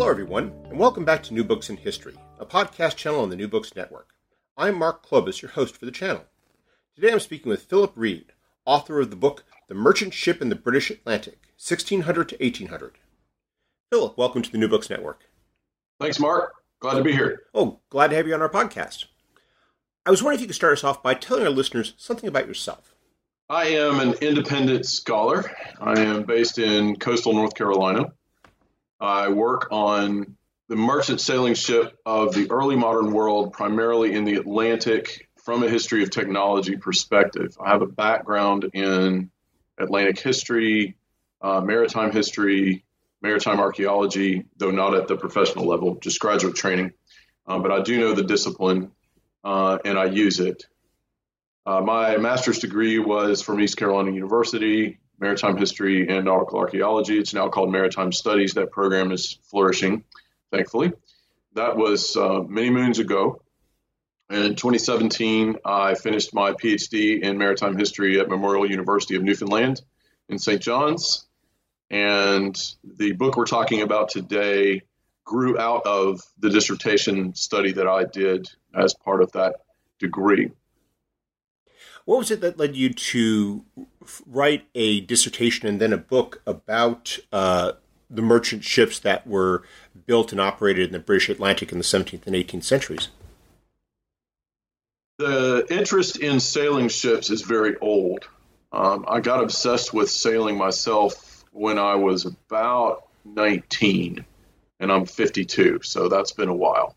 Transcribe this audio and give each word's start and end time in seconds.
Hello, 0.00 0.10
everyone, 0.10 0.54
and 0.70 0.78
welcome 0.78 1.04
back 1.04 1.22
to 1.24 1.34
New 1.34 1.44
Books 1.44 1.68
in 1.68 1.76
History, 1.76 2.14
a 2.38 2.46
podcast 2.46 2.96
channel 2.96 3.20
on 3.20 3.28
the 3.28 3.36
New 3.36 3.48
Books 3.48 3.76
Network. 3.76 4.14
I'm 4.56 4.76
Mark 4.76 5.06
Klobus, 5.06 5.42
your 5.42 5.50
host 5.50 5.76
for 5.76 5.84
the 5.84 5.92
channel. 5.92 6.24
Today 6.96 7.12
I'm 7.12 7.20
speaking 7.20 7.50
with 7.50 7.64
Phillip 7.64 7.92
Reid, 7.96 8.32
author 8.64 8.98
of 8.98 9.10
the 9.10 9.16
book 9.16 9.44
The 9.68 9.74
Merchant 9.74 10.14
Ship 10.14 10.40
in 10.40 10.48
the 10.48 10.54
British 10.54 10.88
Atlantic, 10.88 11.40
1600 11.58 12.30
to 12.30 12.36
1800. 12.36 12.96
Phillip, 13.92 14.16
welcome 14.16 14.40
to 14.40 14.50
the 14.50 14.56
New 14.56 14.68
Books 14.68 14.88
Network. 14.88 15.24
Thanks, 16.00 16.18
Mark. 16.18 16.54
Glad 16.80 16.94
to 16.94 17.04
be 17.04 17.12
here. 17.12 17.42
Oh, 17.52 17.80
glad 17.90 18.08
to 18.08 18.16
have 18.16 18.26
you 18.26 18.32
on 18.32 18.40
our 18.40 18.48
podcast. 18.48 19.04
I 20.06 20.10
was 20.10 20.22
wondering 20.22 20.36
if 20.36 20.40
you 20.40 20.46
could 20.46 20.56
start 20.56 20.78
us 20.78 20.82
off 20.82 21.02
by 21.02 21.12
telling 21.12 21.44
our 21.44 21.50
listeners 21.50 21.92
something 21.98 22.26
about 22.26 22.48
yourself. 22.48 22.94
I 23.50 23.66
am 23.66 24.00
an 24.00 24.14
independent 24.22 24.86
scholar. 24.86 25.44
I 25.78 26.00
am 26.00 26.22
based 26.22 26.56
in 26.56 26.96
coastal 26.96 27.34
North 27.34 27.54
Carolina. 27.54 28.14
I 29.00 29.28
work 29.28 29.68
on 29.70 30.36
the 30.68 30.76
merchant 30.76 31.20
sailing 31.20 31.54
ship 31.54 31.98
of 32.04 32.34
the 32.34 32.50
early 32.50 32.76
modern 32.76 33.12
world, 33.12 33.52
primarily 33.52 34.14
in 34.14 34.24
the 34.24 34.34
Atlantic, 34.34 35.28
from 35.42 35.62
a 35.62 35.68
history 35.68 36.02
of 36.02 36.10
technology 36.10 36.76
perspective. 36.76 37.56
I 37.60 37.70
have 37.70 37.82
a 37.82 37.86
background 37.86 38.70
in 38.74 39.30
Atlantic 39.78 40.20
history, 40.20 40.96
uh, 41.40 41.60
maritime 41.60 42.12
history, 42.12 42.84
maritime 43.22 43.58
archaeology, 43.58 44.44
though 44.58 44.70
not 44.70 44.94
at 44.94 45.08
the 45.08 45.16
professional 45.16 45.66
level, 45.66 45.96
just 45.96 46.20
graduate 46.20 46.54
training. 46.54 46.92
Um, 47.46 47.62
but 47.62 47.72
I 47.72 47.82
do 47.82 47.98
know 47.98 48.14
the 48.14 48.22
discipline 48.22 48.92
uh, 49.42 49.78
and 49.84 49.98
I 49.98 50.04
use 50.04 50.40
it. 50.40 50.66
Uh, 51.66 51.80
my 51.80 52.16
master's 52.18 52.58
degree 52.58 52.98
was 52.98 53.42
from 53.42 53.60
East 53.60 53.76
Carolina 53.76 54.12
University 54.12 54.98
maritime 55.20 55.56
history 55.56 56.08
and 56.08 56.24
nautical 56.24 56.58
archaeology. 56.58 57.18
It's 57.18 57.34
now 57.34 57.48
called 57.48 57.70
Maritime 57.70 58.10
Studies. 58.10 58.54
That 58.54 58.70
program 58.70 59.12
is 59.12 59.38
flourishing, 59.44 60.04
thankfully. 60.50 60.92
That 61.54 61.76
was 61.76 62.16
uh, 62.16 62.40
many 62.48 62.70
moons 62.70 62.98
ago. 62.98 63.42
In 64.30 64.54
2017, 64.54 65.56
I 65.64 65.94
finished 65.94 66.32
my 66.32 66.52
PhD 66.52 67.20
in 67.20 67.36
maritime 67.36 67.76
history 67.76 68.18
at 68.20 68.28
Memorial 68.28 68.68
University 68.68 69.16
of 69.16 69.22
Newfoundland 69.22 69.82
in 70.28 70.38
St. 70.38 70.62
John's. 70.62 71.26
And 71.90 72.56
the 72.84 73.12
book 73.12 73.36
we're 73.36 73.44
talking 73.44 73.82
about 73.82 74.10
today 74.10 74.82
grew 75.24 75.58
out 75.58 75.84
of 75.84 76.22
the 76.38 76.48
dissertation 76.48 77.34
study 77.34 77.72
that 77.72 77.88
I 77.88 78.04
did 78.04 78.48
as 78.74 78.94
part 78.94 79.22
of 79.22 79.32
that 79.32 79.56
degree. 79.98 80.52
What 82.10 82.18
was 82.18 82.32
it 82.32 82.40
that 82.40 82.58
led 82.58 82.74
you 82.74 82.92
to 82.92 83.64
write 84.26 84.64
a 84.74 85.00
dissertation 85.02 85.68
and 85.68 85.80
then 85.80 85.92
a 85.92 85.96
book 85.96 86.42
about 86.44 87.20
uh, 87.30 87.74
the 88.10 88.20
merchant 88.20 88.64
ships 88.64 88.98
that 88.98 89.28
were 89.28 89.62
built 90.08 90.32
and 90.32 90.40
operated 90.40 90.88
in 90.88 90.92
the 90.92 90.98
British 90.98 91.28
Atlantic 91.28 91.70
in 91.70 91.78
the 91.78 91.84
17th 91.84 92.26
and 92.26 92.34
18th 92.34 92.64
centuries? 92.64 93.10
The 95.18 95.64
interest 95.70 96.16
in 96.16 96.40
sailing 96.40 96.88
ships 96.88 97.30
is 97.30 97.42
very 97.42 97.76
old. 97.76 98.26
Um, 98.72 99.04
I 99.06 99.20
got 99.20 99.40
obsessed 99.40 99.94
with 99.94 100.10
sailing 100.10 100.58
myself 100.58 101.44
when 101.52 101.78
I 101.78 101.94
was 101.94 102.26
about 102.26 103.06
19, 103.24 104.24
and 104.80 104.90
I'm 104.90 105.06
52, 105.06 105.82
so 105.84 106.08
that's 106.08 106.32
been 106.32 106.48
a 106.48 106.56
while. 106.56 106.96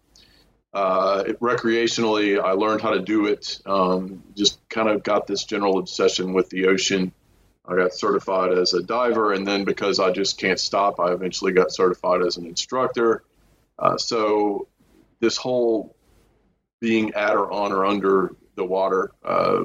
Uh, 0.73 1.23
recreationally, 1.39 2.41
I 2.41 2.51
learned 2.51 2.81
how 2.81 2.91
to 2.91 2.99
do 2.99 3.27
it. 3.27 3.59
Um, 3.65 4.23
just 4.35 4.57
kind 4.69 4.89
of 4.89 5.03
got 5.03 5.27
this 5.27 5.43
general 5.43 5.77
obsession 5.77 6.33
with 6.33 6.49
the 6.49 6.67
ocean. 6.67 7.11
I 7.65 7.75
got 7.75 7.93
certified 7.93 8.51
as 8.57 8.73
a 8.73 8.81
diver, 8.81 9.33
and 9.33 9.47
then 9.47 9.63
because 9.63 9.99
I 9.99 10.11
just 10.11 10.39
can't 10.39 10.59
stop, 10.59 10.99
I 10.99 11.13
eventually 11.13 11.53
got 11.53 11.71
certified 11.71 12.21
as 12.21 12.37
an 12.37 12.47
instructor. 12.47 13.23
Uh, 13.77 13.97
so 13.97 14.67
this 15.19 15.37
whole 15.37 15.95
being 16.81 17.13
at 17.13 17.35
or 17.35 17.51
on 17.51 17.71
or 17.71 17.85
under 17.85 18.35
the 18.55 18.65
water 18.65 19.11
uh, 19.23 19.63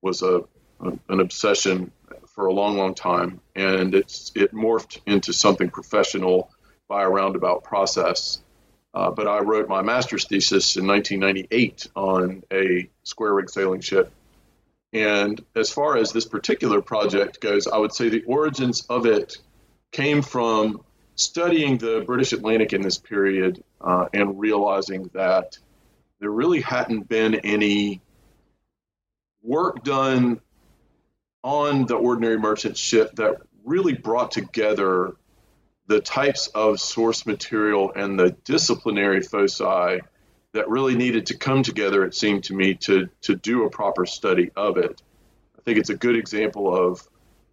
was 0.00 0.22
a, 0.22 0.42
a, 0.80 0.98
an 1.08 1.20
obsession 1.20 1.92
for 2.34 2.46
a 2.46 2.52
long, 2.52 2.76
long 2.76 2.94
time, 2.94 3.40
and 3.54 3.94
it's 3.94 4.32
it 4.34 4.52
morphed 4.52 4.98
into 5.06 5.32
something 5.32 5.70
professional 5.70 6.50
by 6.88 7.02
a 7.02 7.08
roundabout 7.08 7.62
process. 7.62 8.42
Uh, 8.94 9.10
but 9.10 9.26
I 9.26 9.40
wrote 9.40 9.68
my 9.68 9.82
master's 9.82 10.26
thesis 10.26 10.76
in 10.76 10.86
1998 10.86 11.86
on 11.96 12.42
a 12.52 12.88
square 13.04 13.34
rig 13.34 13.48
sailing 13.48 13.80
ship. 13.80 14.12
And 14.92 15.42
as 15.56 15.70
far 15.70 15.96
as 15.96 16.12
this 16.12 16.26
particular 16.26 16.82
project 16.82 17.40
goes, 17.40 17.66
I 17.66 17.78
would 17.78 17.94
say 17.94 18.10
the 18.10 18.24
origins 18.24 18.84
of 18.90 19.06
it 19.06 19.38
came 19.90 20.20
from 20.20 20.82
studying 21.14 21.78
the 21.78 22.02
British 22.06 22.32
Atlantic 22.32 22.72
in 22.72 22.82
this 22.82 22.98
period 22.98 23.62
uh, 23.80 24.06
and 24.12 24.38
realizing 24.38 25.10
that 25.14 25.58
there 26.20 26.30
really 26.30 26.60
hadn't 26.60 27.08
been 27.08 27.34
any 27.36 28.02
work 29.42 29.82
done 29.82 30.40
on 31.42 31.86
the 31.86 31.96
ordinary 31.96 32.38
merchant 32.38 32.76
ship 32.76 33.14
that 33.16 33.36
really 33.64 33.94
brought 33.94 34.30
together 34.30 35.14
the 35.86 36.00
types 36.00 36.48
of 36.48 36.80
source 36.80 37.26
material 37.26 37.92
and 37.94 38.18
the 38.18 38.30
disciplinary 38.44 39.20
foci 39.20 40.00
that 40.52 40.68
really 40.68 40.94
needed 40.94 41.26
to 41.26 41.36
come 41.36 41.62
together, 41.62 42.04
it 42.04 42.14
seemed 42.14 42.44
to 42.44 42.54
me, 42.54 42.74
to, 42.74 43.08
to 43.22 43.34
do 43.34 43.64
a 43.64 43.70
proper 43.70 44.06
study 44.06 44.50
of 44.54 44.76
it. 44.76 45.02
I 45.58 45.62
think 45.62 45.78
it's 45.78 45.90
a 45.90 45.96
good 45.96 46.16
example 46.16 46.74
of 46.74 47.08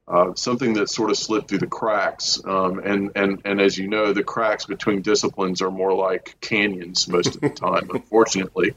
uh, 0.07 0.33
something 0.35 0.73
that 0.73 0.89
sort 0.89 1.11
of 1.11 1.17
slipped 1.17 1.49
through 1.49 1.59
the 1.59 1.67
cracks. 1.67 2.41
Um, 2.43 2.79
and, 2.79 3.11
and, 3.15 3.41
and 3.45 3.61
as 3.61 3.77
you 3.77 3.87
know, 3.87 4.11
the 4.11 4.23
cracks 4.23 4.65
between 4.65 5.01
disciplines 5.01 5.61
are 5.61 5.71
more 5.71 5.93
like 5.93 6.35
canyons 6.41 7.07
most 7.07 7.35
of 7.35 7.41
the 7.41 7.49
time, 7.67 7.89
unfortunately. 7.93 8.73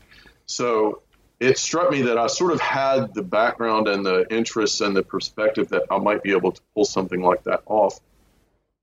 So 0.47 1.03
it 1.41 1.59
struck 1.59 1.91
me 1.91 2.03
that 2.03 2.19
I 2.19 2.27
sort 2.27 2.53
of 2.53 2.61
had 2.61 3.15
the 3.15 3.23
background 3.23 3.89
and 3.89 4.05
the 4.05 4.27
interests 4.33 4.81
and 4.81 4.95
the 4.95 5.03
perspective 5.03 5.69
that 5.69 5.85
I 5.91 5.99
might 5.99 6.23
be 6.23 6.33
able 6.33 6.53
to 6.53 6.61
pull 6.75 6.85
something 6.85 7.21
like 7.21 7.45
that 7.45 7.63
off 7.67 7.99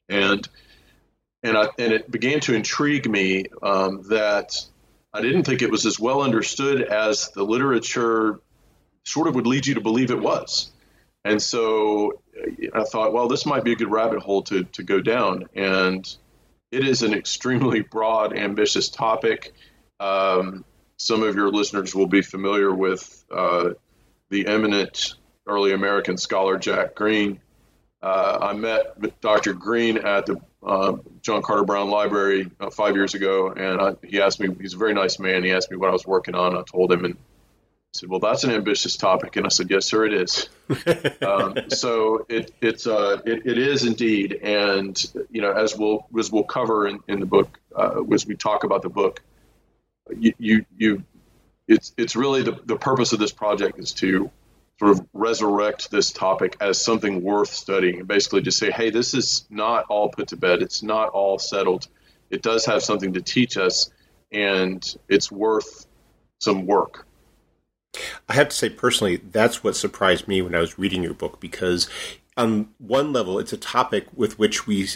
and 0.09 0.47
and 1.41 1.57
I, 1.57 1.69
and 1.77 1.93
it 1.93 2.11
began 2.11 2.41
to 2.41 2.53
intrigue 2.53 3.09
me 3.09 3.45
um, 3.63 4.03
that 4.09 4.61
I 5.13 5.21
didn't 5.21 5.43
think 5.43 5.61
it 5.61 5.71
was 5.71 5.85
as 5.85 5.99
well 5.99 6.21
understood 6.21 6.81
as 6.81 7.29
the 7.29 7.43
literature 7.43 8.39
sort 9.05 9.27
of 9.27 9.35
would 9.35 9.47
lead 9.47 9.65
you 9.65 9.75
to 9.75 9.81
believe 9.81 10.11
it 10.11 10.19
was. 10.19 10.71
And 11.23 11.41
so 11.41 12.21
I 12.73 12.83
thought, 12.83 13.13
well, 13.13 13.27
this 13.27 13.45
might 13.45 13.63
be 13.63 13.71
a 13.71 13.75
good 13.75 13.91
rabbit 13.91 14.19
hole 14.19 14.43
to, 14.43 14.63
to 14.63 14.83
go 14.83 15.01
down. 15.01 15.47
And 15.55 16.05
it 16.71 16.87
is 16.87 17.01
an 17.01 17.13
extremely 17.13 17.81
broad, 17.81 18.37
ambitious 18.37 18.89
topic. 18.89 19.53
Um, 19.99 20.63
some 20.97 21.23
of 21.23 21.35
your 21.35 21.49
listeners 21.49 21.95
will 21.95 22.07
be 22.07 22.21
familiar 22.21 22.73
with 22.73 23.23
uh, 23.31 23.71
the 24.29 24.47
eminent 24.47 25.15
early 25.47 25.73
American 25.73 26.17
scholar 26.17 26.57
Jack 26.57 26.95
Greene, 26.95 27.39
uh, 28.01 28.37
I 28.41 28.53
met 28.53 29.19
Dr. 29.21 29.53
Greene 29.53 29.97
at 29.97 30.25
the 30.25 30.39
uh, 30.63 30.97
John 31.21 31.41
Carter 31.41 31.63
Brown 31.63 31.89
Library 31.89 32.49
uh, 32.59 32.69
five 32.69 32.95
years 32.95 33.13
ago, 33.13 33.51
and 33.51 33.81
I, 33.81 33.95
he 34.05 34.21
asked 34.21 34.39
me. 34.39 34.55
He's 34.59 34.73
a 34.73 34.77
very 34.77 34.93
nice 34.93 35.19
man. 35.19 35.43
He 35.43 35.51
asked 35.51 35.71
me 35.71 35.77
what 35.77 35.89
I 35.89 35.93
was 35.93 36.05
working 36.05 36.35
on. 36.35 36.55
I 36.55 36.63
told 36.63 36.91
him, 36.91 37.05
and 37.05 37.15
he 37.15 37.19
said, 37.93 38.09
"Well, 38.09 38.19
that's 38.19 38.43
an 38.43 38.51
ambitious 38.51 38.95
topic." 38.95 39.35
And 39.35 39.45
I 39.45 39.49
said, 39.49 39.69
"Yes, 39.69 39.85
sir, 39.85 40.05
it 40.05 40.13
is." 40.13 40.49
um, 41.21 41.57
so 41.69 42.25
it 42.29 42.53
it's 42.61 42.87
uh, 42.87 43.21
it, 43.25 43.45
it 43.45 43.57
is 43.57 43.85
indeed, 43.85 44.39
and 44.43 45.01
you 45.29 45.41
know, 45.41 45.51
as 45.51 45.77
we'll 45.77 46.05
as 46.17 46.31
we'll 46.31 46.43
cover 46.43 46.87
in, 46.87 46.99
in 47.07 47.19
the 47.19 47.25
book, 47.25 47.59
uh, 47.75 48.01
as 48.13 48.25
we 48.25 48.35
talk 48.35 48.63
about 48.63 48.81
the 48.81 48.89
book, 48.89 49.21
you 50.17 50.33
you, 50.37 50.65
you 50.77 51.03
it's 51.67 51.93
it's 51.97 52.15
really 52.15 52.43
the, 52.43 52.59
the 52.65 52.75
purpose 52.75 53.13
of 53.13 53.19
this 53.19 53.31
project 53.31 53.79
is 53.79 53.93
to 53.93 54.29
sort 54.79 54.91
of 54.91 55.05
resurrect 55.13 55.91
this 55.91 56.11
topic 56.11 56.55
as 56.61 56.81
something 56.81 57.21
worth 57.21 57.53
studying 57.53 57.99
and 57.99 58.07
basically 58.07 58.41
just 58.41 58.57
say, 58.57 58.71
hey, 58.71 58.89
this 58.89 59.13
is 59.13 59.45
not 59.49 59.85
all 59.89 60.09
put 60.09 60.29
to 60.29 60.37
bed. 60.37 60.61
It's 60.61 60.81
not 60.81 61.09
all 61.09 61.37
settled. 61.37 61.87
It 62.29 62.41
does 62.41 62.65
have 62.65 62.81
something 62.81 63.13
to 63.13 63.21
teach 63.21 63.57
us, 63.57 63.91
and 64.31 64.95
it's 65.09 65.31
worth 65.31 65.87
some 66.39 66.65
work. 66.65 67.05
I 68.29 68.33
have 68.33 68.49
to 68.49 68.55
say 68.55 68.69
personally, 68.69 69.17
that's 69.17 69.63
what 69.63 69.75
surprised 69.75 70.27
me 70.27 70.41
when 70.41 70.55
I 70.55 70.59
was 70.59 70.79
reading 70.79 71.03
your 71.03 71.15
book 71.15 71.39
because 71.39 71.89
on 72.37 72.69
one 72.77 73.11
level, 73.11 73.39
it's 73.39 73.51
a 73.51 73.57
topic 73.57 74.05
with 74.15 74.39
which 74.39 74.65
we 74.67 74.87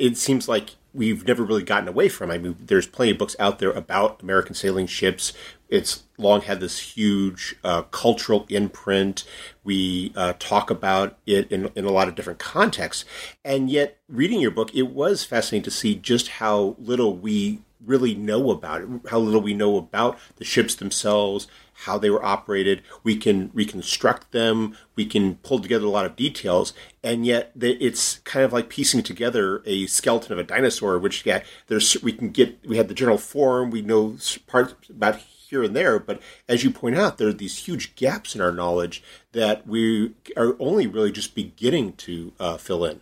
it 0.00 0.16
seems 0.16 0.48
like 0.48 0.76
we've 0.92 1.26
never 1.26 1.44
really 1.44 1.62
gotten 1.62 1.88
away 1.88 2.08
from. 2.08 2.30
I 2.30 2.38
mean, 2.38 2.56
there's 2.58 2.86
plenty 2.86 3.12
of 3.12 3.18
books 3.18 3.36
out 3.38 3.58
there 3.58 3.70
about 3.70 4.22
American 4.22 4.54
sailing 4.54 4.86
ships. 4.86 5.32
It's 5.68 6.02
long 6.18 6.40
had 6.40 6.58
this 6.58 6.96
huge 6.96 7.54
uh, 7.62 7.82
cultural 7.82 8.44
imprint. 8.48 9.24
We 9.62 10.12
uh, 10.16 10.32
talk 10.38 10.70
about 10.70 11.18
it 11.26 11.50
in, 11.52 11.70
in 11.76 11.84
a 11.84 11.92
lot 11.92 12.08
of 12.08 12.16
different 12.16 12.40
contexts. 12.40 13.04
And 13.44 13.70
yet, 13.70 13.98
reading 14.08 14.40
your 14.40 14.50
book, 14.50 14.74
it 14.74 14.88
was 14.88 15.24
fascinating 15.24 15.64
to 15.64 15.70
see 15.70 15.94
just 15.94 16.28
how 16.28 16.74
little 16.78 17.16
we 17.16 17.60
really 17.84 18.14
know 18.14 18.50
about 18.50 18.82
it, 18.82 18.88
how 19.10 19.18
little 19.18 19.40
we 19.40 19.54
know 19.54 19.76
about 19.76 20.18
the 20.36 20.44
ships 20.44 20.74
themselves, 20.74 21.46
how 21.84 21.98
they 21.98 22.10
were 22.10 22.24
operated. 22.24 22.82
We 23.02 23.16
can 23.16 23.50
reconstruct 23.54 24.32
them. 24.32 24.76
We 24.96 25.06
can 25.06 25.36
pull 25.36 25.60
together 25.60 25.86
a 25.86 25.90
lot 25.90 26.06
of 26.06 26.16
details, 26.16 26.72
and 27.02 27.24
yet 27.24 27.52
it's 27.60 28.18
kind 28.20 28.44
of 28.44 28.52
like 28.52 28.68
piecing 28.68 29.02
together 29.02 29.62
a 29.66 29.86
skeleton 29.86 30.32
of 30.32 30.38
a 30.38 30.44
dinosaur. 30.44 30.98
Which 30.98 31.24
yeah, 31.24 31.42
there's 31.68 32.00
we 32.02 32.12
can 32.12 32.30
get. 32.30 32.58
We 32.66 32.76
have 32.76 32.88
the 32.88 32.94
general 32.94 33.18
form. 33.18 33.70
We 33.70 33.82
know 33.82 34.16
parts 34.46 34.74
about 34.88 35.16
here 35.16 35.62
and 35.62 35.74
there, 35.74 35.98
but 35.98 36.20
as 36.48 36.62
you 36.62 36.70
point 36.70 36.96
out, 36.96 37.18
there 37.18 37.28
are 37.28 37.32
these 37.32 37.58
huge 37.58 37.96
gaps 37.96 38.34
in 38.34 38.40
our 38.40 38.52
knowledge 38.52 39.02
that 39.32 39.66
we 39.66 40.14
are 40.36 40.56
only 40.60 40.86
really 40.86 41.10
just 41.10 41.34
beginning 41.34 41.94
to 41.94 42.32
uh, 42.38 42.56
fill 42.56 42.84
in. 42.84 43.00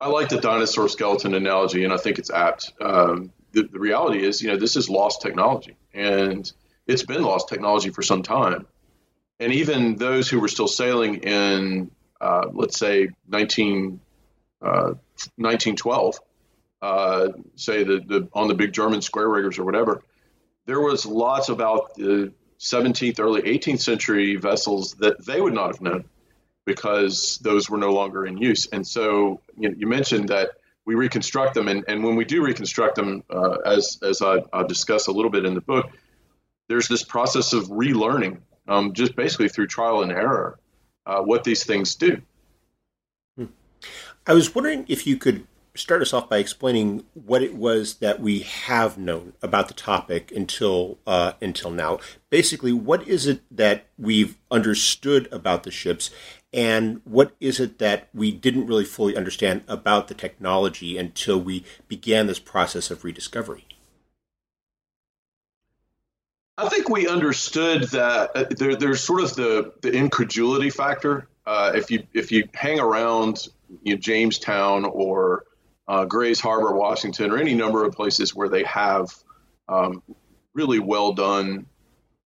I 0.00 0.08
like 0.08 0.28
the 0.28 0.40
dinosaur 0.40 0.88
skeleton 0.88 1.34
analogy, 1.34 1.84
and 1.84 1.92
I 1.92 1.96
think 1.96 2.18
it's 2.18 2.30
apt. 2.30 2.72
Um, 2.80 3.32
the, 3.56 3.62
the 3.72 3.78
reality 3.78 4.22
is, 4.22 4.42
you 4.42 4.48
know, 4.48 4.58
this 4.58 4.76
is 4.76 4.90
lost 4.90 5.22
technology, 5.22 5.76
and 5.94 6.52
it's 6.86 7.02
been 7.02 7.22
lost 7.22 7.48
technology 7.48 7.88
for 7.88 8.02
some 8.02 8.22
time. 8.22 8.66
And 9.40 9.52
even 9.52 9.96
those 9.96 10.28
who 10.28 10.40
were 10.40 10.48
still 10.48 10.68
sailing 10.68 11.16
in, 11.16 11.90
uh, 12.20 12.48
let's 12.52 12.78
say, 12.78 13.08
19, 13.28 13.98
uh, 14.60 14.92
1912, 15.36 16.20
uh, 16.82 17.28
say 17.54 17.82
the, 17.82 18.00
the 18.06 18.28
on 18.34 18.48
the 18.48 18.54
big 18.54 18.74
German 18.74 19.00
square 19.00 19.28
riggers 19.28 19.58
or 19.58 19.64
whatever, 19.64 20.02
there 20.66 20.80
was 20.80 21.06
lots 21.06 21.48
about 21.48 21.94
the 21.94 22.32
17th, 22.60 23.18
early 23.20 23.40
18th 23.40 23.80
century 23.80 24.36
vessels 24.36 24.94
that 24.94 25.24
they 25.24 25.40
would 25.40 25.54
not 25.54 25.68
have 25.68 25.80
known 25.80 26.04
because 26.66 27.38
those 27.38 27.70
were 27.70 27.78
no 27.78 27.92
longer 27.92 28.26
in 28.26 28.36
use. 28.36 28.66
And 28.66 28.86
so 28.86 29.40
you, 29.56 29.70
know, 29.70 29.74
you 29.78 29.86
mentioned 29.86 30.28
that 30.28 30.50
we 30.86 30.94
reconstruct 30.94 31.54
them, 31.54 31.68
and, 31.68 31.84
and 31.88 32.02
when 32.02 32.16
we 32.16 32.24
do 32.24 32.42
reconstruct 32.42 32.94
them, 32.94 33.24
uh, 33.28 33.58
as 33.66 33.98
as 34.02 34.22
I, 34.22 34.38
I 34.52 34.62
discuss 34.62 35.08
a 35.08 35.12
little 35.12 35.30
bit 35.30 35.44
in 35.44 35.54
the 35.54 35.60
book, 35.60 35.90
there's 36.68 36.88
this 36.88 37.02
process 37.02 37.52
of 37.52 37.64
relearning, 37.64 38.38
um, 38.68 38.92
just 38.92 39.16
basically 39.16 39.48
through 39.48 39.66
trial 39.66 40.02
and 40.02 40.12
error, 40.12 40.58
uh, 41.04 41.20
what 41.20 41.44
these 41.44 41.64
things 41.64 41.96
do. 41.96 42.22
Hmm. 43.36 43.46
I 44.26 44.32
was 44.32 44.54
wondering 44.54 44.86
if 44.88 45.06
you 45.06 45.16
could 45.16 45.46
start 45.74 46.02
us 46.02 46.12
off 46.12 46.28
by 46.28 46.38
explaining 46.38 47.04
what 47.12 47.42
it 47.42 47.54
was 47.54 47.96
that 47.96 48.20
we 48.20 48.40
have 48.40 48.96
known 48.96 49.34
about 49.42 49.68
the 49.68 49.74
topic 49.74 50.32
until 50.32 50.98
uh, 51.06 51.32
until 51.42 51.70
now. 51.70 51.98
Basically, 52.30 52.72
what 52.72 53.06
is 53.08 53.26
it 53.26 53.40
that 53.50 53.86
we've 53.98 54.36
understood 54.52 55.28
about 55.32 55.64
the 55.64 55.70
ships, 55.72 56.10
and 56.56 57.02
what 57.04 57.36
is 57.38 57.60
it 57.60 57.78
that 57.78 58.08
we 58.14 58.32
didn't 58.32 58.66
really 58.66 58.86
fully 58.86 59.14
understand 59.14 59.62
about 59.68 60.08
the 60.08 60.14
technology 60.14 60.96
until 60.96 61.38
we 61.38 61.64
began 61.86 62.26
this 62.26 62.38
process 62.38 62.90
of 62.90 63.04
rediscovery? 63.04 63.66
I 66.56 66.70
think 66.70 66.88
we 66.88 67.06
understood 67.06 67.82
that 67.90 68.30
uh, 68.34 68.44
there, 68.56 68.74
there's 68.74 69.02
sort 69.02 69.22
of 69.22 69.34
the, 69.34 69.74
the 69.82 69.92
incredulity 69.92 70.70
factor. 70.70 71.28
Uh, 71.44 71.72
if 71.74 71.90
you 71.90 72.04
if 72.14 72.32
you 72.32 72.48
hang 72.54 72.80
around 72.80 73.46
you 73.82 73.94
know, 73.94 74.00
Jamestown 74.00 74.86
or 74.86 75.44
uh, 75.86 76.06
Grays 76.06 76.40
Harbor, 76.40 76.74
Washington, 76.74 77.30
or 77.30 77.36
any 77.36 77.52
number 77.52 77.84
of 77.84 77.92
places 77.92 78.34
where 78.34 78.48
they 78.48 78.64
have 78.64 79.14
um, 79.68 80.02
really 80.54 80.78
well 80.78 81.12
done, 81.12 81.66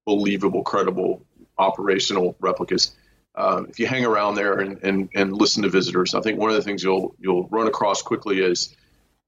believable, 0.07 0.63
credible 0.63 1.27
operational 1.59 2.37
replicas. 2.39 2.97
Um, 3.35 3.67
if 3.71 3.79
you 3.79 3.87
hang 3.87 4.05
around 4.05 4.35
there 4.35 4.59
and, 4.59 4.83
and, 4.83 5.09
and 5.15 5.33
listen 5.33 5.63
to 5.63 5.69
visitors, 5.69 6.15
I 6.15 6.21
think 6.21 6.39
one 6.39 6.51
of 6.51 6.57
the 6.57 6.63
things 6.63 6.83
you'll 6.83 7.15
you'll 7.21 7.47
run 7.49 7.69
across 7.69 8.03
quickly 8.03 8.41
is 8.41 8.75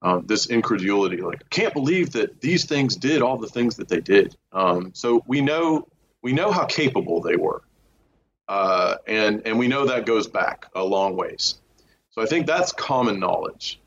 um, 0.03 0.27
this 0.27 0.47
incredulity. 0.47 1.19
Like, 1.19 1.49
can't 1.51 1.73
believe 1.73 2.13
that 2.13 2.41
these 2.41 2.65
things 2.65 2.97
did 2.97 3.23
all 3.23 3.39
the 3.39 3.49
things 3.49 3.77
that 3.77 3.89
they 3.89 4.01
did. 4.01 4.37
Um, 4.53 4.91
so 4.95 5.23
we 5.27 5.41
know 5.41 5.87
we 6.23 6.33
know 6.33 6.51
how 6.51 6.65
capable 6.65 7.21
they 7.21 7.37
were, 7.37 7.63
uh, 8.49 8.97
and 9.07 9.43
and 9.47 9.59
we 9.59 9.69
know 9.69 9.87
that 9.87 10.05
goes 10.07 10.27
back 10.27 10.67
a 10.75 10.85
long 10.85 11.17
ways. 11.17 11.55
So 12.11 12.21
I 12.21 12.27
think 12.27 12.47
that's 12.47 12.73
common 12.73 13.21
knowledge. 13.21 13.81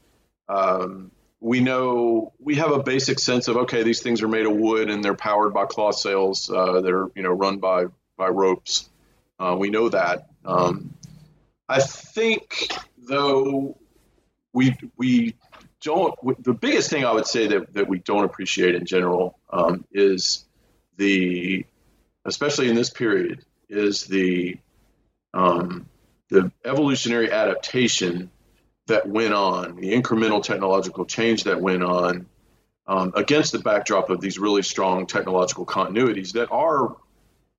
Um, 0.48 1.12
we 1.42 1.60
know 1.60 2.34
we 2.40 2.56
have 2.56 2.72
a 2.72 2.82
basic 2.82 3.20
sense 3.20 3.48
of 3.48 3.58
okay, 3.58 3.84
these 3.84 4.02
things 4.02 4.24
are 4.24 4.28
made 4.28 4.46
of 4.46 4.54
wood 4.54 4.90
and 4.90 5.04
they're 5.04 5.14
powered 5.14 5.54
by 5.54 5.66
cloth 5.66 5.96
sails 5.96 6.50
uh, 6.50 6.82
that 6.82 6.92
are 6.92 7.12
you 7.16 7.24
know 7.24 7.32
run 7.32 7.58
by 7.58 7.86
by 8.18 8.30
ropes. 8.30 8.90
Uh, 9.40 9.56
we 9.58 9.70
know 9.70 9.90
that. 9.90 10.28
Um, 10.46 10.94
I 11.68 11.80
think 11.82 12.68
though 12.98 13.78
we 14.54 14.76
we 14.98 15.36
don't. 15.82 16.16
The 16.44 16.54
biggest 16.54 16.90
thing 16.90 17.06
I 17.06 17.12
would 17.12 17.28
say 17.28 17.48
that 17.48 17.74
that 17.74 17.88
we 17.88 18.00
don't 18.00 18.24
appreciate 18.24 18.76
in 18.76 18.86
general 18.86 19.40
um, 19.52 19.86
is 19.92 20.46
the, 20.98 21.66
especially 22.26 22.70
in 22.70 22.76
this 22.76 22.90
period, 22.90 23.44
is 23.70 24.04
the 24.06 24.58
um, 25.34 25.88
the 26.30 26.52
evolutionary 26.64 27.32
adaptation 27.32 28.32
that 28.88 29.08
went 29.08 29.34
on, 29.34 29.76
the 29.78 29.94
incremental 29.94 30.42
technological 30.42 31.06
change 31.06 31.44
that 31.44 31.60
went 31.60 31.84
on 31.84 32.28
um, 32.88 33.12
against 33.16 33.52
the 33.52 33.60
backdrop 33.60 34.10
of 34.10 34.22
these 34.22 34.38
really 34.38 34.62
strong 34.62 35.08
technological 35.08 35.66
continuities 35.66 36.34
that 36.34 36.52
are 36.52 36.96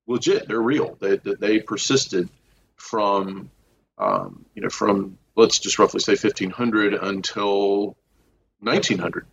legit, 0.06 0.48
they're 0.48 0.60
real, 0.60 0.96
they, 1.00 1.16
they 1.16 1.60
persisted 1.60 2.28
from, 2.76 3.50
um, 3.98 4.44
you 4.54 4.62
know, 4.62 4.68
from 4.68 5.18
let's 5.34 5.58
just 5.58 5.78
roughly 5.78 6.00
say 6.00 6.12
1500 6.12 6.94
until 6.94 7.96
1900, 8.60 9.26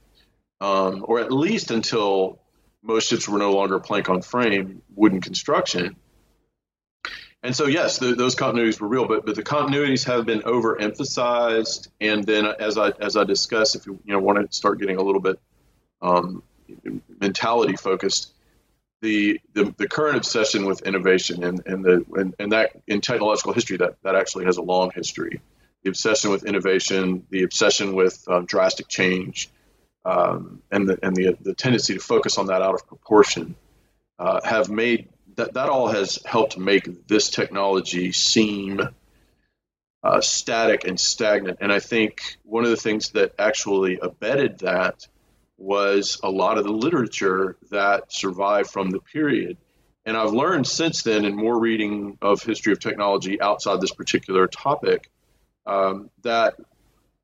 um, 0.62 1.06
or 1.08 1.20
at 1.20 1.32
least 1.32 1.72
until 1.72 2.40
most 2.82 3.10
ships 3.10 3.28
were 3.28 3.40
no 3.40 3.54
longer 3.54 3.80
plank 3.80 4.10
on 4.10 4.22
frame, 4.22 4.82
wooden 4.94 5.22
construction. 5.22 5.96
And 7.42 7.54
so, 7.54 7.66
yes, 7.66 7.98
the, 7.98 8.16
those 8.16 8.36
continuities 8.36 8.80
were 8.80 8.88
real, 8.88 9.06
but 9.06 9.26
but 9.26 9.36
the 9.36 9.44
continuities 9.44 10.06
have 10.06 10.26
been 10.26 10.42
overemphasized. 10.42 11.90
And 12.00 12.24
then, 12.24 12.46
as 12.46 12.78
I 12.78 12.92
as 13.02 13.18
I 13.18 13.26
discuss, 13.26 13.76
if 13.76 13.86
you 13.86 14.00
you 14.06 14.14
know 14.14 14.20
want 14.20 14.50
to 14.50 14.56
start 14.56 14.80
getting 14.80 14.96
a 14.96 15.02
little 15.02 15.20
bit 15.20 15.40
um, 16.02 16.42
mentality 17.20 17.76
focused, 17.76 18.34
the, 19.04 19.42
the 19.54 19.66
the 19.78 19.88
current 19.88 20.16
obsession 20.16 20.66
with 20.66 20.82
innovation 20.84 21.44
and 21.44 21.62
and 21.68 21.84
the 21.84 22.06
and, 22.16 22.34
and 22.40 22.54
that 22.54 22.72
in 22.88 23.02
technological 23.02 23.52
history 23.52 23.76
that 23.78 23.98
that 24.04 24.16
actually 24.16 24.46
has 24.46 24.58
a 24.58 24.62
long 24.62 24.92
history. 24.96 25.42
The 25.84 25.90
obsession 25.90 26.32
with 26.32 26.46
innovation, 26.46 27.28
the 27.30 27.44
obsession 27.44 27.94
with 27.94 28.24
um, 28.30 28.46
drastic 28.46 28.88
change, 28.88 29.50
um, 30.06 30.62
and 30.72 30.88
the 30.88 30.98
and 31.04 31.14
the 31.14 31.38
the 31.42 31.54
tendency 31.54 31.94
to 31.96 32.00
focus 32.00 32.38
on 32.38 32.48
that 32.48 32.62
out 32.62 32.76
of 32.76 32.88
proportion 32.88 33.56
uh, 34.20 34.40
have 34.46 34.70
made 34.70 35.10
that 35.36 35.54
that 35.54 35.68
all 35.68 35.90
has 35.90 36.20
helped 36.26 36.58
make 36.58 37.06
this 37.06 37.30
technology 37.30 38.14
seem 38.14 38.80
uh, 40.02 40.22
static 40.22 40.88
and 40.88 40.98
stagnant. 40.98 41.58
And 41.60 41.74
I 41.74 41.82
think 41.82 42.38
one 42.44 42.64
of 42.64 42.70
the 42.70 42.78
things 42.78 43.10
that 43.12 43.34
actually 43.38 44.00
abetted 44.02 44.60
that 44.60 45.06
was 45.64 46.20
a 46.24 46.30
lot 46.30 46.58
of 46.58 46.66
the 46.66 46.72
literature 46.72 47.58
that 47.72 48.12
survived 48.12 48.70
from 48.70 48.92
the 48.92 49.00
period. 49.00 49.58
And 50.06 50.18
I've 50.18 50.34
learned 50.34 50.68
since 50.68 51.04
then, 51.04 51.24
in 51.24 51.36
more 51.36 51.58
reading 51.58 52.18
of 52.22 52.44
history 52.44 52.74
of 52.74 52.80
technology 52.80 53.40
outside 53.40 53.80
this 53.80 53.94
particular 53.94 54.48
topic, 54.48 55.10
um, 55.66 56.10
that 56.24 56.56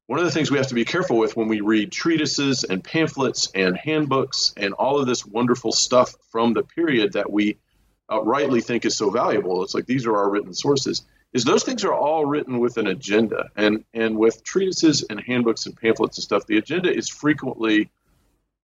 one 0.08 0.18
of 0.18 0.26
the 0.26 0.32
things 0.32 0.50
we 0.50 0.58
have 0.58 0.68
to 0.68 0.74
be 0.74 0.86
careful 0.86 1.18
with 1.18 1.36
when 1.36 1.50
we 1.50 1.60
read 1.60 1.92
treatises 1.92 2.64
and 2.64 2.84
pamphlets 2.84 3.52
and 3.54 3.78
handbooks 3.78 4.54
and 4.56 4.74
all 4.74 5.00
of 5.00 5.06
this 5.06 5.26
wonderful 5.26 5.74
stuff 5.74 6.16
from 6.32 6.54
the 6.54 6.64
period 6.64 7.14
that 7.14 7.30
we 7.30 7.58
uh, 8.12 8.22
rightly 8.24 8.62
think 8.62 8.86
is 8.86 8.96
so 8.96 9.10
valuable. 9.10 9.64
It's 9.64 9.76
like 9.76 9.86
these 9.86 10.06
are 10.06 10.18
our 10.18 10.30
written 10.30 10.54
sources. 10.54 11.04
Is 11.34 11.44
those 11.44 11.64
things 11.64 11.84
are 11.84 11.94
all 11.94 12.26
written 12.26 12.58
with 12.60 12.78
an 12.78 12.88
agenda, 12.88 13.50
and 13.56 13.84
and 13.94 14.18
with 14.18 14.44
treatises 14.44 15.06
and 15.12 15.20
handbooks 15.22 15.68
and 15.68 15.78
pamphlets 15.78 16.18
and 16.18 16.24
stuff, 16.24 16.48
the 16.48 16.58
agenda 16.58 16.92
is 16.92 17.08
frequently, 17.08 17.92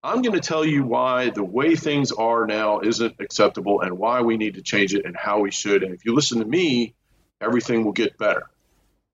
I'm 0.05 0.21
going 0.21 0.39
to 0.39 0.47
tell 0.47 0.63
you 0.63 0.85
why 0.85 1.31
the 1.31 1.43
way 1.43 1.75
things 1.75 2.11
are 2.11 2.45
now 2.45 2.79
isn't 2.81 3.15
acceptable, 3.19 3.81
and 3.81 3.97
why 3.97 4.21
we 4.21 4.37
need 4.37 4.53
to 4.53 4.61
change 4.61 4.93
it, 4.93 5.05
and 5.05 5.15
how 5.17 5.39
we 5.39 5.51
should. 5.51 5.83
And 5.83 5.93
if 5.93 6.05
you 6.05 6.13
listen 6.13 6.39
to 6.39 6.45
me, 6.45 6.93
everything 7.41 7.83
will 7.83 7.91
get 7.91 8.17
better. 8.17 8.43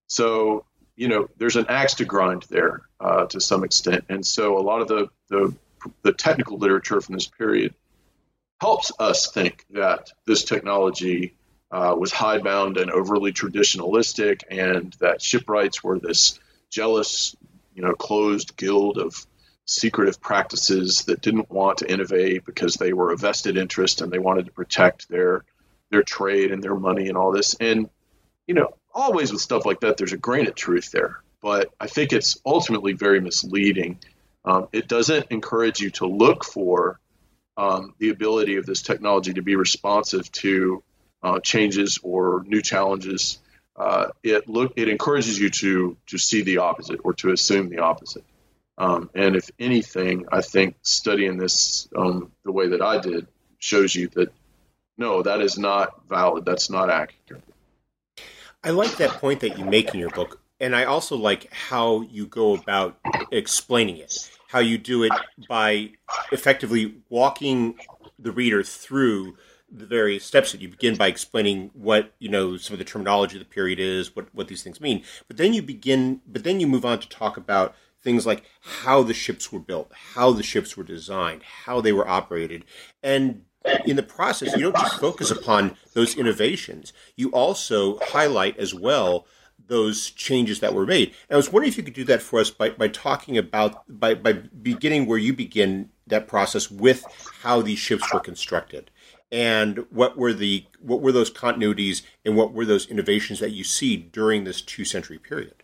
So 0.07 0.65
you 0.95 1.07
know, 1.07 1.27
there's 1.38 1.55
an 1.55 1.65
axe 1.69 1.95
to 1.95 2.05
grind 2.05 2.45
there 2.50 2.81
uh, 3.00 3.25
to 3.25 3.39
some 3.39 3.63
extent, 3.63 4.05
and 4.10 4.25
so 4.25 4.57
a 4.57 4.62
lot 4.62 4.81
of 4.81 4.88
the 4.88 5.07
the 5.29 5.55
the 6.03 6.13
technical 6.13 6.57
literature 6.57 7.01
from 7.01 7.15
this 7.15 7.27
period 7.27 7.74
helps 8.60 8.91
us 9.00 9.31
think 9.31 9.65
that 9.71 10.12
this 10.27 10.43
technology 10.43 11.33
uh, 11.71 11.95
was 11.98 12.12
hidebound 12.12 12.77
and 12.77 12.91
overly 12.91 13.31
traditionalistic, 13.31 14.43
and 14.51 14.93
that 15.00 15.21
shipwrights 15.21 15.83
were 15.83 15.98
this 15.98 16.39
jealous, 16.69 17.36
you 17.74 17.81
know, 17.81 17.93
closed 17.93 18.55
guild 18.57 18.98
of 18.98 19.25
secretive 19.65 20.20
practices 20.20 21.06
that 21.06 21.22
didn't 21.22 21.50
want 21.50 21.80
to 21.80 21.91
innovate 21.91 22.46
because 22.46 22.75
they 22.75 22.94
were 22.94 23.12
a 23.12 23.18
vested 23.18 23.58
interest 23.58 24.01
and 24.01 24.12
they 24.12 24.20
wanted 24.20 24.46
to 24.46 24.51
protect 24.51 25.08
their 25.10 25.44
their 25.89 26.03
trade 26.03 26.51
and 26.51 26.63
their 26.63 26.75
money 26.75 27.10
and 27.10 27.18
all 27.18 27.32
this. 27.32 27.56
And 27.60 27.89
you 28.48 28.56
know, 28.56 28.74
always 28.94 29.32
with 29.32 29.41
stuff 29.41 29.65
like 29.65 29.82
that, 29.82 29.98
there's 29.98 30.13
a 30.13 30.18
grain 30.18 30.48
of 30.48 30.56
truth 30.56 30.91
there, 30.91 31.22
but 31.41 31.70
I 31.80 31.88
think 31.88 32.13
it's 32.13 32.39
ultimately 32.46 32.94
very 32.94 33.22
misleading. 33.22 34.00
Um, 34.44 34.68
it 34.72 34.88
doesn't 34.88 35.27
encourage 35.30 35.80
you 35.80 35.91
to 35.91 36.08
look 36.08 36.44
for 36.44 37.00
um, 37.58 37.94
the 38.00 38.10
ability 38.10 38.58
of 38.58 38.65
this 38.65 38.82
technology 38.82 39.34
to 39.34 39.41
be 39.41 39.56
responsive 39.56 40.32
to 40.32 40.84
uh, 41.22 41.39
changes 41.39 42.00
or 42.01 42.44
new 42.48 42.62
challenges. 42.62 43.39
Uh, 43.75 44.08
it 44.24 44.50
look 44.50 44.74
it 44.75 44.89
encourages 44.89 45.39
you 45.39 45.50
to 45.50 45.98
to 46.08 46.18
see 46.18 46.41
the 46.41 46.58
opposite 46.58 47.00
or 47.03 47.13
to 47.13 47.32
assume 47.32 47.70
the 47.70 47.80
opposite. 47.80 48.24
Um, 48.81 49.11
and 49.13 49.35
if 49.35 49.51
anything, 49.59 50.25
I 50.31 50.41
think 50.41 50.75
studying 50.81 51.38
this 51.38 51.88
um, 51.95 52.31
the 52.43 52.51
way 52.51 52.67
that 52.69 52.81
I 52.81 53.00
did 53.00 53.27
shows 53.59 53.93
you 53.93 54.07
that 54.15 54.33
no, 54.97 55.21
that 55.21 55.39
is 55.39 55.55
not 55.55 56.01
valid. 56.09 56.45
That's 56.45 56.67
not 56.67 56.89
accurate. 56.89 57.43
I 58.63 58.71
like 58.71 58.97
that 58.97 59.11
point 59.11 59.41
that 59.41 59.59
you 59.59 59.65
make 59.65 59.93
in 59.93 60.00
your 60.00 60.09
book, 60.09 60.41
and 60.59 60.75
I 60.75 60.85
also 60.85 61.15
like 61.15 61.53
how 61.53 62.01
you 62.01 62.25
go 62.25 62.55
about 62.55 62.97
explaining 63.31 63.97
it. 63.97 64.31
How 64.47 64.59
you 64.59 64.79
do 64.79 65.03
it 65.03 65.11
by 65.47 65.91
effectively 66.31 66.95
walking 67.09 67.75
the 68.17 68.31
reader 68.31 68.63
through 68.63 69.38
the 69.71 69.85
various 69.85 70.25
steps 70.25 70.51
that 70.51 70.59
you 70.59 70.67
begin 70.67 70.95
by 70.95 71.07
explaining 71.07 71.69
what 71.75 72.13
you 72.17 72.29
know 72.29 72.57
some 72.57 72.73
of 72.73 72.79
the 72.79 72.85
terminology 72.85 73.38
of 73.38 73.43
the 73.43 73.53
period 73.53 73.79
is, 73.79 74.15
what 74.15 74.33
what 74.33 74.47
these 74.47 74.63
things 74.63 74.81
mean. 74.81 75.03
But 75.27 75.38
then 75.38 75.53
you 75.53 75.61
begin, 75.61 76.21
but 76.27 76.43
then 76.43 76.59
you 76.59 76.65
move 76.65 76.83
on 76.83 77.00
to 77.00 77.07
talk 77.07 77.38
about 77.38 77.75
things 78.03 78.25
like 78.25 78.43
how 78.62 79.03
the 79.03 79.13
ships 79.13 79.51
were 79.51 79.60
built, 79.60 79.91
how 80.13 80.31
the 80.31 80.43
ships 80.43 80.75
were 80.75 80.84
designed, 80.84 81.43
how 81.43 81.81
they 81.81 81.93
were 81.93 82.08
operated, 82.08 82.65
and 83.03 83.43
in 83.86 83.96
the 83.96 84.03
process, 84.03 84.55
you 84.55 84.63
don't 84.63 84.75
just 84.75 85.00
focus 85.00 85.29
upon 85.29 85.77
those 85.93 86.15
innovations. 86.15 86.93
You 87.15 87.29
also 87.29 88.00
highlight 88.00 88.58
as 88.58 88.74
well 88.74 89.27
those 89.67 90.10
changes 90.10 90.60
that 90.60 90.74
were 90.74 90.86
made. 90.86 91.10
And 91.29 91.36
I 91.36 91.38
was 91.38 91.51
wondering 91.51 91.70
if 91.70 91.77
you 91.77 91.84
could 91.84 91.93
do 91.93 92.03
that 92.05 92.22
for 92.22 92.39
us 92.39 92.50
by, 92.50 92.72
by 92.72 92.88
talking 92.88 93.38
about 93.38 93.84
by, 93.88 94.15
by 94.15 94.34
beginning 94.34 95.05
where 95.05 95.17
you 95.17 95.34
begin 95.34 95.89
that 96.08 96.27
process 96.27 96.70
with 96.70 97.05
how 97.41 97.62
these 97.62 97.79
ships 97.79 98.12
were 98.12 98.20
constructed 98.20 98.91
and 99.31 99.86
what 99.89 100.17
were 100.17 100.34
the 100.34 100.65
what 100.81 101.01
were 101.01 101.12
those 101.12 101.31
continuities 101.31 102.01
and 102.25 102.36
what 102.36 102.51
were 102.53 102.65
those 102.65 102.88
innovations 102.88 103.39
that 103.39 103.51
you 103.51 103.63
see 103.63 103.96
during 103.96 104.43
this 104.43 104.62
two 104.62 104.84
century 104.84 105.17
period 105.17 105.61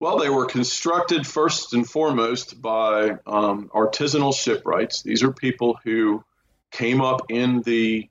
well 0.00 0.18
they 0.18 0.28
were 0.28 0.46
constructed 0.46 1.26
first 1.26 1.74
and 1.74 1.88
foremost 1.88 2.60
by 2.60 3.10
um, 3.26 3.70
artisanal 3.74 4.34
shipwrights 4.34 5.02
these 5.02 5.22
are 5.22 5.32
people 5.32 5.78
who 5.84 6.24
came 6.70 7.00
up 7.00 7.30
in 7.30 7.62
the, 7.62 8.08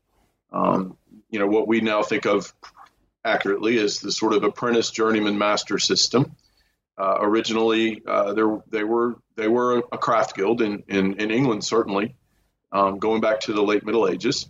um, 0.51 0.98
you 1.30 1.39
know, 1.39 1.48
what 1.48 1.68
we 1.68 1.82
now 1.82 2.04
think 2.04 2.25
of 2.25 2.51
accurately 3.24 3.77
as 3.77 4.00
the 4.00 4.12
sort 4.12 4.34
of 4.34 4.44
apprentice 4.44 4.92
journeyman 4.92 5.38
master 5.38 5.80
system. 5.80 6.36
Uh, 6.98 7.18
originally, 7.20 8.01
uh, 8.08 8.34
they 8.34 8.44
were 8.84 9.15
they 9.36 9.48
were 9.48 9.84
a 9.92 9.98
craft 9.98 10.36
guild 10.36 10.62
in 10.62 10.84
in, 10.88 11.20
in 11.20 11.30
England 11.30 11.63
certainly, 11.63 12.15
um, 12.72 13.00
going 13.00 13.20
back 13.20 13.42
to 13.42 13.54
the 13.54 13.62
late 13.62 13.86
Middle 13.86 14.08
Ages. 14.08 14.48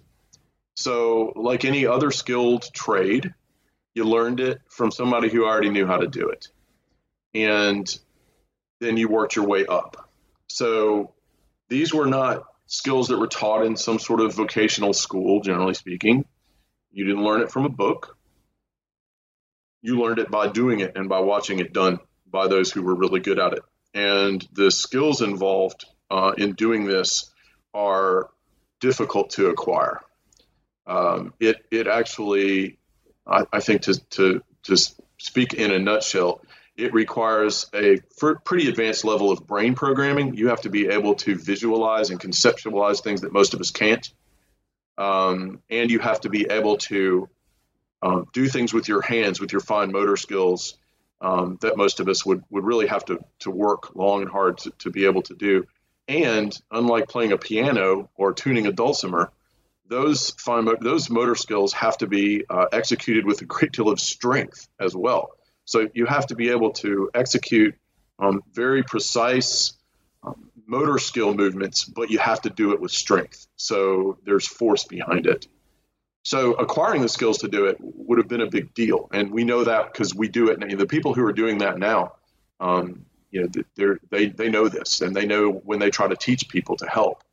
So, 0.75 1.33
like 1.35 1.65
any 1.65 1.87
other 1.87 2.11
skilled 2.11 2.71
trade, 2.73 3.33
you 3.95 4.03
learned 4.03 4.39
it 4.41 4.61
from 4.69 4.91
somebody 4.91 5.29
who 5.29 5.45
already 5.45 5.69
knew 5.69 5.87
how 5.87 5.97
to 5.97 6.07
do 6.07 6.29
it, 6.29 6.49
and 7.35 7.99
then 8.79 8.97
you 8.97 9.09
worked 9.09 9.35
your 9.35 9.45
way 9.45 9.65
up. 9.65 10.09
So, 10.47 11.13
these 11.69 11.93
were 11.93 12.05
not 12.05 12.45
skills 12.67 13.09
that 13.09 13.19
were 13.19 13.27
taught 13.27 13.65
in 13.65 13.75
some 13.75 13.99
sort 13.99 14.21
of 14.21 14.33
vocational 14.33 14.93
school, 14.93 15.41
generally 15.41 15.73
speaking. 15.73 16.25
You 16.91 17.05
didn't 17.05 17.23
learn 17.23 17.41
it 17.41 17.51
from 17.51 17.65
a 17.65 17.69
book. 17.69 18.17
You 19.81 20.01
learned 20.01 20.19
it 20.19 20.31
by 20.31 20.47
doing 20.47 20.79
it 20.79 20.93
and 20.95 21.09
by 21.09 21.19
watching 21.19 21.59
it 21.59 21.73
done 21.73 21.99
by 22.25 22.47
those 22.47 22.71
who 22.71 22.81
were 22.81 22.95
really 22.95 23.19
good 23.19 23.39
at 23.39 23.53
it. 23.53 23.63
And 23.93 24.45
the 24.53 24.71
skills 24.71 25.21
involved 25.21 25.85
uh, 26.09 26.33
in 26.37 26.53
doing 26.53 26.85
this 26.85 27.31
are 27.73 28.29
difficult 28.79 29.31
to 29.31 29.47
acquire. 29.47 29.99
Um, 30.87 31.33
it 31.39 31.57
it 31.71 31.87
actually, 31.87 32.77
I, 33.27 33.45
I 33.51 33.59
think, 33.59 33.83
to 33.83 33.93
to 34.11 34.41
to 34.63 34.77
speak 35.17 35.53
in 35.53 35.71
a 35.71 35.79
nutshell, 35.79 36.41
it 36.77 36.93
requires 36.93 37.67
a 37.73 37.99
pretty 38.43 38.67
advanced 38.67 39.05
level 39.05 39.31
of 39.31 39.47
brain 39.47 39.75
programming. 39.75 40.35
You 40.35 40.49
have 40.49 40.61
to 40.61 40.69
be 40.69 40.87
able 40.87 41.15
to 41.15 41.35
visualize 41.35 42.09
and 42.09 42.19
conceptualize 42.19 43.01
things 43.01 43.21
that 43.21 43.31
most 43.31 43.53
of 43.53 43.61
us 43.61 43.71
can't. 43.71 44.11
Um, 44.97 45.61
and 45.69 45.89
you 45.89 45.99
have 45.99 46.21
to 46.21 46.29
be 46.29 46.47
able 46.49 46.77
to 46.77 47.29
um, 48.01 48.27
do 48.33 48.47
things 48.47 48.73
with 48.73 48.87
your 48.87 49.01
hands, 49.01 49.39
with 49.39 49.51
your 49.51 49.61
fine 49.61 49.91
motor 49.91 50.17
skills 50.17 50.77
um, 51.21 51.57
that 51.61 51.77
most 51.77 51.99
of 51.99 52.09
us 52.09 52.25
would, 52.25 52.43
would 52.49 52.65
really 52.65 52.87
have 52.87 53.05
to, 53.05 53.19
to 53.39 53.51
work 53.51 53.95
long 53.95 54.21
and 54.21 54.31
hard 54.31 54.57
to, 54.59 54.71
to 54.79 54.89
be 54.89 55.05
able 55.05 55.21
to 55.23 55.33
do. 55.33 55.65
And 56.07 56.55
unlike 56.71 57.07
playing 57.07 57.31
a 57.31 57.37
piano 57.37 58.09
or 58.15 58.33
tuning 58.33 58.67
a 58.67 58.71
dulcimer, 58.71 59.31
those 59.87 60.31
fine 60.31 60.67
those 60.81 61.09
motor 61.09 61.35
skills 61.35 61.73
have 61.73 61.97
to 61.99 62.07
be 62.07 62.43
uh, 62.49 62.65
executed 62.71 63.25
with 63.25 63.41
a 63.41 63.45
great 63.45 63.71
deal 63.71 63.89
of 63.89 63.99
strength 63.99 64.67
as 64.79 64.95
well. 64.95 65.31
So 65.65 65.89
you 65.93 66.05
have 66.05 66.27
to 66.27 66.35
be 66.35 66.49
able 66.49 66.71
to 66.73 67.09
execute 67.13 67.75
um, 68.19 68.41
very 68.53 68.83
precise 68.83 69.73
um, 70.23 70.49
motor 70.65 70.97
skill 70.97 71.33
movements, 71.33 71.83
but 71.83 72.09
you 72.09 72.19
have 72.19 72.41
to 72.43 72.49
do 72.49 72.71
it 72.71 72.79
with 72.79 72.91
strength. 72.91 73.47
So 73.55 74.17
there's 74.25 74.47
force 74.47 74.85
behind 74.85 75.27
it. 75.27 75.47
So 76.23 76.53
acquiring 76.53 77.01
the 77.03 77.09
skills 77.09 77.39
to 77.39 77.47
do 77.47 77.65
it 77.65 77.77
would 77.79 78.17
have 78.17 78.27
been 78.27 78.41
a 78.41 78.49
big 78.49 78.73
deal, 78.73 79.09
and 79.13 79.29
we 79.29 79.43
know 79.43 79.63
that 79.63 79.93
because 79.93 80.15
we 80.15 80.27
do 80.27 80.49
it. 80.49 80.59
And 80.59 80.79
the 80.79 80.87
people 80.87 81.13
who 81.13 81.23
are 81.23 81.33
doing 81.33 81.59
that 81.59 81.77
now, 81.77 82.13
um, 82.59 83.05
you 83.29 83.41
know, 83.77 83.91
they 84.09 84.27
they 84.29 84.49
know 84.49 84.67
this, 84.67 85.01
and 85.01 85.15
they 85.15 85.27
know 85.27 85.51
when 85.51 85.77
they 85.77 85.91
try 85.91 86.07
to 86.07 86.15
teach 86.15 86.49
people 86.49 86.77
to 86.77 86.87
help 86.87 87.23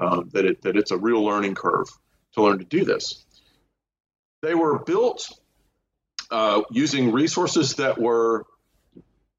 um, 0.00 0.30
that 0.32 0.44
it 0.44 0.62
that 0.62 0.76
it's 0.76 0.90
a 0.90 0.96
real 0.96 1.22
learning 1.22 1.54
curve 1.54 1.86
to 2.32 2.42
learn 2.42 2.58
to 2.58 2.64
do 2.64 2.84
this. 2.84 3.24
They 4.42 4.56
were 4.56 4.80
built 4.80 5.39
uh, 6.30 6.62
using 6.70 7.12
resources 7.12 7.74
that 7.74 7.98
were 7.98 8.46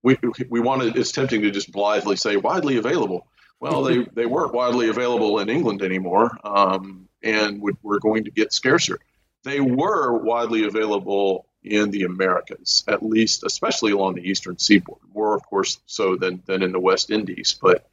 we 0.03 0.17
we 0.50 0.60
wanted. 0.60 0.98
It's 0.98 1.12
tempting 1.12 1.41
to 1.43 1.51
just 1.51 1.71
blithely 1.71 2.15
say 2.15 2.38
widely 2.38 2.77
available. 2.77 3.27
Well, 3.60 3.83
they 3.83 4.00
they 4.13 4.25
weren't 4.25 4.53
widely 4.53 4.89
available 4.89 5.39
in 5.39 5.50
England 5.50 5.81
anymore, 5.81 6.38
um, 6.43 7.07
and 7.24 7.62
we're 7.81 8.00
going 8.00 8.25
to 8.25 8.31
get 8.31 8.53
scarcer. 8.53 9.00
They 9.43 9.60
were 9.60 10.17
widely 10.17 10.65
available 10.65 11.48
in 11.63 11.91
the 11.91 12.03
Americas, 12.03 12.83
at 12.88 13.03
least, 13.03 13.43
especially 13.43 13.91
along 13.91 14.15
the 14.15 14.27
eastern 14.27 14.57
seaboard. 14.57 15.01
More, 15.13 15.36
of 15.36 15.43
course, 15.45 15.79
so 15.86 16.15
than 16.15 16.41
than 16.45 16.63
in 16.63 16.71
the 16.71 16.79
West 16.79 17.12
Indies, 17.12 17.57
but 17.62 17.88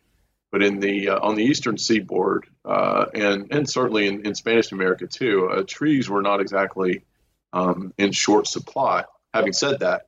but 0.51 0.63
in 0.63 0.81
the 0.81 1.11
uh, 1.11 1.19
on 1.21 1.37
the 1.37 1.45
eastern 1.45 1.77
seaboard 1.77 2.47
uh, 2.65 3.07
and 3.15 3.49
and 3.53 3.69
certainly 3.69 4.07
in, 4.07 4.27
in 4.27 4.35
Spanish 4.35 4.73
America 4.73 5.07
too, 5.07 5.49
uh, 5.49 5.63
trees 5.67 6.09
were 6.09 6.23
not 6.23 6.41
exactly 6.41 7.03
um, 7.53 7.93
in 7.99 8.13
short 8.13 8.47
supply. 8.47 9.05
Having 9.35 9.53
said 9.53 9.81
that, 9.81 10.07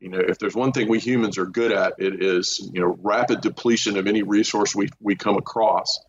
you 0.00 0.08
know, 0.08 0.18
if 0.18 0.38
there's 0.38 0.56
one 0.56 0.72
thing 0.72 0.88
we 0.88 0.98
humans 0.98 1.38
are 1.38 1.46
good 1.46 1.70
at, 1.70 1.94
it 1.98 2.22
is 2.22 2.68
you 2.72 2.80
know 2.80 2.98
rapid 3.02 3.40
depletion 3.40 3.96
of 3.96 4.06
any 4.06 4.22
resource 4.22 4.74
we 4.74 4.88
we 5.00 5.14
come 5.14 5.36
across. 5.36 6.00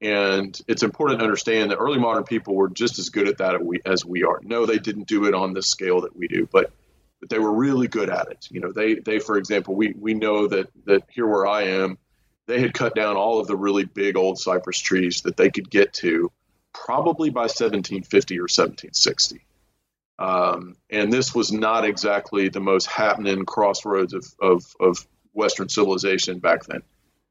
And 0.00 0.60
it's 0.66 0.82
important 0.82 1.20
to 1.20 1.24
understand 1.24 1.70
that 1.70 1.76
early 1.76 2.00
modern 2.00 2.24
people 2.24 2.56
were 2.56 2.68
just 2.68 2.98
as 2.98 3.08
good 3.08 3.28
at 3.28 3.38
that 3.38 3.60
as 3.86 4.04
we 4.04 4.24
are. 4.24 4.40
No, 4.42 4.66
they 4.66 4.78
didn't 4.78 5.06
do 5.06 5.26
it 5.26 5.34
on 5.34 5.54
the 5.54 5.62
scale 5.62 6.00
that 6.00 6.16
we 6.16 6.26
do, 6.26 6.48
but 6.50 6.72
but 7.20 7.30
they 7.30 7.38
were 7.38 7.52
really 7.52 7.86
good 7.86 8.10
at 8.10 8.28
it. 8.30 8.48
You 8.50 8.60
know, 8.60 8.72
they 8.72 8.94
they 8.94 9.20
for 9.20 9.38
example, 9.38 9.76
we 9.76 9.94
we 9.96 10.14
know 10.14 10.48
that 10.48 10.68
that 10.86 11.04
here 11.08 11.26
where 11.26 11.46
I 11.46 11.62
am, 11.62 11.98
they 12.46 12.60
had 12.60 12.74
cut 12.74 12.96
down 12.96 13.16
all 13.16 13.38
of 13.38 13.46
the 13.46 13.56
really 13.56 13.84
big 13.84 14.16
old 14.16 14.38
cypress 14.38 14.80
trees 14.80 15.22
that 15.22 15.36
they 15.36 15.50
could 15.50 15.70
get 15.70 15.92
to 15.94 16.32
probably 16.72 17.30
by 17.30 17.42
1750 17.42 18.38
or 18.38 18.42
1760. 18.42 19.45
Um, 20.18 20.76
and 20.90 21.12
this 21.12 21.34
was 21.34 21.52
not 21.52 21.84
exactly 21.84 22.48
the 22.48 22.60
most 22.60 22.86
happening 22.86 23.44
crossroads 23.44 24.14
of, 24.14 24.24
of, 24.40 24.76
of 24.80 25.06
Western 25.32 25.68
civilization 25.68 26.38
back 26.38 26.64
then. 26.64 26.82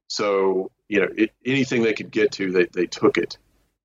So, 0.08 0.72
you 0.88 1.02
know, 1.02 1.08
it, 1.18 1.32
anything 1.44 1.82
they 1.82 1.94
could 1.94 2.12
get 2.12 2.32
to, 2.34 2.52
they, 2.52 2.66
they 2.66 2.86
took 2.86 3.18
it. 3.18 3.38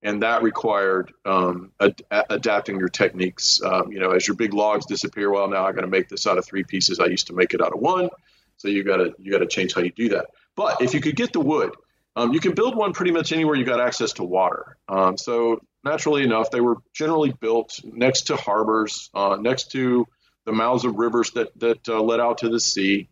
And 0.02 0.22
that 0.22 0.42
required 0.42 1.12
um, 1.24 1.72
ad- 1.80 2.02
adapting 2.28 2.78
your 2.78 2.88
techniques. 2.88 3.62
Um, 3.62 3.92
you 3.92 4.00
know, 4.00 4.10
as 4.10 4.26
your 4.26 4.36
big 4.36 4.54
logs 4.54 4.86
disappear, 4.86 5.30
well, 5.30 5.48
now 5.48 5.66
I 5.66 5.72
got 5.72 5.82
to 5.82 5.86
make 5.86 6.08
this 6.08 6.26
out 6.26 6.38
of 6.38 6.44
three 6.44 6.64
pieces. 6.64 7.00
I 7.00 7.06
used 7.06 7.26
to 7.28 7.34
make 7.34 7.54
it 7.54 7.60
out 7.60 7.72
of 7.72 7.80
one. 7.80 8.08
So 8.56 8.68
you 8.68 8.84
got 8.84 8.98
to 8.98 9.14
you 9.18 9.32
got 9.32 9.38
to 9.38 9.46
change 9.46 9.74
how 9.74 9.80
you 9.82 9.92
do 9.92 10.10
that. 10.10 10.26
But 10.56 10.82
if 10.82 10.92
you 10.94 11.00
could 11.00 11.16
get 11.16 11.32
the 11.32 11.40
wood, 11.40 11.72
Um, 12.16 12.32
you 12.32 12.40
can 12.40 12.54
build 12.54 12.74
one 12.76 12.92
pretty 12.92 13.12
much 13.12 13.32
anywhere 13.32 13.54
you 13.56 13.64
got 13.64 13.80
access 13.80 14.12
to 14.14 14.24
water. 14.24 14.76
Um, 14.88 15.16
so 15.16 15.60
naturally 15.84 16.22
enough, 16.22 16.50
they 16.50 16.60
were 16.60 16.76
generally 16.92 17.32
built 17.32 17.80
next 17.84 18.22
to 18.22 18.36
harbors, 18.36 19.10
uh, 19.14 19.36
next 19.40 19.72
to 19.72 20.06
the 20.44 20.52
mouths 20.52 20.84
of 20.84 20.96
rivers 20.96 21.30
that 21.32 21.58
that 21.60 21.88
uh, 21.88 22.00
led 22.00 22.20
out 22.20 22.38
to 22.38 22.48
the 22.48 22.60
sea. 22.60 23.08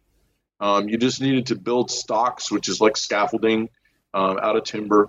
Um, 0.61 0.89
you 0.89 0.99
just 0.99 1.21
needed 1.21 1.47
to 1.47 1.55
build 1.57 1.91
stocks, 1.91 2.51
which 2.51 2.69
is 2.69 2.81
like 2.81 2.97
scaffolding 2.97 3.69
um, 4.13 4.39
out 4.39 4.57
of 4.57 4.65
timber, 4.65 5.09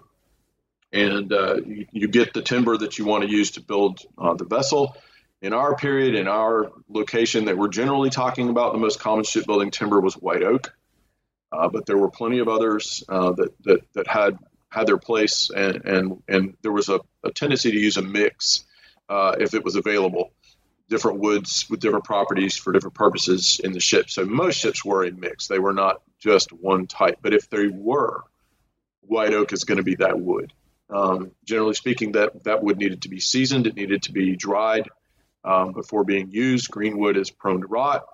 and 0.93 1.31
uh, 1.33 1.55
you, 1.65 1.87
you, 1.91 2.07
get 2.07 2.33
the 2.33 2.41
timber 2.41 2.77
that 2.77 2.99
you 2.99 3.05
want 3.05 3.23
to 3.23 3.29
use 3.29 3.51
to 3.51 3.61
build 3.61 4.01
uh, 4.17 4.33
the 4.33 4.45
vessel. 4.45 4.95
In 5.41 5.53
our 5.53 5.75
period, 5.75 6.15
in 6.15 6.27
our 6.27 6.71
location 6.89 7.45
that 7.45 7.57
we're 7.57 7.69
generally 7.69 8.09
talking 8.09 8.49
about, 8.49 8.73
the 8.73 8.79
most 8.79 8.99
common 8.99 9.23
shipbuilding 9.23 9.71
timber 9.71 10.01
was 10.01 10.15
white 10.15 10.43
oak. 10.43 10.73
Uh, 11.51 11.67
but 11.69 11.85
there 11.85 11.97
were 11.97 12.11
plenty 12.11 12.39
of 12.39 12.47
others 12.47 13.03
uh, 13.09 13.31
that, 13.31 13.63
that 13.63 13.93
that 13.93 14.07
had 14.07 14.37
had 14.69 14.87
their 14.87 14.97
place, 14.97 15.49
and 15.49 15.85
and, 15.85 16.23
and 16.27 16.57
there 16.61 16.71
was 16.71 16.89
a, 16.89 16.99
a 17.23 17.31
tendency 17.31 17.71
to 17.71 17.77
use 17.77 17.97
a 17.97 18.01
mix 18.01 18.65
uh, 19.09 19.35
if 19.39 19.53
it 19.53 19.63
was 19.63 19.75
available, 19.75 20.31
different 20.89 21.19
woods 21.19 21.67
with 21.69 21.79
different 21.79 22.05
properties 22.05 22.55
for 22.55 22.71
different 22.71 22.95
purposes 22.95 23.59
in 23.63 23.71
the 23.71 23.79
ship. 23.79 24.09
So 24.09 24.25
most 24.25 24.59
ships 24.59 24.85
were 24.85 25.03
a 25.03 25.11
mix; 25.11 25.47
they 25.47 25.59
were 25.59 25.73
not 25.73 26.01
just 26.19 26.51
one 26.51 26.87
type. 26.87 27.19
But 27.21 27.33
if 27.33 27.49
they 27.49 27.67
were, 27.67 28.23
white 29.01 29.33
oak 29.33 29.53
is 29.53 29.63
going 29.63 29.77
to 29.77 29.83
be 29.83 29.95
that 29.95 30.19
wood. 30.19 30.53
Um, 30.91 31.31
generally 31.45 31.75
speaking, 31.75 32.13
that 32.13 32.43
that 32.43 32.63
wood 32.63 32.77
needed 32.77 33.03
to 33.03 33.09
be 33.09 33.19
seasoned; 33.19 33.67
it 33.67 33.75
needed 33.75 34.03
to 34.03 34.11
be 34.11 34.35
dried 34.35 34.87
um, 35.43 35.73
before 35.73 36.03
being 36.03 36.31
used. 36.31 36.69
Green 36.69 36.97
wood 36.97 37.17
is 37.17 37.29
prone 37.31 37.61
to 37.61 37.67
rot. 37.67 38.05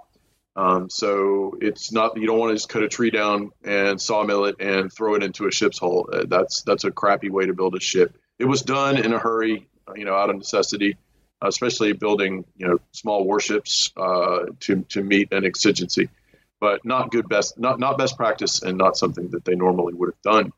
Um, 0.55 0.89
so 0.89 1.57
it's 1.59 1.91
not 1.91 2.17
you 2.17 2.27
don't 2.27 2.39
want 2.39 2.51
to 2.51 2.55
just 2.55 2.69
cut 2.69 2.83
a 2.83 2.88
tree 2.88 3.09
down 3.09 3.51
and 3.63 4.01
sawmill 4.01 4.45
it 4.45 4.55
and 4.62 4.91
throw 4.91 5.15
it 5.15 5.24
into 5.24 5.47
a 5.47 5.51
ship's 5.51 5.79
hull. 5.79 6.07
Uh, 6.12 6.25
that's 6.27 6.62
that's 6.62 6.85
a 6.85 6.91
crappy 6.91 7.29
way 7.29 7.45
to 7.45 7.53
build 7.53 7.75
a 7.75 7.79
ship. 7.81 8.17
It 8.39 8.45
was 8.45 8.62
done 8.62 8.97
in 8.97 9.13
a 9.13 9.19
hurry, 9.19 9.67
you 9.95 10.05
know, 10.05 10.15
out 10.15 10.29
of 10.29 10.38
necessity, 10.38 10.97
especially 11.41 11.91
building 11.91 12.45
you 12.55 12.67
know 12.67 12.77
small 12.91 13.25
warships 13.25 13.91
uh, 13.97 14.45
to 14.62 14.83
to 14.83 15.03
meet 15.03 15.33
an 15.33 15.45
exigency, 15.45 16.09
but 16.62 16.85
not 16.85 17.12
good 17.12 17.27
best 17.27 17.59
not 17.59 17.77
not 17.77 17.97
best 17.97 18.15
practice 18.15 18.62
and 18.62 18.77
not 18.77 18.95
something 18.95 19.29
that 19.31 19.43
they 19.43 19.55
normally 19.55 19.93
would 19.93 20.13
have 20.13 20.21
done. 20.21 20.53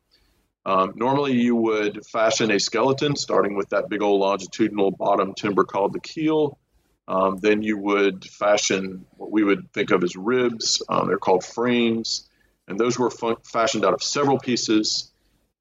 Um, 0.64 0.94
normally, 0.96 1.34
you 1.34 1.56
would 1.56 2.06
fashion 2.06 2.52
a 2.52 2.60
skeleton, 2.60 3.16
starting 3.16 3.56
with 3.56 3.70
that 3.70 3.90
big 3.90 4.04
old 4.04 4.20
longitudinal 4.20 4.92
bottom 4.92 5.34
timber 5.34 5.64
called 5.64 5.94
the 5.94 6.02
keel 6.02 6.60
um, 7.08 7.38
then 7.38 7.62
you 7.62 7.78
would 7.78 8.26
fashion 8.26 9.06
what 9.16 9.32
we 9.32 9.44
would 9.44 9.72
think 9.72 9.92
of 9.92 10.04
as 10.04 10.16
ribs. 10.16 10.82
Um, 10.90 11.08
they're 11.08 11.18
called 11.18 11.46
frames, 11.46 12.28
and 12.68 12.80
those 12.80 13.00
were 13.00 13.10
fun- 13.10 13.38
fashioned 13.44 13.86
out 13.86 13.94
of 13.94 14.04
several 14.04 14.40
pieces. 14.40 15.12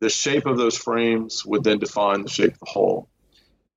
The 0.00 0.10
shape 0.10 0.46
of 0.46 0.58
those 0.58 0.76
frames 0.76 1.46
would 1.46 1.64
then 1.64 1.78
define 1.78 2.22
the 2.22 2.28
shape 2.28 2.52
of 2.52 2.58
the 2.60 2.70
hull, 2.70 3.08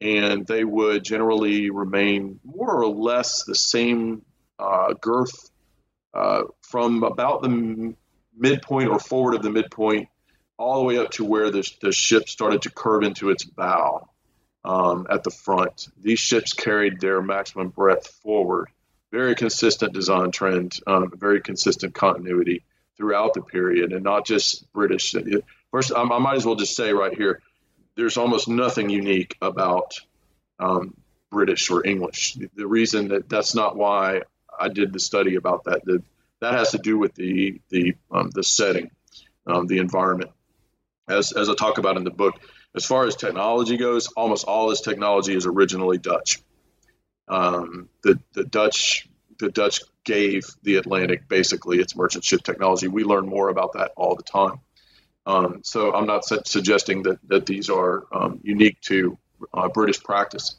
and 0.02 0.48
they 0.48 0.64
would 0.64 1.04
generally 1.04 1.70
remain 1.70 2.40
more 2.44 2.82
or 2.82 2.88
less 2.88 3.44
the 3.44 3.56
same 3.56 4.24
uh, 4.58 4.94
girth 4.94 5.52
uh, 6.14 6.44
from 6.62 7.04
about 7.04 7.44
the 7.44 7.94
midpoint 8.36 8.90
or 8.90 9.00
forward 9.00 9.36
of 9.36 9.44
the 9.44 9.52
midpoint 9.52 10.10
all 10.58 10.80
the 10.80 10.86
way 10.86 10.98
up 10.98 11.12
to 11.12 11.24
where 11.24 11.52
the, 11.52 11.70
the 11.82 11.92
ship 11.92 12.28
started 12.28 12.64
to 12.64 12.70
curve 12.70 13.04
into 13.04 13.30
its 13.30 13.44
bow 13.44 14.10
um, 14.64 15.08
at 15.10 15.24
the 15.24 15.32
front. 15.32 15.88
These 16.02 16.20
ships 16.20 16.54
carried 16.54 17.00
their 17.00 17.22
maximum 17.22 17.70
breadth 17.70 18.08
forward. 18.24 18.70
Very 19.12 19.36
consistent 19.36 19.94
design 19.94 20.32
trend, 20.32 20.80
um, 20.86 21.12
very 21.16 21.42
consistent 21.42 21.96
continuity 21.96 22.64
throughout 22.96 23.34
the 23.34 23.42
period, 23.42 23.94
and 23.94 24.04
not 24.04 24.26
just 24.26 24.72
British. 24.74 25.16
First, 25.72 25.92
I, 25.96 26.04
might 26.04 26.36
as 26.36 26.46
well 26.46 26.56
just 26.56 26.76
say 26.76 26.94
right 26.94 27.16
here, 27.16 27.42
there's 27.96 28.18
almost 28.18 28.48
nothing 28.48 28.90
unique 28.90 29.36
about 29.42 30.00
um, 30.60 30.94
British 31.32 31.70
or 31.70 31.86
English. 31.86 32.34
The, 32.34 32.50
the, 32.56 32.68
reason 32.68 33.08
that 33.10 33.30
that's 33.30 33.56
not 33.56 33.76
why 33.76 34.22
I 34.60 34.68
did 34.68 34.94
the 34.94 35.00
study 35.00 35.36
about 35.36 35.64
that. 35.64 35.84
The, 35.86 36.04
that 36.42 36.54
has 36.54 36.72
to 36.72 36.78
do 36.78 36.98
with 36.98 37.16
the 37.16 37.60
the 37.70 37.96
um, 38.12 38.30
the 38.32 38.44
setting, 38.44 38.92
um, 39.48 39.68
the 39.68 39.80
environment. 39.80 40.32
As 41.08 41.32
as 41.32 41.50
I 41.50 41.56
talk 41.56 41.78
about 41.78 41.98
in 41.98 42.04
the 42.04 42.12
book, 42.12 42.36
as 42.76 42.86
far 42.86 43.06
as 43.06 43.16
technology 43.16 43.78
goes, 43.78 44.08
almost 44.08 44.46
all 44.46 44.70
this 44.70 44.82
technology 44.82 45.36
is 45.36 45.46
originally 45.46 45.98
Dutch. 45.98 46.42
Um, 47.28 47.90
the 48.04 48.20
the 48.34 48.44
Dutch 48.44 49.08
the 49.40 49.50
Dutch 49.50 49.82
gave 50.04 50.46
the 50.64 50.76
Atlantic 50.76 51.28
basically 51.28 51.80
its 51.80 51.96
merchant 51.96 52.24
ship 52.24 52.44
technology. 52.44 52.88
We 52.88 53.04
learn 53.04 53.28
more 53.28 53.50
about 53.50 53.74
that 53.74 53.92
all 53.96 54.16
the 54.16 54.24
time. 54.24 54.60
Um, 55.26 55.62
so 55.64 55.94
I'm 55.94 56.08
not 56.08 56.26
su- 56.26 56.42
suggesting 56.46 57.04
that 57.04 57.20
that 57.28 57.46
these 57.46 57.70
are 57.70 58.06
um, 58.12 58.40
unique 58.44 58.80
to 58.82 59.18
uh, 59.54 59.70
British 59.70 60.02
practice. 60.02 60.56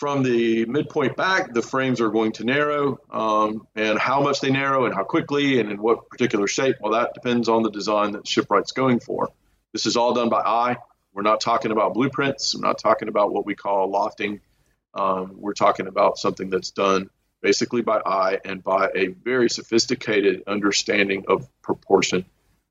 From 0.00 0.24
the 0.24 0.66
midpoint 0.66 1.16
back, 1.16 1.54
the 1.54 1.62
frames 1.62 2.00
are 2.00 2.10
going 2.10 2.32
to 2.32 2.44
narrow, 2.44 2.98
um, 3.10 3.66
and 3.76 3.96
how 3.98 4.20
much 4.20 4.40
they 4.40 4.50
narrow 4.50 4.86
and 4.86 4.94
how 4.94 5.04
quickly 5.04 5.60
and 5.60 5.70
in 5.70 5.80
what 5.80 6.08
particular 6.08 6.48
shape, 6.48 6.76
well, 6.80 6.92
that 6.92 7.14
depends 7.14 7.48
on 7.48 7.62
the 7.62 7.70
design 7.70 8.12
that 8.12 8.26
shipwright's 8.26 8.72
going 8.72 8.98
for. 8.98 9.30
This 9.72 9.86
is 9.86 9.96
all 9.96 10.12
done 10.12 10.28
by 10.28 10.40
eye. 10.40 10.76
We're 11.14 11.22
not 11.22 11.40
talking 11.40 11.70
about 11.70 11.94
blueprints. 11.94 12.54
We're 12.54 12.66
not 12.66 12.78
talking 12.78 13.08
about 13.08 13.32
what 13.32 13.46
we 13.46 13.54
call 13.54 13.88
lofting. 13.88 14.40
Um, 14.94 15.36
we're 15.36 15.54
talking 15.54 15.86
about 15.86 16.18
something 16.18 16.50
that's 16.50 16.70
done 16.70 17.08
basically 17.40 17.82
by 17.82 18.00
eye 18.04 18.40
and 18.44 18.62
by 18.62 18.88
a 18.94 19.08
very 19.08 19.48
sophisticated 19.48 20.42
understanding 20.46 21.24
of 21.28 21.48
proportion 21.62 22.24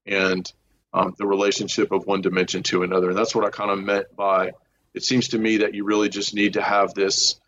and 0.06 0.52
um, 0.94 1.14
the 1.18 1.28
relationship 1.28 1.92
of 1.92 2.06
one 2.06 2.22
dimension 2.22 2.64
to 2.64 2.84
another. 2.84 3.10
And 3.10 3.18
that's 3.18 3.34
what 3.34 3.46
I 3.46 3.50
kind 3.50 3.72
of 3.72 3.80
meant 3.80 4.16
by 4.16 4.52
it 4.94 5.04
seems 5.04 5.30
to 5.30 5.40
me 5.40 5.58
that 5.58 5.74
you 5.74 5.86
really 5.86 6.10
just 6.10 6.36
need 6.36 6.54
to 6.54 6.62
have 6.62 6.94
this 6.94 7.40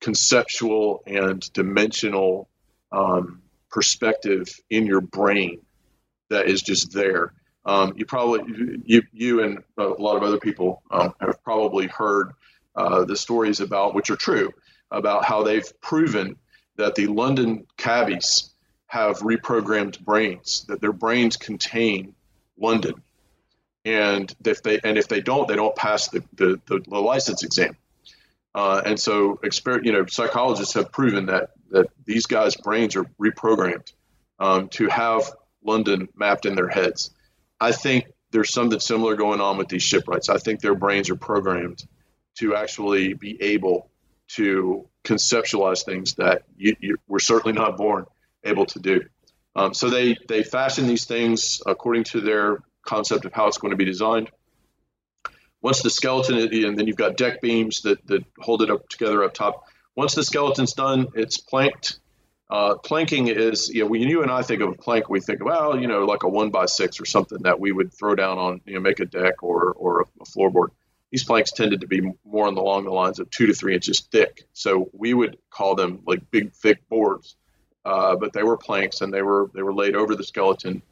conceptual 0.00 1.02
and 1.06 1.52
dimensional 1.52 2.48
um, 2.92 3.42
perspective 3.70 4.48
in 4.70 4.86
your 4.86 5.00
brain 5.00 5.60
that 6.30 6.46
is 6.46 6.62
just 6.62 6.92
there. 6.92 7.32
Um, 7.64 7.94
you 7.96 8.04
probably 8.06 8.80
you 8.84 9.02
you 9.12 9.42
and 9.42 9.62
a 9.78 9.84
lot 9.84 10.16
of 10.16 10.22
other 10.22 10.38
people 10.38 10.82
um, 10.90 11.14
have 11.20 11.42
probably 11.44 11.86
heard 11.86 12.32
uh, 12.74 13.04
the 13.04 13.16
stories 13.16 13.60
about 13.60 13.94
which 13.94 14.10
are 14.10 14.16
true 14.16 14.52
about 14.90 15.24
how 15.24 15.42
they've 15.42 15.80
proven 15.80 16.36
that 16.76 16.94
the 16.94 17.06
London 17.06 17.66
cabbies 17.76 18.50
have 18.86 19.20
reprogrammed 19.20 20.00
brains 20.00 20.64
that 20.68 20.80
their 20.80 20.92
brains 20.92 21.36
contain 21.36 22.14
London. 22.58 22.94
And 23.84 24.34
if 24.44 24.62
they 24.62 24.80
and 24.82 24.98
if 24.98 25.08
they 25.08 25.20
don't 25.20 25.46
they 25.46 25.56
don't 25.56 25.76
pass 25.76 26.08
the 26.08 26.24
the, 26.34 26.60
the, 26.66 26.80
the 26.86 26.98
license 26.98 27.44
exam. 27.44 27.76
Uh, 28.54 28.82
and 28.84 29.00
so 29.00 29.36
exper- 29.44 29.84
you 29.84 29.92
know 29.92 30.04
psychologists 30.06 30.74
have 30.74 30.90
proven 30.90 31.26
that 31.26 31.50
that 31.70 31.86
these 32.04 32.26
guys 32.26 32.56
brains 32.56 32.96
are 32.96 33.04
reprogrammed 33.20 33.92
um, 34.38 34.68
to 34.68 34.88
have 34.88 35.22
London 35.64 36.08
mapped 36.16 36.44
in 36.44 36.54
their 36.54 36.68
heads 36.68 37.10
I 37.62 37.70
think 37.70 38.06
there's 38.32 38.52
something 38.52 38.80
similar 38.80 39.14
going 39.14 39.40
on 39.40 39.56
with 39.56 39.68
these 39.68 39.84
shipwrights. 39.84 40.28
I 40.28 40.38
think 40.38 40.60
their 40.60 40.74
brains 40.74 41.10
are 41.10 41.16
programmed 41.16 41.84
to 42.38 42.56
actually 42.56 43.14
be 43.14 43.40
able 43.40 43.88
to 44.30 44.88
conceptualize 45.04 45.84
things 45.84 46.14
that 46.14 46.42
you, 46.56 46.74
you, 46.80 46.96
we're 47.06 47.20
certainly 47.20 47.56
not 47.56 47.76
born 47.76 48.06
able 48.42 48.66
to 48.66 48.80
do. 48.80 49.02
Um, 49.54 49.74
so 49.74 49.90
they 49.90 50.16
they 50.26 50.42
fashion 50.42 50.88
these 50.88 51.04
things 51.04 51.62
according 51.64 52.04
to 52.04 52.20
their 52.20 52.58
concept 52.84 53.26
of 53.26 53.32
how 53.32 53.46
it's 53.46 53.58
going 53.58 53.70
to 53.70 53.76
be 53.76 53.84
designed. 53.84 54.30
Once 55.60 55.82
the 55.82 55.90
skeleton, 55.90 56.38
and 56.38 56.76
then 56.76 56.88
you've 56.88 56.96
got 56.96 57.16
deck 57.16 57.40
beams 57.40 57.82
that, 57.82 58.04
that 58.08 58.24
hold 58.40 58.62
it 58.62 58.70
up 58.70 58.88
together 58.88 59.22
up 59.22 59.34
top. 59.34 59.66
Once 59.94 60.16
the 60.16 60.24
skeleton's 60.24 60.72
done, 60.72 61.06
it's 61.14 61.36
planked 61.36 62.00
uh, 62.52 62.76
planking 62.76 63.28
is, 63.28 63.70
you 63.70 63.82
know, 63.82 63.86
when 63.86 64.02
you 64.02 64.20
and 64.20 64.30
I 64.30 64.42
think 64.42 64.60
of 64.60 64.68
a 64.68 64.74
plank, 64.74 65.08
we 65.08 65.20
think, 65.20 65.40
of, 65.40 65.46
well, 65.46 65.80
you 65.80 65.86
know, 65.86 66.04
like 66.04 66.22
a 66.22 66.28
one 66.28 66.50
by 66.50 66.66
six 66.66 67.00
or 67.00 67.06
something 67.06 67.38
that 67.44 67.58
we 67.58 67.72
would 67.72 67.94
throw 67.94 68.14
down 68.14 68.36
on, 68.36 68.60
you 68.66 68.74
know, 68.74 68.80
make 68.80 69.00
a 69.00 69.06
deck 69.06 69.42
or, 69.42 69.72
or 69.72 70.02
a 70.02 70.24
floorboard. 70.24 70.68
These 71.10 71.24
planks 71.24 71.50
tended 71.50 71.80
to 71.80 71.86
be 71.86 72.02
more 72.26 72.46
on 72.46 72.54
the, 72.54 72.60
along 72.60 72.84
the 72.84 72.90
lines 72.90 73.20
of 73.20 73.30
two 73.30 73.46
to 73.46 73.54
three 73.54 73.74
inches 73.74 74.00
thick. 74.00 74.44
So 74.52 74.90
we 74.92 75.14
would 75.14 75.38
call 75.48 75.76
them 75.76 76.00
like 76.06 76.30
big, 76.30 76.52
thick 76.52 76.86
boards. 76.90 77.36
Uh, 77.86 78.16
but 78.16 78.34
they 78.34 78.42
were 78.42 78.58
planks 78.58 79.00
and 79.00 79.12
they 79.12 79.22
were 79.22 79.50
they 79.54 79.62
were 79.62 79.74
laid 79.74 79.96
over 79.96 80.14
the 80.14 80.22
skeleton 80.22 80.82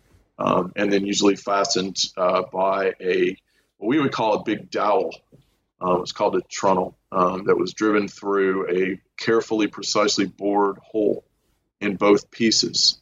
um, 0.40 0.73
and 0.75 0.92
then 0.92 1.07
usually 1.07 1.37
fastened 1.37 1.96
uh, 2.16 2.42
by 2.53 2.94
a 3.01 3.37
what 3.77 3.88
we 3.88 4.01
would 4.01 4.11
call 4.11 4.35
a 4.35 4.42
big 4.42 4.70
dowel. 4.70 5.14
Um, 5.81 6.01
it's 6.01 6.12
called 6.12 6.35
a 6.37 6.40
trunnel 6.51 6.99
um, 7.12 7.44
that 7.44 7.57
was 7.57 7.75
driven 7.75 8.09
through 8.09 8.68
a 8.70 9.01
carefully, 9.16 9.68
precisely 9.68 10.25
bored 10.25 10.79
hole 10.83 11.25
in 11.81 11.97
both 11.97 12.31
pieces. 12.31 13.01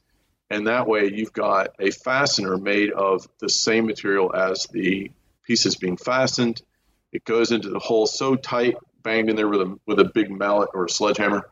And 0.50 0.66
that 0.66 0.86
way 0.86 1.10
you've 1.12 1.32
got 1.32 1.74
a 1.78 1.90
fastener 1.90 2.56
made 2.56 2.90
of 2.90 3.28
the 3.38 3.48
same 3.48 3.86
material 3.86 4.34
as 4.34 4.66
the 4.72 5.10
pieces 5.44 5.76
being 5.76 5.96
fastened. 5.96 6.62
It 7.12 7.24
goes 7.24 7.52
into 7.52 7.70
the 7.70 7.78
hole 7.78 8.06
so 8.06 8.34
tight, 8.34 8.76
banged 9.02 9.30
in 9.30 9.36
there 9.36 9.48
with 9.48 9.60
a, 9.60 9.78
with 9.86 9.98
a 9.98 10.04
big 10.04 10.30
mallet 10.30 10.70
or 10.74 10.84
a 10.84 10.90
sledgehammer, 10.90 11.48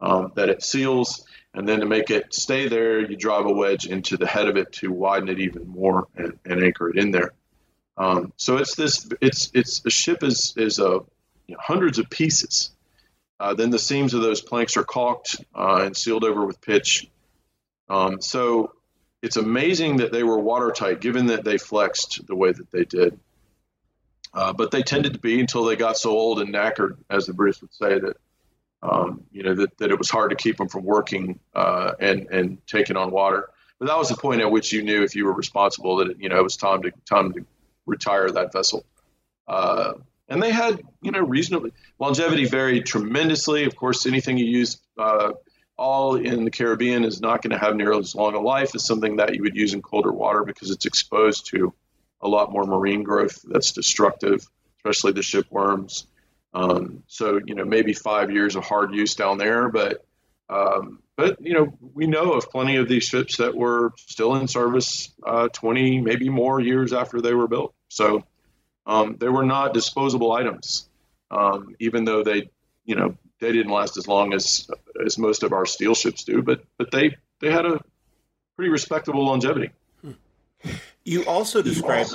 um, 0.00 0.32
that 0.36 0.48
it 0.48 0.62
seals. 0.62 1.26
And 1.54 1.68
then 1.68 1.80
to 1.80 1.86
make 1.86 2.10
it 2.10 2.32
stay 2.32 2.68
there, 2.68 3.00
you 3.00 3.16
drive 3.16 3.46
a 3.46 3.52
wedge 3.52 3.86
into 3.86 4.16
the 4.16 4.26
head 4.26 4.48
of 4.48 4.56
it 4.56 4.72
to 4.74 4.92
widen 4.92 5.28
it 5.28 5.40
even 5.40 5.66
more 5.66 6.06
and, 6.16 6.38
and 6.44 6.62
anchor 6.62 6.88
it 6.88 6.96
in 6.96 7.10
there. 7.10 7.32
Um, 7.96 8.32
so 8.36 8.58
it's 8.58 8.76
this. 8.76 9.08
It's 9.20 9.50
it's 9.54 9.84
a 9.84 9.90
ship 9.90 10.22
is 10.22 10.54
is 10.56 10.78
a 10.78 11.00
you 11.48 11.54
know, 11.54 11.58
hundreds 11.60 11.98
of 11.98 12.08
pieces. 12.08 12.70
Uh, 13.40 13.54
then 13.54 13.70
the 13.70 13.78
seams 13.78 14.14
of 14.14 14.22
those 14.22 14.40
planks 14.40 14.76
are 14.76 14.84
caulked 14.84 15.36
uh, 15.54 15.82
and 15.84 15.96
sealed 15.96 16.24
over 16.24 16.44
with 16.44 16.60
pitch. 16.60 17.08
Um, 17.88 18.20
so 18.20 18.72
it's 19.22 19.36
amazing 19.36 19.98
that 19.98 20.12
they 20.12 20.22
were 20.22 20.38
watertight, 20.38 21.00
given 21.00 21.26
that 21.26 21.44
they 21.44 21.58
flexed 21.58 22.26
the 22.26 22.34
way 22.34 22.52
that 22.52 22.70
they 22.70 22.84
did. 22.84 23.18
Uh, 24.34 24.52
but 24.52 24.70
they 24.70 24.82
tended 24.82 25.14
to 25.14 25.18
be 25.18 25.40
until 25.40 25.64
they 25.64 25.76
got 25.76 25.96
so 25.96 26.10
old 26.10 26.40
and 26.40 26.52
knackered, 26.52 26.96
as 27.08 27.26
the 27.26 27.32
British 27.32 27.60
would 27.62 27.72
say, 27.72 27.98
that 27.98 28.16
um, 28.82 29.24
you 29.32 29.42
know 29.42 29.54
that, 29.54 29.76
that 29.78 29.90
it 29.90 29.98
was 29.98 30.10
hard 30.10 30.30
to 30.30 30.36
keep 30.36 30.56
them 30.56 30.68
from 30.68 30.84
working 30.84 31.40
uh, 31.54 31.92
and 31.98 32.28
and 32.30 32.66
taking 32.66 32.96
on 32.96 33.10
water. 33.10 33.48
But 33.78 33.88
that 33.88 33.98
was 33.98 34.08
the 34.08 34.16
point 34.16 34.40
at 34.40 34.50
which 34.50 34.72
you 34.72 34.82
knew 34.82 35.02
if 35.02 35.16
you 35.16 35.24
were 35.24 35.32
responsible 35.32 35.96
that 35.96 36.10
it, 36.10 36.16
you 36.20 36.28
know 36.28 36.38
it 36.38 36.44
was 36.44 36.56
time 36.56 36.82
to 36.82 36.92
time 37.08 37.32
to 37.32 37.44
retire 37.86 38.30
that 38.30 38.52
vessel. 38.52 38.84
And 40.28 40.42
they 40.42 40.52
had 40.52 40.82
you 41.00 41.10
know 41.10 41.20
reasonably 41.20 41.72
longevity 41.98 42.46
varied 42.46 42.86
tremendously. 42.86 43.64
Of 43.64 43.76
course, 43.76 44.06
anything 44.06 44.38
you 44.38 44.46
use 44.46 44.78
uh, 44.98 45.32
all 45.76 46.16
in 46.16 46.44
the 46.44 46.50
Caribbean 46.50 47.04
is 47.04 47.20
not 47.20 47.40
going 47.42 47.52
to 47.52 47.58
have 47.58 47.76
nearly 47.76 48.00
as 48.00 48.14
long 48.14 48.34
a 48.34 48.40
life 48.40 48.74
as 48.74 48.84
something 48.84 49.16
that 49.16 49.34
you 49.34 49.42
would 49.42 49.56
use 49.56 49.72
in 49.72 49.80
colder 49.80 50.12
water 50.12 50.44
because 50.44 50.70
it's 50.70 50.86
exposed 50.86 51.46
to 51.46 51.72
a 52.20 52.28
lot 52.28 52.52
more 52.52 52.64
marine 52.64 53.04
growth 53.04 53.40
that's 53.48 53.72
destructive, 53.72 54.44
especially 54.78 55.12
the 55.12 55.20
shipworms. 55.20 56.04
Um, 56.52 57.04
so 57.06 57.40
you 57.44 57.54
know 57.54 57.64
maybe 57.64 57.92
five 57.92 58.30
years 58.30 58.56
of 58.56 58.64
hard 58.64 58.94
use 58.94 59.14
down 59.14 59.38
there, 59.38 59.68
but 59.68 60.04
um, 60.50 61.00
but 61.16 61.36
you 61.40 61.54
know 61.54 61.72
we 61.94 62.06
know 62.06 62.32
of 62.32 62.50
plenty 62.50 62.76
of 62.76 62.88
these 62.88 63.04
ships 63.04 63.36
that 63.36 63.54
were 63.54 63.92
still 63.96 64.34
in 64.34 64.48
service 64.48 65.12
uh, 65.26 65.48
20 65.48 66.00
maybe 66.00 66.28
more 66.28 66.60
years 66.60 66.92
after 66.92 67.20
they 67.20 67.34
were 67.34 67.48
built. 67.48 67.74
So 67.88 68.24
um, 68.88 69.16
they 69.20 69.28
were 69.28 69.44
not 69.44 69.74
disposable 69.74 70.32
items, 70.32 70.88
um, 71.30 71.76
even 71.78 72.04
though 72.04 72.24
they 72.24 72.50
you 72.84 72.96
know 72.96 73.14
they 73.38 73.52
didn't 73.52 73.70
last 73.70 73.96
as 73.96 74.08
long 74.08 74.32
as 74.32 74.68
as 75.04 75.18
most 75.18 75.42
of 75.42 75.52
our 75.52 75.66
steel 75.66 75.94
ships 75.94 76.24
do, 76.24 76.42
but 76.42 76.64
but 76.78 76.90
they 76.90 77.16
they 77.40 77.52
had 77.52 77.66
a 77.66 77.78
pretty 78.56 78.70
respectable 78.70 79.24
longevity. 79.24 79.70
You 81.04 81.24
also 81.26 81.62
described 81.62 82.12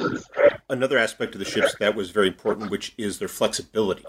another 0.70 0.98
aspect 0.98 1.34
of 1.34 1.40
the 1.40 1.46
ships 1.46 1.76
that 1.80 1.96
was 1.96 2.10
very 2.10 2.28
important, 2.28 2.70
which 2.70 2.94
is 2.98 3.20
their 3.20 3.30
flexibility. 3.30 4.04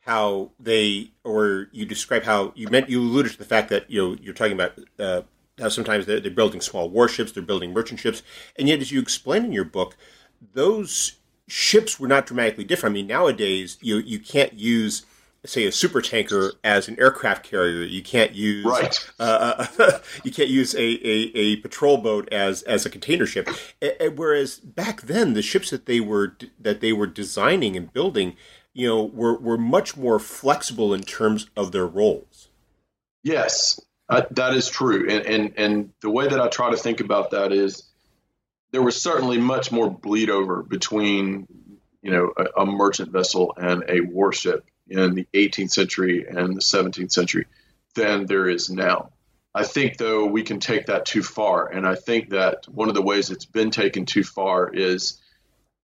How 0.00 0.52
they, 0.58 1.10
or 1.24 1.68
you 1.72 1.84
describe 1.84 2.22
how 2.22 2.52
you 2.54 2.68
meant 2.68 2.88
you 2.88 3.00
alluded 3.00 3.32
to 3.32 3.38
the 3.38 3.44
fact 3.44 3.68
that 3.70 3.90
you 3.90 4.00
know 4.00 4.16
you're 4.20 4.34
talking 4.34 4.54
about 4.54 4.78
uh, 4.98 5.22
how 5.58 5.68
sometimes 5.68 6.06
they're, 6.06 6.20
they're 6.20 6.30
building 6.30 6.60
small 6.60 6.88
warships, 6.88 7.32
they're 7.32 7.42
building 7.42 7.72
merchant 7.72 8.00
ships, 8.00 8.22
and 8.56 8.68
yet 8.68 8.80
as 8.80 8.92
you 8.92 9.00
explain 9.00 9.44
in 9.44 9.52
your 9.52 9.64
book, 9.64 9.96
those 10.54 11.19
ships 11.50 11.98
were 11.98 12.08
not 12.08 12.26
dramatically 12.26 12.64
different. 12.64 12.92
I 12.92 12.94
mean, 12.94 13.06
nowadays 13.06 13.78
you 13.80 13.98
you 13.98 14.18
can't 14.18 14.54
use 14.54 15.04
say 15.44 15.64
a 15.64 15.72
super 15.72 16.02
tanker 16.02 16.52
as 16.62 16.88
an 16.88 16.98
aircraft 17.00 17.44
carrier. 17.44 17.82
You 17.82 18.02
can't 18.02 18.34
use 18.34 18.64
right. 18.64 19.10
Uh, 19.18 19.66
uh 19.78 19.98
you 20.24 20.30
can't 20.30 20.48
use 20.50 20.74
a, 20.74 20.78
a, 20.78 21.30
a, 21.34 21.56
patrol 21.56 21.98
boat 21.98 22.30
as 22.32 22.62
as 22.62 22.84
a 22.84 22.90
container 22.90 23.26
ship. 23.26 23.48
Whereas 24.14 24.58
back 24.58 25.02
then, 25.02 25.34
the 25.34 25.42
ships 25.42 25.70
that 25.70 25.86
they 25.86 26.00
were 26.00 26.36
that 26.58 26.80
they 26.80 26.92
were 26.92 27.06
designing 27.06 27.76
and 27.76 27.92
building, 27.92 28.36
you 28.74 28.86
know, 28.86 29.04
were 29.04 29.38
were 29.38 29.58
much 29.58 29.96
more 29.96 30.18
flexible 30.18 30.92
in 30.92 31.02
terms 31.02 31.48
of 31.56 31.72
their 31.72 31.86
roles. 31.86 32.48
Yes, 33.22 33.80
uh, 34.08 34.22
that 34.30 34.54
is 34.54 34.68
true, 34.68 35.08
and 35.08 35.24
and 35.26 35.54
and 35.56 35.92
the 36.00 36.10
way 36.10 36.28
that 36.28 36.40
I 36.40 36.48
try 36.48 36.70
to 36.70 36.76
think 36.76 37.00
about 37.00 37.30
that 37.30 37.52
is 37.52 37.89
there 38.72 38.82
was 38.82 39.00
certainly 39.00 39.38
much 39.38 39.72
more 39.72 39.90
bleed 39.90 40.30
over 40.30 40.62
between 40.62 41.46
you 42.02 42.10
know 42.10 42.32
a, 42.36 42.62
a 42.62 42.66
merchant 42.66 43.10
vessel 43.10 43.54
and 43.56 43.84
a 43.88 44.00
warship 44.00 44.64
in 44.88 45.14
the 45.14 45.26
18th 45.32 45.70
century 45.70 46.26
and 46.28 46.56
the 46.56 46.60
17th 46.60 47.12
century 47.12 47.46
than 47.94 48.26
there 48.26 48.48
is 48.48 48.70
now. 48.70 49.10
I 49.54 49.64
think, 49.64 49.96
though, 49.96 50.26
we 50.26 50.42
can 50.42 50.60
take 50.60 50.86
that 50.86 51.06
too 51.06 51.22
far. 51.22 51.68
And 51.68 51.86
I 51.86 51.96
think 51.96 52.30
that 52.30 52.68
one 52.68 52.88
of 52.88 52.94
the 52.94 53.02
ways 53.02 53.30
it's 53.30 53.46
been 53.46 53.70
taken 53.70 54.06
too 54.06 54.22
far 54.22 54.72
is 54.72 55.20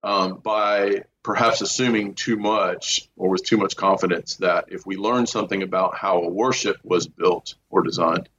um, 0.01 0.39
by 0.39 1.03
perhaps 1.23 1.61
assuming 1.61 2.13
too 2.13 2.37
much 2.37 3.09
or 3.17 3.29
with 3.29 3.43
too 3.43 3.57
much 3.57 3.75
confidence 3.75 4.37
that 4.37 4.65
if 4.69 4.85
we 4.85 4.95
learn 4.95 5.27
something 5.27 5.61
about 5.61 5.97
how 5.97 6.21
a 6.21 6.29
warship 6.29 6.77
was 6.83 7.07
built 7.07 7.55
or 7.69 7.81
designed, 7.81 8.29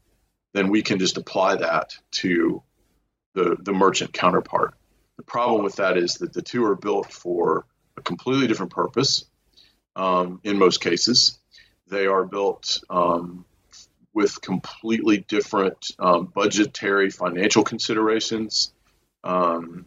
then 0.54 0.70
we 0.70 0.82
can 0.82 0.98
just 0.98 1.18
apply 1.18 1.56
that 1.56 1.96
to 2.12 2.62
the, 3.34 3.56
the 3.60 3.72
merchant 3.72 4.12
counterpart. 4.12 4.74
The 5.16 5.22
problem 5.24 5.62
with 5.62 5.76
that 5.76 5.96
is 5.96 6.14
that 6.14 6.32
the 6.32 6.42
two 6.42 6.64
are 6.64 6.76
built 6.76 7.12
for 7.12 7.66
a 7.96 8.02
completely 8.02 8.46
different 8.46 8.72
purpose 8.72 9.26
um, 9.96 10.40
in 10.44 10.58
most 10.58 10.80
cases. 10.80 11.38
They 11.86 12.06
are 12.06 12.24
built 12.24 12.82
um, 12.88 13.44
with 14.14 14.40
completely 14.40 15.18
different 15.18 15.92
um, 15.98 16.26
budgetary 16.26 17.10
financial 17.10 17.64
considerations, 17.64 18.72
um, 19.24 19.86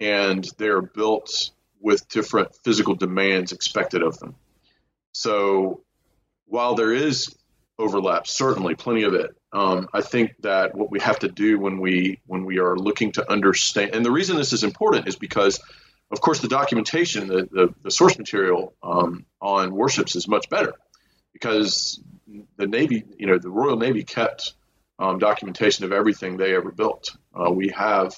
and 0.00 0.48
they're 0.58 0.82
built 0.82 1.50
with 1.80 2.08
different 2.08 2.54
physical 2.64 2.94
demands 2.94 3.52
expected 3.52 4.02
of 4.02 4.18
them. 4.18 4.34
So 5.12 5.82
while 6.46 6.74
there 6.74 6.92
is 6.92 7.34
overlap, 7.78 8.26
certainly 8.26 8.74
plenty 8.74 9.04
of 9.04 9.14
it. 9.14 9.36
Um, 9.52 9.88
I 9.92 10.00
think 10.00 10.34
that 10.40 10.74
what 10.76 10.90
we 10.90 11.00
have 11.00 11.18
to 11.20 11.28
do 11.28 11.58
when 11.58 11.80
we 11.80 12.20
when 12.26 12.44
we 12.44 12.58
are 12.60 12.76
looking 12.76 13.12
to 13.12 13.30
understand, 13.30 13.94
and 13.94 14.04
the 14.04 14.10
reason 14.10 14.36
this 14.36 14.52
is 14.52 14.62
important 14.62 15.08
is 15.08 15.16
because 15.16 15.60
of 16.10 16.20
course, 16.20 16.40
the 16.40 16.48
documentation, 16.48 17.28
the, 17.28 17.48
the, 17.50 17.74
the 17.82 17.90
source 17.90 18.18
material 18.18 18.74
um, 18.82 19.24
on 19.40 19.74
warships 19.74 20.16
is 20.16 20.26
much 20.26 20.48
better 20.50 20.74
because 21.32 22.00
the 22.56 22.66
Navy, 22.66 23.04
you 23.16 23.26
know, 23.26 23.38
the 23.38 23.50
Royal 23.50 23.76
Navy 23.76 24.02
kept 24.02 24.54
um, 24.98 25.18
documentation 25.18 25.84
of 25.84 25.92
everything 25.92 26.36
they 26.36 26.54
ever 26.54 26.72
built. 26.72 27.16
Uh, 27.34 27.50
we 27.50 27.68
have 27.68 28.14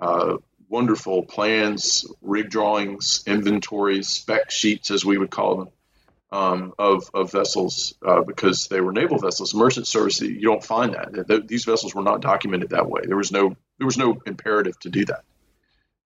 uh, 0.00 0.36
wonderful 0.68 1.22
plans, 1.22 2.06
rig 2.20 2.50
drawings, 2.50 3.24
inventories, 3.26 4.08
spec 4.08 4.50
sheets, 4.50 4.90
as 4.90 5.04
we 5.04 5.16
would 5.16 5.30
call 5.30 5.56
them, 5.56 5.68
um, 6.34 6.74
of, 6.80 7.08
of 7.14 7.30
vessels 7.30 7.94
uh, 8.04 8.22
because 8.22 8.66
they 8.66 8.80
were 8.80 8.92
naval 8.92 9.18
vessels. 9.18 9.54
Merchant 9.54 9.86
service, 9.86 10.20
you 10.20 10.40
don't 10.40 10.64
find 10.64 10.94
that. 10.94 11.44
These 11.46 11.64
vessels 11.64 11.94
were 11.94 12.02
not 12.02 12.22
documented 12.22 12.70
that 12.70 12.90
way. 12.90 13.02
There 13.06 13.16
was 13.16 13.30
no 13.30 13.56
there 13.78 13.86
was 13.86 13.96
no 13.96 14.20
imperative 14.26 14.78
to 14.80 14.90
do 14.90 15.04
that. 15.04 15.22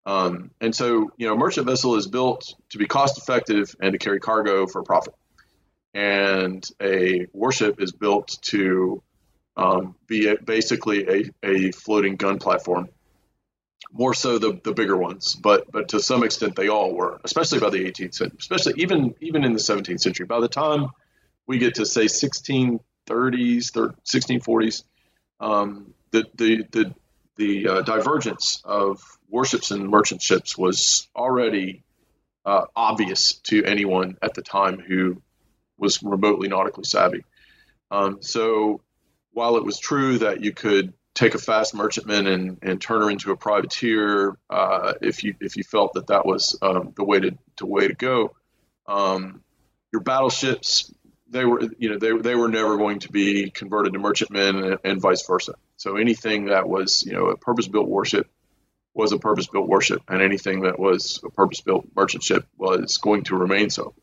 Um, 0.05 0.51
and 0.61 0.75
so, 0.75 1.11
you 1.17 1.27
know, 1.27 1.35
a 1.35 1.37
merchant 1.37 1.67
vessel 1.67 1.97
is 1.97 2.07
built 2.07 2.55
to 2.71 2.79
be 2.79 2.87
cost 2.87 3.17
effective 3.17 3.75
and 3.81 3.93
to 3.93 3.99
carry 3.99 4.21
cargo 4.21 4.67
for 4.67 4.83
profit. 4.83 5.15
And 5.95 6.67
a 6.81 7.27
warship 7.33 7.81
is 7.81 7.93
built 7.93 8.39
to 8.43 9.03
um, 9.57 9.97
be 10.07 10.29
a, 10.29 10.37
basically 10.37 11.09
a, 11.09 11.31
a 11.43 11.73
floating 11.73 12.17
gun 12.17 12.39
platform. 12.39 12.89
More 13.91 14.13
so 14.13 14.39
the, 14.39 14.61
the 14.63 14.73
bigger 14.73 14.97
ones, 14.97 15.35
but 15.35 15.71
but 15.73 15.89
to 15.91 16.01
some 16.01 16.23
extent 16.23 16.57
they 16.57 16.69
all 16.69 16.95
were, 16.95 17.21
especially 17.25 17.59
by 17.59 17.71
the 17.71 17.85
18th 17.85 18.15
century, 18.15 18.37
especially 18.39 18.75
even 18.77 19.15
even 19.21 19.45
in 19.45 19.55
the 19.55 19.59
17th 19.59 20.01
century. 20.01 20.27
By 20.27 20.41
the 20.41 20.49
time 20.49 20.89
we 21.47 21.59
get 21.59 21.77
to 21.77 21.87
say 21.87 22.05
1630s, 22.05 22.81
1640s, 23.09 24.85
um, 25.41 25.95
the 26.11 26.27
the 26.35 26.67
the 26.71 26.95
the 27.37 27.69
uh, 27.69 27.83
divergence 27.83 28.61
of 28.65 29.01
warships 29.29 29.71
and 29.71 29.89
merchant 29.89 30.21
ships 30.21 30.59
was 30.59 31.09
already 31.17 31.83
uh, 32.45 32.65
obvious 32.77 33.35
to 33.45 33.65
anyone 33.65 34.17
at 34.23 34.35
the 34.35 34.43
time 34.43 34.79
who 34.79 35.23
was 35.79 36.03
remotely 36.03 36.49
nautically 36.49 36.85
savvy. 36.85 37.25
Um, 37.91 38.19
so 38.21 38.83
while 39.33 39.57
it 39.57 39.65
was 39.65 39.79
true 39.79 40.19
that 40.19 40.43
you 40.43 40.53
could 40.53 40.93
take 41.19 41.35
a 41.35 41.39
fast 41.39 41.75
merchantman 41.75 42.29
and, 42.29 42.59
and 42.63 42.81
turn 42.81 43.03
her 43.03 43.11
into 43.11 43.33
a 43.33 43.37
privateer 43.37 44.39
uh, 44.49 44.93
if 45.03 45.25
you 45.25 45.35
if 45.41 45.57
you 45.57 45.65
felt 45.65 45.95
that 45.95 46.07
that 46.07 46.25
was 46.25 46.57
um, 46.63 46.93
the 46.97 47.05
way 47.05 47.19
to, 47.19 47.37
to 47.57 47.67
way 47.67 47.89
to 47.89 47.95
go, 47.95 48.37
um, 48.87 49.43
your 49.93 50.01
battleships 50.01 50.93
they 51.31 51.45
were 51.45 51.61
you 51.77 51.91
know 51.91 51.99
they, 51.99 52.17
they 52.17 52.35
were 52.37 52.49
never 52.49 52.77
going 52.77 53.01
to 53.01 53.11
be 53.11 53.51
converted 53.51 53.93
to 53.93 53.99
merchantmen 53.99 54.57
and, 54.63 54.79
and 54.85 55.01
vice 55.01 55.27
versa. 55.27 55.55
So 55.77 55.97
anything 55.97 56.47
that 56.47 56.69
was 56.69 57.05
you 57.05 57.13
know 57.13 57.27
a 57.27 57.37
purpose 57.37 57.67
built 57.67 57.89
warship 57.89 58.31
was 58.95 59.13
a 59.13 59.19
purpose 59.19 59.49
built 59.49 59.69
warship, 59.69 60.03
and 60.09 60.23
anything 60.23 60.63
that 60.63 60.79
was 60.79 61.21
a 61.25 61.31
purpose 61.31 61.61
built 61.61 61.87
merchant 61.97 62.23
ship 62.23 62.47
was 62.57 62.99
going 62.99 63.25
to 63.25 63.37
remain 63.37 63.71
so. 63.71 63.95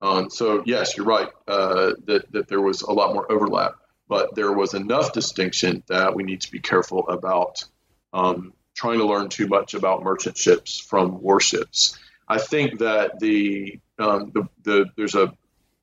Um, 0.00 0.30
so, 0.30 0.62
yes, 0.64 0.96
you're 0.96 1.06
right 1.06 1.28
uh, 1.48 1.94
that, 2.06 2.30
that 2.30 2.46
there 2.46 2.60
was 2.60 2.82
a 2.82 2.92
lot 2.92 3.14
more 3.14 3.30
overlap, 3.30 3.74
but 4.08 4.34
there 4.34 4.52
was 4.52 4.74
enough 4.74 5.12
distinction 5.12 5.82
that 5.88 6.14
we 6.14 6.22
need 6.22 6.40
to 6.40 6.50
be 6.50 6.60
careful 6.60 7.08
about 7.08 7.64
um, 8.12 8.52
trying 8.74 8.98
to 8.98 9.06
learn 9.06 9.28
too 9.28 9.46
much 9.46 9.74
about 9.74 10.02
merchant 10.02 10.36
ships 10.36 10.80
from 10.80 11.20
warships. 11.20 11.98
I 12.26 12.38
think 12.38 12.78
that 12.78 13.18
the, 13.20 13.80
um, 13.98 14.32
the, 14.34 14.48
the 14.62 14.86
there's 14.96 15.14
a 15.14 15.32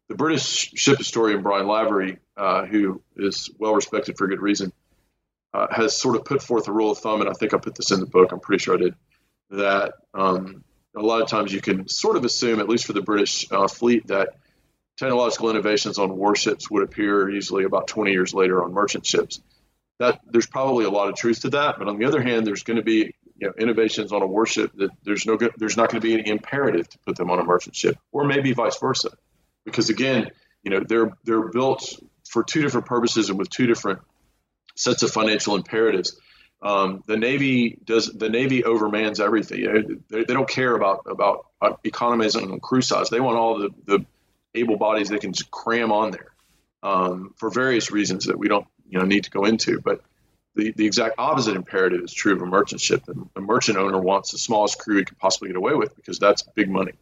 the 0.07 0.15
British 0.15 0.71
ship 0.75 0.97
historian 0.97 1.41
Brian 1.41 1.67
Lavery, 1.67 2.19
uh, 2.38 2.65
who 2.65 3.01
is 3.15 3.49
well 3.57 3.73
respected 3.73 4.17
for 4.17 4.27
good 4.27 4.41
reason, 4.41 4.71
uh, 5.53 5.67
has 5.71 5.99
sort 5.99 6.15
of 6.15 6.25
put 6.25 6.43
forth 6.43 6.67
a 6.67 6.71
rule 6.71 6.91
of 6.91 6.99
thumb, 6.99 7.21
and 7.21 7.29
I 7.29 7.33
think 7.33 7.53
I 7.53 7.57
put 7.57 7.75
this 7.75 7.91
in 7.91 7.99
the 7.99 8.05
book. 8.05 8.31
I'm 8.31 8.39
pretty 8.39 8.63
sure 8.63 8.75
I 8.75 8.77
did 8.77 8.95
that 9.51 9.93
um, 10.13 10.63
a 10.95 11.01
lot 11.01 11.21
of 11.21 11.27
times 11.27 11.51
you 11.51 11.61
can 11.61 11.88
sort 11.88 12.17
of 12.17 12.25
assume, 12.25 12.59
at 12.59 12.69
least 12.69 12.85
for 12.85 12.93
the 12.93 13.01
British 13.01 13.51
uh, 13.51 13.67
fleet, 13.67 14.07
that 14.07 14.35
technological 14.97 15.49
innovations 15.49 15.99
on 15.99 16.15
warships 16.15 16.69
would 16.69 16.84
appear 16.84 17.29
usually 17.29 17.65
about 17.65 17.88
20 17.88 18.12
years 18.12 18.34
later 18.34 18.63
on 18.63 18.73
merchant 18.73 19.05
ships. 19.05 19.41
That 19.99 20.19
there's 20.29 20.47
probably 20.47 20.86
a 20.86 20.89
lot 20.89 21.10
of 21.10 21.15
truth 21.15 21.41
to 21.41 21.49
that, 21.51 21.77
but 21.77 21.88
on 21.88 21.97
the 21.97 22.05
other 22.05 22.21
hand, 22.21 22.45
there's 22.45 22.63
going 22.63 22.77
to 22.77 22.84
be 22.84 23.15
you 23.38 23.47
know, 23.47 23.53
innovations 23.58 24.12
on 24.12 24.21
a 24.21 24.27
warship 24.27 24.71
that 24.75 24.91
there's 25.03 25.25
no 25.25 25.38
good, 25.38 25.53
there's 25.58 25.77
not 25.77 25.89
going 25.89 26.01
to 26.01 26.08
be 26.08 26.13
any 26.13 26.29
imperative 26.29 26.89
to 26.89 26.97
put 26.99 27.15
them 27.15 27.29
on 27.29 27.39
a 27.39 27.43
merchant 27.43 27.75
ship, 27.75 27.97
or 28.12 28.25
maybe 28.25 28.53
vice 28.53 28.77
versa, 28.79 29.10
because 29.65 29.89
again, 29.89 30.31
you 30.63 30.71
know 30.71 30.81
they're 30.81 31.12
they're 31.23 31.49
built 31.49 31.97
for 32.29 32.43
two 32.43 32.62
different 32.62 32.88
purposes 32.88 33.29
and 33.29 33.38
with 33.38 33.49
two 33.49 33.67
different 33.67 33.99
sets 34.75 35.03
of 35.03 35.12
financial 35.12 35.55
imperatives. 35.55 36.19
Um, 36.62 37.03
the 37.05 37.17
Navy 37.17 37.77
does 37.84 38.08
the 38.08 38.29
Navy 38.29 38.63
overmans 38.63 39.19
everything. 39.19 40.03
They, 40.10 40.23
they 40.23 40.34
don't 40.34 40.49
care 40.49 40.75
about 40.75 41.05
about 41.08 41.47
economies 41.84 42.36
and 42.36 42.62
crew 42.62 42.81
size. 42.81 43.10
They 43.10 43.19
want 43.19 43.38
all 43.38 43.60
the, 43.60 43.69
the 43.86 44.05
able 44.56 44.78
bodies 44.78 45.10
they 45.10 45.20
can 45.20 45.34
just 45.34 45.52
cram 45.52 45.91
on 45.91 46.12
there 46.12 46.32
um, 46.84 47.34
for 47.38 47.50
various 47.50 47.91
reasons 47.91 48.26
that 48.26 48.38
we 48.38 48.48
don't 48.48 48.68
you 48.88 49.00
know 49.00 49.06
need 49.06 49.24
to 49.26 49.32
go 49.32 49.46
into. 49.46 49.80
But 49.82 50.02
the, 50.56 50.72
the 50.72 50.86
exact 50.86 51.15
opposite 51.18 51.56
imperative 51.56 52.02
is 52.02 52.13
true 52.13 52.34
of 52.34 52.41
a 52.41 52.46
merchant 52.46 52.82
ship. 52.82 53.04
The, 53.06 53.41
merchant 53.41 53.78
owner 53.78 54.00
wants 54.00 54.32
the 54.32 54.38
smallest 54.38 54.80
crew 54.80 54.98
he 54.98 55.06
can 55.06 55.18
possibly 55.18 55.50
get 55.50 55.58
away 55.58 55.74
with 55.74 55.96
because 55.96 56.18
that's 56.18 56.41
big 56.41 56.70
money. 56.70 56.94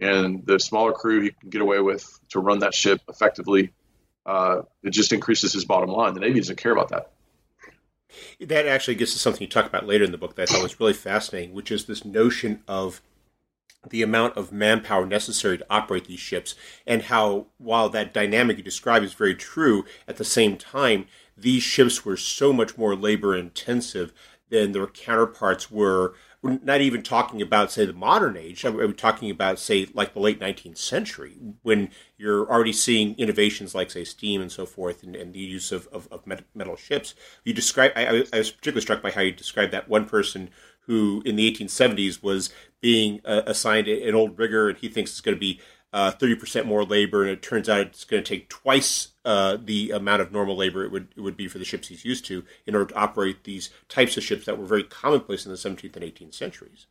And 0.00 0.46
the 0.46 0.58
smaller 0.58 0.92
crew 0.92 1.22
he 1.22 1.30
can 1.30 1.50
get 1.50 1.60
away 1.60 1.80
with 1.80 2.18
to 2.30 2.40
run 2.40 2.60
that 2.60 2.74
ship 2.74 3.00
effectively, 3.08 3.72
uh, 4.24 4.62
it 4.82 4.90
just 4.90 5.12
increases 5.12 5.52
his 5.52 5.64
bottom 5.64 5.90
line. 5.90 6.14
The 6.14 6.20
Navy 6.20 6.38
doesn't 6.40 6.56
care 6.56 6.72
about 6.72 6.88
that. 6.90 7.10
That 8.40 8.66
actually 8.66 8.96
gets 8.96 9.12
to 9.12 9.18
something 9.18 9.42
you 9.42 9.48
talk 9.48 9.66
about 9.66 9.86
later 9.86 10.04
in 10.04 10.12
the 10.12 10.18
book 10.18 10.34
that 10.36 10.42
I 10.42 10.52
thought 10.52 10.62
was 10.62 10.78
really 10.78 10.92
fascinating, 10.92 11.54
which 11.54 11.70
is 11.70 11.86
this 11.86 12.04
notion 12.04 12.62
of 12.68 13.00
the 13.88 14.02
amount 14.02 14.36
of 14.36 14.52
manpower 14.52 15.06
necessary 15.06 15.58
to 15.58 15.66
operate 15.68 16.06
these 16.06 16.20
ships, 16.20 16.54
and 16.86 17.02
how, 17.02 17.46
while 17.58 17.88
that 17.88 18.14
dynamic 18.14 18.56
you 18.56 18.62
describe 18.62 19.02
is 19.02 19.14
very 19.14 19.34
true, 19.34 19.84
at 20.06 20.16
the 20.16 20.24
same 20.24 20.56
time, 20.56 21.06
these 21.36 21.62
ships 21.62 22.04
were 22.04 22.16
so 22.16 22.52
much 22.52 22.78
more 22.78 22.94
labor 22.94 23.36
intensive 23.36 24.12
than 24.50 24.72
their 24.72 24.86
counterparts 24.86 25.70
were. 25.70 26.14
We're 26.42 26.58
not 26.62 26.80
even 26.80 27.02
talking 27.02 27.40
about, 27.40 27.72
say, 27.72 27.86
the 27.86 27.92
modern 27.92 28.36
age. 28.36 28.64
I'm 28.64 28.94
talking 28.94 29.30
about, 29.30 29.58
say, 29.58 29.88
like 29.94 30.12
the 30.12 30.20
late 30.20 30.40
19th 30.40 30.76
century, 30.76 31.36
when 31.62 31.90
you're 32.18 32.48
already 32.50 32.72
seeing 32.72 33.14
innovations 33.16 33.74
like, 33.74 33.90
say, 33.90 34.04
steam 34.04 34.42
and 34.42 34.52
so 34.52 34.66
forth, 34.66 35.02
and, 35.02 35.16
and 35.16 35.32
the 35.32 35.38
use 35.38 35.72
of, 35.72 35.86
of, 35.88 36.08
of, 36.10 36.26
metal 36.54 36.76
ships. 36.76 37.14
You 37.44 37.54
describe. 37.54 37.92
I, 37.96 38.24
I 38.32 38.38
was 38.38 38.50
particularly 38.50 38.82
struck 38.82 39.02
by 39.02 39.12
how 39.12 39.20
you 39.22 39.32
described 39.32 39.72
that 39.72 39.88
one 39.88 40.04
person 40.04 40.50
who, 40.86 41.22
in 41.24 41.36
the 41.36 41.50
1870s, 41.50 42.22
was 42.22 42.50
being 42.80 43.20
uh, 43.24 43.42
assigned 43.46 43.88
an 43.88 44.14
old 44.14 44.38
rigger, 44.38 44.68
and 44.68 44.78
he 44.78 44.88
thinks 44.88 45.12
it's 45.12 45.20
going 45.20 45.36
to 45.36 45.40
be 45.40 45.60
uh, 45.92 46.10
30% 46.12 46.64
more 46.64 46.84
labor, 46.84 47.22
and 47.22 47.30
it 47.30 47.42
turns 47.42 47.68
out 47.68 47.80
it's 47.80 48.04
going 48.04 48.22
to 48.22 48.28
take 48.28 48.48
twice 48.48 49.08
uh, 49.24 49.56
the 49.62 49.90
amount 49.90 50.22
of 50.22 50.32
normal 50.32 50.56
labor 50.56 50.84
it 50.84 50.90
would 50.90 51.08
it 51.16 51.20
would 51.20 51.36
be 51.36 51.46
for 51.46 51.58
the 51.58 51.64
ships 51.64 51.88
he's 51.88 52.04
used 52.04 52.24
to 52.24 52.44
in 52.66 52.74
order 52.74 52.86
to 52.86 52.94
operate 52.94 53.44
these 53.44 53.70
types 53.88 54.16
of 54.16 54.24
ships 54.24 54.46
that 54.46 54.58
were 54.58 54.66
very 54.66 54.82
commonplace 54.82 55.46
in 55.46 55.52
the 55.52 55.58
17th 55.58 55.94
and 55.94 56.04
18th 56.04 56.34
centuries. 56.34 56.86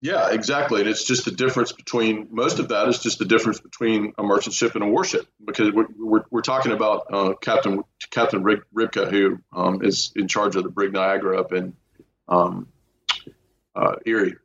Yeah, 0.00 0.32
exactly. 0.32 0.80
And 0.80 0.90
it's 0.90 1.04
just 1.04 1.24
the 1.24 1.30
difference 1.30 1.70
between 1.70 2.26
most 2.32 2.58
of 2.58 2.70
that 2.70 2.88
is 2.88 2.98
just 2.98 3.20
the 3.20 3.24
difference 3.24 3.60
between 3.60 4.14
a 4.18 4.24
merchant 4.24 4.52
ship 4.52 4.74
and 4.74 4.82
a 4.82 4.86
warship 4.88 5.28
because 5.44 5.70
we're, 5.72 5.86
we're, 5.96 6.24
we're 6.28 6.40
talking 6.40 6.72
about 6.72 7.06
uh, 7.12 7.34
Captain 7.40 7.84
Captain 8.10 8.42
Rybka, 8.42 9.08
who 9.08 9.38
um, 9.52 9.84
is 9.84 10.10
in 10.16 10.26
charge 10.26 10.56
of 10.56 10.64
the 10.64 10.70
Brig 10.70 10.92
Niagara 10.92 11.38
up 11.38 11.52
in 11.52 11.74
um, 12.26 12.66
uh, 13.74 13.96
Erie 14.06 14.36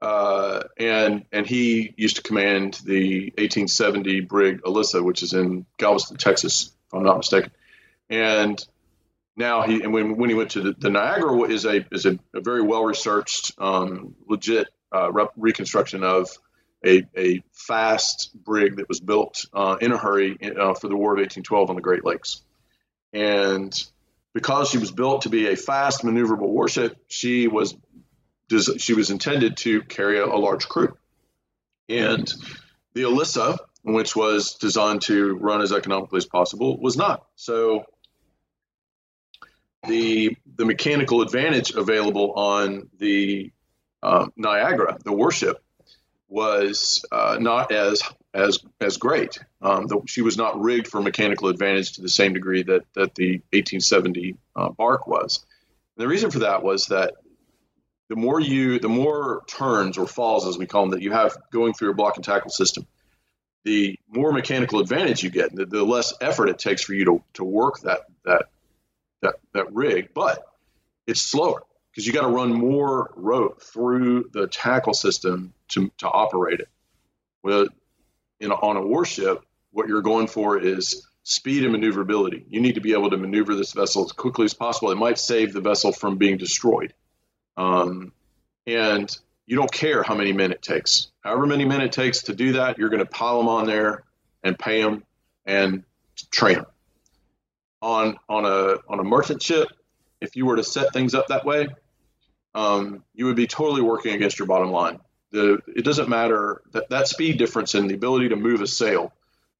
uh, 0.00 0.62
and 0.76 1.24
and 1.32 1.46
he 1.46 1.92
used 1.96 2.16
to 2.16 2.22
command 2.22 2.74
the 2.84 3.24
1870 3.38 4.20
brig 4.20 4.60
Elissa, 4.64 5.02
which 5.02 5.22
is 5.22 5.32
in 5.32 5.66
Galveston, 5.76 6.16
Texas, 6.16 6.70
if 6.86 6.94
I'm 6.94 7.02
not 7.02 7.16
mistaken. 7.16 7.50
And 8.08 8.64
now 9.36 9.62
he 9.62 9.82
and 9.82 9.92
when, 9.92 10.16
when 10.16 10.30
he 10.30 10.36
went 10.36 10.50
to 10.50 10.60
the, 10.60 10.74
the 10.78 10.90
Niagara 10.90 11.42
is 11.42 11.64
a 11.64 11.84
is 11.90 12.06
a, 12.06 12.18
a 12.32 12.40
very 12.40 12.62
well 12.62 12.84
researched, 12.84 13.52
um, 13.58 14.14
legit 14.28 14.68
uh, 14.94 15.10
re- 15.10 15.26
reconstruction 15.36 16.04
of 16.04 16.30
a, 16.86 17.04
a 17.16 17.42
fast 17.52 18.30
brig 18.44 18.76
that 18.76 18.88
was 18.88 19.00
built 19.00 19.46
uh, 19.52 19.78
in 19.80 19.90
a 19.90 19.98
hurry 19.98 20.38
uh, 20.40 20.74
for 20.74 20.86
the 20.86 20.96
War 20.96 21.12
of 21.12 21.18
1812 21.18 21.70
on 21.70 21.76
the 21.76 21.82
Great 21.82 22.04
Lakes, 22.04 22.42
and 23.12 23.74
because 24.32 24.70
she 24.70 24.78
was 24.78 24.92
built 24.92 25.22
to 25.22 25.28
be 25.28 25.48
a 25.48 25.56
fast 25.56 26.04
maneuverable 26.04 26.48
warship, 26.48 26.96
she 27.08 27.48
was 27.48 27.74
she 28.78 28.94
was 28.94 29.10
intended 29.10 29.56
to 29.58 29.82
carry 29.82 30.18
a, 30.18 30.24
a 30.24 30.38
large 30.38 30.68
crew. 30.68 30.96
And 31.88 32.32
the 32.94 33.02
Elissa, 33.02 33.58
which 33.82 34.14
was 34.16 34.54
designed 34.54 35.02
to 35.02 35.34
run 35.34 35.62
as 35.62 35.72
economically 35.72 36.18
as 36.18 36.26
possible, 36.26 36.78
was 36.78 36.96
not. 36.96 37.24
So 37.36 37.84
the 39.86 40.36
the 40.56 40.64
mechanical 40.64 41.22
advantage 41.22 41.70
available 41.70 42.32
on 42.32 42.88
the 42.98 43.52
um, 44.02 44.32
Niagara, 44.36 44.98
the 45.04 45.12
warship, 45.12 45.62
was 46.28 47.04
uh, 47.12 47.38
not 47.40 47.72
as 47.72 48.02
as 48.34 48.58
as 48.80 48.96
great. 48.96 49.38
Um, 49.62 49.86
the, 49.86 50.00
she 50.06 50.22
was 50.22 50.36
not 50.36 50.60
rigged 50.60 50.88
for 50.88 51.00
mechanical 51.00 51.48
advantage 51.48 51.92
to 51.92 52.02
the 52.02 52.08
same 52.08 52.32
degree 52.32 52.62
that 52.64 52.82
that 52.94 53.14
the 53.14 53.42
1870 53.52 54.36
uh, 54.56 54.70
bark 54.70 55.06
was. 55.06 55.44
And 55.96 56.04
the 56.04 56.08
reason 56.08 56.30
for 56.30 56.40
that 56.40 56.62
was 56.62 56.86
that 56.86 57.14
the 58.08 58.16
more 58.16 58.40
you 58.40 58.78
the 58.78 58.88
more 58.88 59.42
turns 59.46 59.98
or 59.98 60.06
falls 60.06 60.46
as 60.46 60.58
we 60.58 60.66
call 60.66 60.82
them 60.82 60.90
that 60.90 61.02
you 61.02 61.12
have 61.12 61.36
going 61.52 61.72
through 61.72 61.90
a 61.90 61.94
block 61.94 62.16
and 62.16 62.24
tackle 62.24 62.50
system 62.50 62.86
the 63.64 63.98
more 64.08 64.32
mechanical 64.32 64.80
advantage 64.80 65.22
you 65.22 65.30
get 65.30 65.54
the, 65.54 65.66
the 65.66 65.84
less 65.84 66.14
effort 66.20 66.48
it 66.48 66.58
takes 66.58 66.82
for 66.82 66.94
you 66.94 67.04
to, 67.04 67.22
to 67.34 67.44
work 67.44 67.80
that 67.80 68.00
that 68.24 68.46
that 69.20 69.34
that 69.52 69.72
rig. 69.72 70.10
But 70.14 70.42
it's 71.06 71.20
slower 71.20 71.62
because 71.90 72.06
you 72.06 72.12
got 72.12 72.22
to 72.22 72.28
run 72.28 72.52
more 72.52 73.12
rope 73.16 73.62
through 73.62 74.30
the 74.32 74.46
tackle 74.46 74.94
system 74.94 75.52
to, 75.68 75.90
to 75.98 76.08
operate 76.08 76.60
it. 76.60 76.68
Well 77.42 77.66
in 78.40 78.52
a, 78.52 78.54
on 78.54 78.76
a 78.76 78.86
warship 78.86 79.44
what 79.72 79.88
you're 79.88 80.02
going 80.02 80.28
for 80.28 80.58
is 80.58 81.06
speed 81.24 81.62
and 81.62 81.72
maneuverability. 81.72 82.46
You 82.48 82.60
need 82.60 82.76
to 82.76 82.80
be 82.80 82.92
able 82.92 83.10
to 83.10 83.18
maneuver 83.18 83.54
this 83.54 83.72
vessel 83.72 84.04
as 84.04 84.12
quickly 84.12 84.46
as 84.46 84.54
possible. 84.54 84.90
It 84.90 84.96
might 84.96 85.18
save 85.18 85.52
the 85.52 85.60
vessel 85.60 85.92
from 85.92 86.16
being 86.16 86.38
destroyed 86.38 86.94
um, 87.58 88.12
and 88.66 89.14
you 89.46 89.56
don't 89.56 89.72
care 89.72 90.02
how 90.02 90.14
many 90.14 90.32
men 90.32 90.52
it 90.52 90.62
takes. 90.62 91.08
However 91.20 91.46
many 91.46 91.64
men 91.64 91.80
it 91.80 91.92
takes 91.92 92.22
to 92.24 92.34
do 92.34 92.52
that, 92.52 92.78
you're 92.78 92.88
going 92.88 93.04
to 93.04 93.10
pile 93.10 93.38
them 93.38 93.48
on 93.48 93.66
there 93.66 94.04
and 94.42 94.58
pay 94.58 94.80
them 94.80 95.04
and 95.44 95.82
train 96.30 96.56
them. 96.56 96.66
On 97.80 98.16
on 98.28 98.44
a 98.44 98.76
on 98.88 98.98
a 98.98 99.04
merchant 99.04 99.42
ship, 99.42 99.68
if 100.20 100.34
you 100.36 100.46
were 100.46 100.56
to 100.56 100.64
set 100.64 100.92
things 100.92 101.14
up 101.14 101.28
that 101.28 101.44
way, 101.44 101.68
um, 102.54 103.04
you 103.14 103.26
would 103.26 103.36
be 103.36 103.46
totally 103.46 103.82
working 103.82 104.14
against 104.14 104.38
your 104.38 104.46
bottom 104.46 104.70
line. 104.70 104.98
The, 105.30 105.58
it 105.76 105.84
doesn't 105.84 106.08
matter 106.08 106.62
that 106.72 106.88
that 106.90 107.06
speed 107.08 107.38
difference 107.38 107.74
and 107.74 107.88
the 107.88 107.94
ability 107.94 108.30
to 108.30 108.36
move 108.36 108.62
a 108.62 108.66
sail 108.66 109.12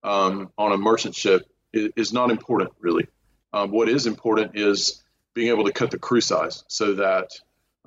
um, 0.02 0.50
on 0.58 0.72
a 0.72 0.76
merchant 0.76 1.14
ship 1.14 1.46
is, 1.72 1.90
is 1.96 2.12
not 2.12 2.30
important 2.30 2.70
really. 2.80 3.06
Um, 3.52 3.70
what 3.70 3.88
is 3.88 4.06
important 4.06 4.52
is 4.56 5.02
being 5.34 5.48
able 5.48 5.64
to 5.64 5.72
cut 5.72 5.90
the 5.90 5.98
crew 5.98 6.20
size 6.20 6.64
so 6.66 6.94
that 6.94 7.30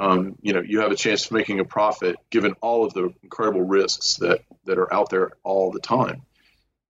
um, 0.02 0.36
you 0.42 0.52
know, 0.52 0.62
you 0.62 0.80
have 0.80 0.92
a 0.92 0.96
chance 0.96 1.28
of 1.28 1.32
making 1.32 1.60
a 1.60 1.66
profit 1.66 2.16
given 2.32 2.56
all 2.60 2.84
of 2.84 2.94
the 2.96 3.14
incredible 3.22 3.62
risks 3.62 4.16
that, 4.16 4.42
that 4.66 4.80
are 4.80 4.92
out 4.92 5.12
there 5.12 5.34
all 5.44 5.72
the 5.72 5.80
time. 5.80 6.24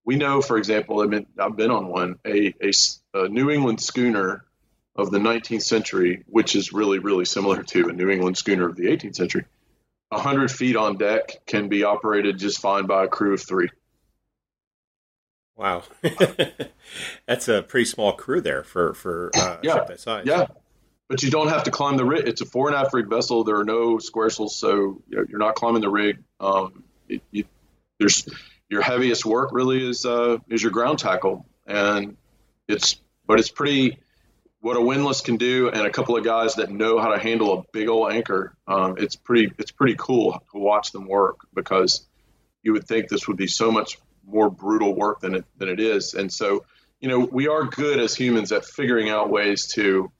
We 0.06 0.16
know, 0.16 0.40
for 0.40 0.56
example, 0.56 1.02
I 1.02 1.06
mean, 1.06 1.26
I've 1.38 1.54
been 1.54 1.70
on 1.70 1.88
one, 1.88 2.18
a, 2.24 2.54
a, 2.62 2.72
a 3.12 3.28
New 3.28 3.50
England 3.50 3.82
schooner 3.82 4.46
of 4.96 5.10
the 5.10 5.18
19th 5.18 5.62
century, 5.62 6.24
which 6.26 6.56
is 6.56 6.72
really, 6.72 7.00
really 7.00 7.26
similar 7.26 7.62
to 7.62 7.90
a 7.90 7.92
New 7.92 8.08
England 8.08 8.38
schooner 8.38 8.66
of 8.66 8.76
the 8.76 8.84
18th 8.84 9.16
century. 9.16 9.44
100 10.08 10.50
feet 10.50 10.76
on 10.76 10.96
deck 10.96 11.44
can 11.46 11.68
be 11.68 11.84
operated 11.84 12.38
just 12.38 12.60
fine 12.60 12.86
by 12.86 13.04
a 13.04 13.08
crew 13.08 13.34
of 13.34 13.42
three. 13.42 13.68
Wow, 15.54 15.82
that's 17.26 17.46
a 17.46 17.62
pretty 17.62 17.84
small 17.84 18.14
crew 18.14 18.40
there 18.40 18.64
for 18.64 18.94
for 18.94 19.30
uh, 19.34 19.58
yeah. 19.62 19.74
ship 19.74 19.86
that 19.88 20.00
size. 20.00 20.24
Yeah, 20.26 20.46
but 21.12 21.22
you 21.22 21.28
don't 21.28 21.48
have 21.48 21.64
to 21.64 21.70
climb 21.70 21.98
the 21.98 22.06
rig. 22.06 22.26
It's 22.26 22.40
a 22.40 22.46
fore-and-aft 22.46 22.94
rig 22.94 23.06
vessel. 23.06 23.44
There 23.44 23.56
are 23.56 23.66
no 23.66 23.98
squaresels, 23.98 24.52
so 24.52 25.02
you're 25.10 25.26
not 25.38 25.56
climbing 25.56 25.82
the 25.82 25.90
rig. 25.90 26.24
Um, 26.40 26.84
it, 27.06 27.20
you, 27.30 27.44
there's 27.98 28.26
your 28.70 28.80
heaviest 28.80 29.26
work 29.26 29.50
really 29.52 29.86
is 29.86 30.06
uh, 30.06 30.38
is 30.48 30.62
your 30.62 30.72
ground 30.72 31.00
tackle, 31.00 31.44
and 31.66 32.16
it's 32.66 32.98
but 33.26 33.38
it's 33.38 33.50
pretty 33.50 33.98
what 34.60 34.78
a 34.78 34.80
windlass 34.80 35.20
can 35.20 35.36
do, 35.36 35.68
and 35.68 35.86
a 35.86 35.90
couple 35.90 36.16
of 36.16 36.24
guys 36.24 36.54
that 36.54 36.70
know 36.70 36.98
how 36.98 37.10
to 37.10 37.18
handle 37.18 37.58
a 37.58 37.62
big 37.74 37.90
old 37.90 38.10
anchor. 38.10 38.56
Um, 38.66 38.94
it's 38.96 39.14
pretty 39.14 39.52
it's 39.58 39.70
pretty 39.70 39.96
cool 39.98 40.42
to 40.52 40.58
watch 40.58 40.92
them 40.92 41.06
work 41.06 41.40
because 41.52 42.06
you 42.62 42.72
would 42.72 42.88
think 42.88 43.08
this 43.08 43.28
would 43.28 43.36
be 43.36 43.48
so 43.48 43.70
much 43.70 43.98
more 44.24 44.48
brutal 44.48 44.94
work 44.94 45.20
than 45.20 45.34
it 45.34 45.44
than 45.58 45.68
it 45.68 45.78
is, 45.78 46.14
and 46.14 46.32
so 46.32 46.64
you 47.02 47.08
know 47.10 47.18
we 47.18 47.48
are 47.48 47.64
good 47.64 48.00
as 48.00 48.14
humans 48.14 48.50
at 48.50 48.64
figuring 48.64 49.10
out 49.10 49.28
ways 49.28 49.66
to 49.74 50.10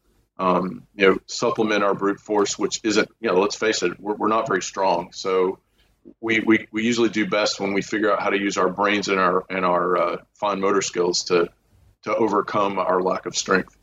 um, 0.43 0.83
you 0.97 1.07
know, 1.07 1.19
supplement 1.27 1.85
our 1.85 1.95
brute 1.95 2.19
force, 2.19 2.59
which 2.59 2.81
isn't, 2.83 3.09
you 3.21 3.29
know, 3.29 3.41
let's 3.41 3.55
face 3.55 3.85
it, 3.85 3.99
we're, 4.01 4.15
we're 4.15 4.29
not 4.29 4.49
very 4.49 4.61
strong. 4.61 5.13
So 5.13 5.61
we, 6.21 6.41
we, 6.41 6.67
we 6.73 6.83
usually 6.83 7.11
do 7.11 7.29
best 7.29 7.61
when 7.61 7.73
we 7.73 7.81
figure 7.81 8.13
out 8.13 8.21
how 8.21 8.31
to 8.31 8.39
use 8.39 8.57
our 8.57 8.69
brains 8.69 9.07
and 9.07 9.21
our 9.21 9.45
and 9.49 9.65
our 9.65 9.97
uh, 9.97 10.17
fine 10.35 10.61
motor 10.61 10.83
skills 10.83 11.25
to 11.25 11.49
to 12.03 12.17
overcome 12.17 12.81
our 12.81 13.01
lack 13.01 13.27
of 13.27 13.37
strength. 13.37 13.77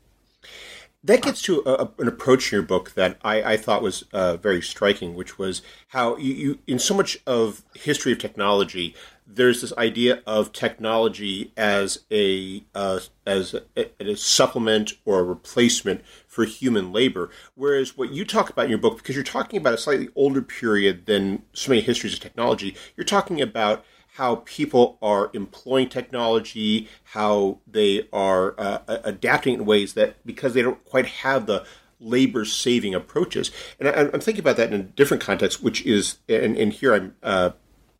That 1.02 1.22
gets 1.22 1.40
to 1.42 1.62
a, 1.64 1.88
an 1.98 2.08
approach 2.08 2.52
in 2.52 2.56
your 2.56 2.62
book 2.62 2.92
that 2.92 3.18
I, 3.24 3.42
I 3.42 3.56
thought 3.56 3.82
was 3.82 4.04
uh, 4.12 4.36
very 4.36 4.60
striking, 4.60 5.14
which 5.14 5.38
was 5.38 5.62
how 5.88 6.16
you, 6.18 6.34
you, 6.34 6.58
in 6.66 6.78
so 6.78 6.94
much 6.94 7.18
of 7.26 7.62
history 7.74 8.12
of 8.12 8.18
technology, 8.18 8.94
there's 9.26 9.62
this 9.62 9.72
idea 9.78 10.22
of 10.26 10.52
technology 10.52 11.52
as 11.56 12.00
a 12.10 12.64
uh, 12.74 13.00
as 13.26 13.54
a, 13.76 13.86
a, 14.00 14.16
supplement 14.16 14.92
or 15.04 15.20
a 15.20 15.24
replacement 15.24 16.04
for 16.26 16.44
human 16.44 16.92
labor. 16.92 17.30
Whereas 17.54 17.96
what 17.96 18.12
you 18.12 18.24
talk 18.24 18.50
about 18.50 18.64
in 18.64 18.70
your 18.70 18.78
book, 18.78 18.98
because 18.98 19.14
you're 19.14 19.24
talking 19.24 19.58
about 19.58 19.74
a 19.74 19.78
slightly 19.78 20.08
older 20.14 20.42
period 20.42 21.06
than 21.06 21.42
so 21.52 21.70
many 21.70 21.80
histories 21.80 22.14
of 22.14 22.20
technology, 22.20 22.76
you're 22.96 23.04
talking 23.04 23.40
about 23.40 23.84
how 24.20 24.42
people 24.44 24.98
are 25.00 25.30
employing 25.32 25.88
technology, 25.88 26.86
how 27.04 27.56
they 27.66 28.06
are 28.12 28.54
uh, 28.58 28.80
adapting 29.02 29.54
in 29.54 29.64
ways 29.64 29.94
that 29.94 30.14
because 30.26 30.52
they 30.52 30.60
don't 30.60 30.84
quite 30.84 31.06
have 31.06 31.46
the 31.46 31.64
labor 32.00 32.44
saving 32.44 32.94
approaches. 32.94 33.50
And 33.78 33.88
I, 33.88 33.92
am 34.12 34.20
thinking 34.20 34.42
about 34.42 34.58
that 34.58 34.74
in 34.74 34.78
a 34.78 34.82
different 34.82 35.22
context, 35.22 35.62
which 35.62 35.86
is, 35.86 36.18
and, 36.28 36.54
and 36.54 36.70
here 36.70 36.92
I'm 36.92 37.14
uh, 37.22 37.50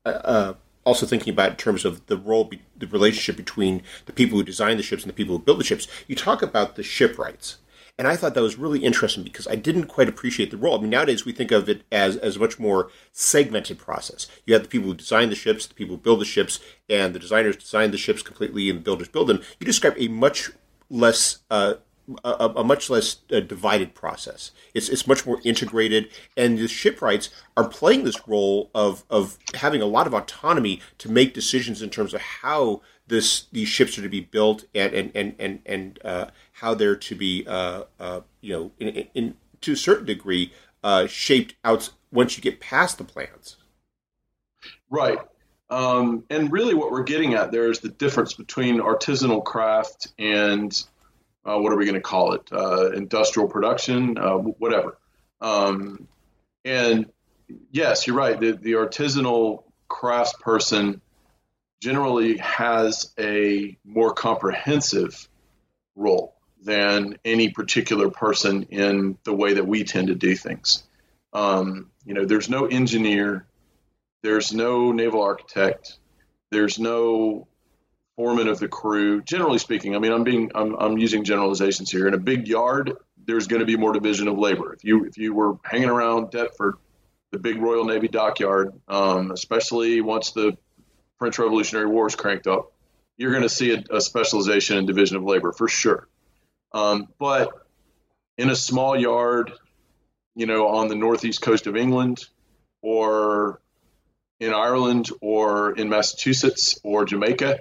uh, 0.05 0.09
uh, 0.09 0.55
also 0.85 1.07
thinking 1.07 1.33
about 1.33 1.53
in 1.53 1.57
terms 1.57 1.87
of 1.87 2.05
the 2.05 2.19
role, 2.19 2.45
be, 2.45 2.61
the 2.77 2.87
relationship 2.87 3.39
between 3.39 3.83
the 4.05 4.13
people 4.13 4.37
who 4.37 4.45
design 4.45 4.77
the 4.77 4.83
ships 4.83 5.03
and 5.03 5.09
the 5.09 5.17
people 5.17 5.39
who 5.39 5.43
build 5.43 5.61
the 5.61 5.65
ships. 5.65 5.89
You 6.07 6.17
talk 6.17 6.43
about 6.43 6.77
the 6.77 6.83
shipwrights. 6.83 7.57
And 8.01 8.09
I 8.09 8.17
thought 8.17 8.33
that 8.33 8.41
was 8.41 8.57
really 8.57 8.79
interesting 8.79 9.23
because 9.23 9.47
I 9.47 9.57
didn't 9.57 9.89
quite 9.89 10.09
appreciate 10.09 10.51
the 10.51 10.57
role. 10.57 10.79
I 10.79 10.81
mean, 10.81 10.89
nowadays 10.89 11.27
we 11.27 11.33
think 11.33 11.51
of 11.51 11.69
it 11.69 11.83
as, 11.93 12.17
as 12.17 12.37
a 12.37 12.39
much 12.39 12.59
more 12.59 12.91
segmented 13.13 13.79
process. 13.79 14.27
You 14.47 14.55
have 14.55 14.63
the 14.63 14.71
people 14.71 14.89
who 14.89 14.95
design 14.95 15.29
the 15.29 15.37
ships, 15.37 15.67
the 15.67 15.75
people 15.75 15.97
who 15.97 16.01
build 16.01 16.23
the 16.23 16.25
ships, 16.25 16.61
and 16.89 17.15
the 17.15 17.19
designers 17.19 17.57
design 17.57 17.91
the 17.91 17.99
ships 17.99 18.23
completely 18.23 18.71
and 18.71 18.79
the 18.79 18.83
builders 18.83 19.09
build 19.09 19.27
them. 19.27 19.43
You 19.59 19.67
describe 19.67 19.97
a 19.99 20.09
much 20.09 20.51
less 20.89 21.41
uh, 21.51 21.75
a, 22.25 22.53
a, 22.57 22.65
much 22.65 22.89
less 22.89 23.19
uh, 23.31 23.41
divided 23.41 23.95
process. 23.95 24.51
It's 24.75 24.89
it's 24.89 25.07
much 25.07 25.27
more 25.27 25.41
integrated, 25.45 26.09
and 26.37 26.59
the 26.59 26.69
shipwrights 26.69 27.29
are 27.57 27.69
playing 27.69 28.05
this 28.05 28.27
role 28.27 28.71
of 28.75 29.05
of 29.11 29.39
having 29.55 29.83
a 29.83 29.87
lot 29.87 30.07
of 30.07 30.15
autonomy 30.15 30.81
to 30.99 31.11
make 31.11 31.35
decisions 31.35 31.83
in 31.83 31.91
terms 31.91 32.15
of 32.15 32.21
how 32.21 32.81
this 33.07 33.45
these 33.53 33.69
ships 33.69 33.99
are 33.99 34.03
to 34.03 34.09
be 34.09 34.21
built 34.21 34.65
and 34.75 34.93
and 34.95 35.13
and 35.15 35.35
and, 35.39 35.61
and 35.67 35.99
uh, 36.05 36.27
how 36.61 36.75
they're 36.75 36.97
to 36.97 37.15
be 37.15 37.45
uh, 37.47 37.85
uh, 37.99 38.21
you 38.41 38.53
know 38.53 38.71
in, 38.79 38.89
in, 38.89 39.09
in, 39.15 39.35
to 39.63 39.73
a 39.73 39.77
certain 39.77 40.05
degree 40.05 40.53
uh, 40.85 41.07
shaped 41.07 41.55
out 41.65 41.91
once 42.13 42.37
you 42.37 42.43
get 42.43 42.61
past 42.61 42.99
the 42.99 43.05
plans. 43.05 43.57
Right. 44.91 45.19
Um, 45.71 46.25
and 46.29 46.53
really, 46.53 46.75
what 46.75 46.91
we're 46.91 47.05
getting 47.05 47.35
at 47.35 47.53
there 47.53 47.71
is 47.71 47.81
the 47.81 47.89
difference 47.89 48.35
between 48.35 48.81
artisanal 48.81 49.43
craft 49.45 50.09
and 50.19 50.73
uh, 51.45 51.59
what 51.59 51.73
are 51.73 51.77
we 51.77 51.85
going 51.85 51.95
to 51.95 52.01
call 52.01 52.35
it? 52.35 52.43
Uh, 52.53 52.91
industrial 52.91 53.49
production, 53.49 54.17
whatever. 54.59 54.99
Um, 55.41 56.09
and 56.65 57.07
yes, 57.71 58.07
you're 58.07 58.17
right. 58.17 58.39
The, 58.39 58.53
the 58.53 58.73
artisanal 58.73 59.63
craftsperson 59.89 61.01
generally 61.81 62.37
has 62.39 63.15
a 63.19 63.79
more 63.85 64.13
comprehensive 64.13 65.29
role 65.95 66.35
than 66.63 67.17
any 67.25 67.51
particular 67.51 68.11
person 68.11 68.65
in 68.65 69.17
the 69.25 69.33
way 69.33 69.55
that 69.55 69.67
we 69.67 69.85
tend 69.85 70.09
to 70.09 70.15
do 70.15 70.37
things. 70.37 70.83
Um, 71.33 71.91
you 72.05 72.15
know, 72.15 72.25
there's 72.25 72.51
no 72.51 72.67
engineer, 72.67 73.47
there's 74.23 74.53
no 74.53 74.93
naval 74.93 75.23
architect, 75.23 75.99
there's 76.51 76.79
no 76.79 77.47
foreman 78.17 78.49
of 78.49 78.59
the 78.59 78.69
crew. 78.69 79.23
Generally 79.23 79.59
speaking, 79.59 79.97
I 79.97 79.99
mean, 79.99 80.13
I'm 80.13 80.25
being 80.25 80.51
I'm, 80.55 80.75
I'm 80.75 80.99
using 80.99 81.25
generalizations 81.25 81.91
here. 81.91 82.07
In 82.07 82.15
a 82.15 82.19
big 82.19 82.47
yard, 82.49 82.93
there's 83.25 83.47
going 83.47 83.61
to 83.61 83.67
be 83.67 83.77
more 83.77 83.93
division 83.93 84.29
of 84.29 84.39
labor. 84.39 84.75
If 84.75 84.85
you 84.85 85.05
if 85.05 85.17
you 85.17 85.33
were 85.33 85.57
hanging 85.65 85.89
around 85.89 86.31
Deptford, 86.31 86.75
the 87.31 87.39
big 87.39 87.61
Royal 87.61 87.85
Navy 87.85 88.09
dockyard, 88.09 88.73
um, 88.89 89.31
especially 89.31 90.01
once 90.01 90.33
the 90.33 90.57
French 91.19 91.39
Revolutionary 91.39 91.87
War 91.87 92.07
is 92.07 92.15
cranked 92.15 92.47
up, 92.47 92.73
you're 93.17 93.31
going 93.31 93.43
to 93.43 93.49
see 93.49 93.73
a, 93.73 93.85
a, 93.91 94.01
specialization 94.01 94.79
in 94.79 94.87
division 94.87 95.17
of 95.17 95.25
labor 95.25 95.53
for 95.53 95.69
sure. 95.69 96.09
Um, 96.73 97.09
but 97.19 97.51
in 98.39 98.51
a 98.51 98.57
small 98.57 98.99
yard, 98.99 99.53
you 100.35 100.47
know, 100.47 100.69
on 100.69 100.89
the 100.89 100.95
northeast 100.95 101.43
coast 101.43 101.67
of 101.67 101.77
England, 101.77 102.25
or 102.83 103.61
in 104.39 104.55
Ireland, 104.55 105.11
or 105.21 105.73
in 105.73 105.89
Massachusetts, 105.89 106.81
or 106.83 107.05
Jamaica, 107.05 107.59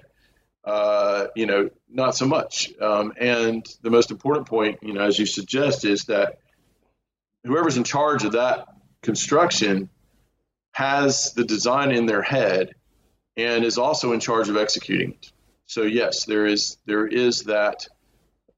uh, 0.64 1.28
you 1.36 1.46
know, 1.46 1.70
not 1.90 2.16
so 2.16 2.26
much. 2.26 2.72
Um, 2.80 3.14
and 3.20 3.66
the 3.82 3.90
most 3.90 4.12
important 4.12 4.48
point, 4.48 4.80
you 4.82 4.94
know, 4.94 5.02
as 5.02 5.18
you 5.18 5.26
suggest, 5.26 5.84
is 5.84 6.06
that 6.06 6.40
whoever's 7.44 7.78
in 7.78 7.84
charge 7.84 8.24
of 8.24 8.34
that 8.34 8.68
construction 9.02 9.90
has 10.72 11.34
the 11.34 11.44
design 11.44 11.92
in 11.92 12.06
their 12.06 12.22
head 12.22 12.76
and 13.36 13.66
is 13.66 13.78
also 13.78 14.14
in 14.14 14.20
charge 14.20 14.50
of 14.50 14.58
executing 14.58 15.14
it. 15.14 15.32
So 15.66 15.84
yes, 15.84 16.26
there 16.26 16.46
is 16.46 16.78
there 16.86 17.08
is 17.08 17.44
that 17.44 17.88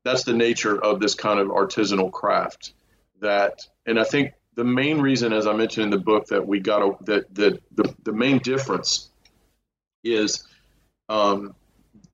that's 0.04 0.24
the 0.24 0.34
nature 0.34 0.82
of 0.84 1.00
this 1.00 1.16
kind 1.16 1.40
of 1.40 1.48
artisanal 1.48 2.12
craft 2.12 2.74
that 3.20 3.68
and 3.86 4.00
I 4.00 4.04
think 4.04 4.34
the 4.56 4.64
main 4.64 5.00
reason 5.02 5.34
as 5.34 5.48
I 5.48 5.54
mentioned 5.54 5.86
in 5.86 5.90
the 5.90 5.98
book 5.98 6.28
that 6.28 6.46
we 6.46 6.60
got 6.60 6.82
a, 6.82 7.04
that 7.06 7.34
that 7.36 7.62
the, 7.76 7.96
the 8.04 8.14
main 8.14 8.40
difference 8.40 9.10
is 10.04 10.44
um, 11.10 11.56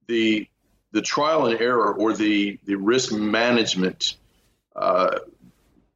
the 0.08 0.48
the 0.92 1.02
trial 1.02 1.46
and 1.48 1.60
error 1.60 1.94
or 1.94 2.14
the 2.14 2.60
the 2.66 2.76
risk 2.76 3.12
management 3.12 4.16
uh, 4.76 5.20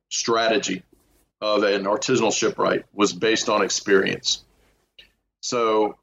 strategy 0.09 0.83
of 1.41 1.63
an 1.63 1.85
artisanal 1.85 2.33
shipwright 2.33 2.85
was 2.93 3.13
based 3.13 3.49
on 3.49 3.63
experience. 3.63 4.43
So 5.41 5.97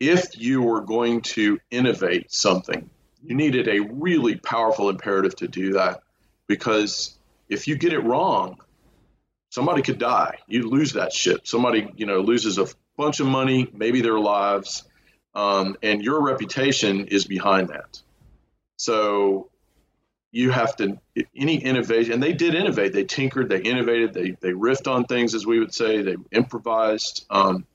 if 0.00 0.38
you 0.40 0.62
were 0.62 0.80
going 0.80 1.20
to 1.20 1.60
innovate 1.70 2.32
something, 2.32 2.88
you 3.24 3.34
needed 3.36 3.68
a 3.68 3.80
really 3.80 4.36
powerful 4.36 4.88
imperative 4.88 5.36
to 5.36 5.48
do 5.48 5.74
that 5.74 6.02
because 6.46 7.16
if 7.48 7.68
you 7.68 7.76
get 7.76 7.92
it 7.92 8.00
wrong, 8.00 8.58
somebody 9.50 9.82
could 9.82 9.98
die. 9.98 10.38
You 10.46 10.68
lose 10.68 10.94
that 10.94 11.12
ship. 11.12 11.46
Somebody, 11.46 11.90
you 11.96 12.06
know, 12.06 12.20
loses 12.20 12.58
a 12.58 12.66
bunch 12.96 13.20
of 13.20 13.26
money, 13.26 13.68
maybe 13.72 14.00
their 14.00 14.18
lives, 14.18 14.84
um, 15.34 15.76
and 15.82 16.02
your 16.02 16.22
reputation 16.22 17.06
is 17.06 17.24
behind 17.24 17.68
that. 17.68 18.00
So 18.76 19.50
you 20.30 20.50
have 20.50 20.74
to 20.76 20.98
any 21.36 21.62
innovation, 21.62 22.14
and 22.14 22.22
they 22.22 22.32
did 22.32 22.54
innovate. 22.54 22.92
They 22.92 23.04
tinkered, 23.04 23.48
they 23.48 23.60
innovated, 23.60 24.14
they 24.14 24.30
they 24.40 24.52
riffed 24.52 24.90
on 24.90 25.04
things, 25.04 25.34
as 25.34 25.46
we 25.46 25.60
would 25.60 25.74
say, 25.74 26.02
they 26.02 26.16
improvised. 26.32 27.26
Um, 27.30 27.66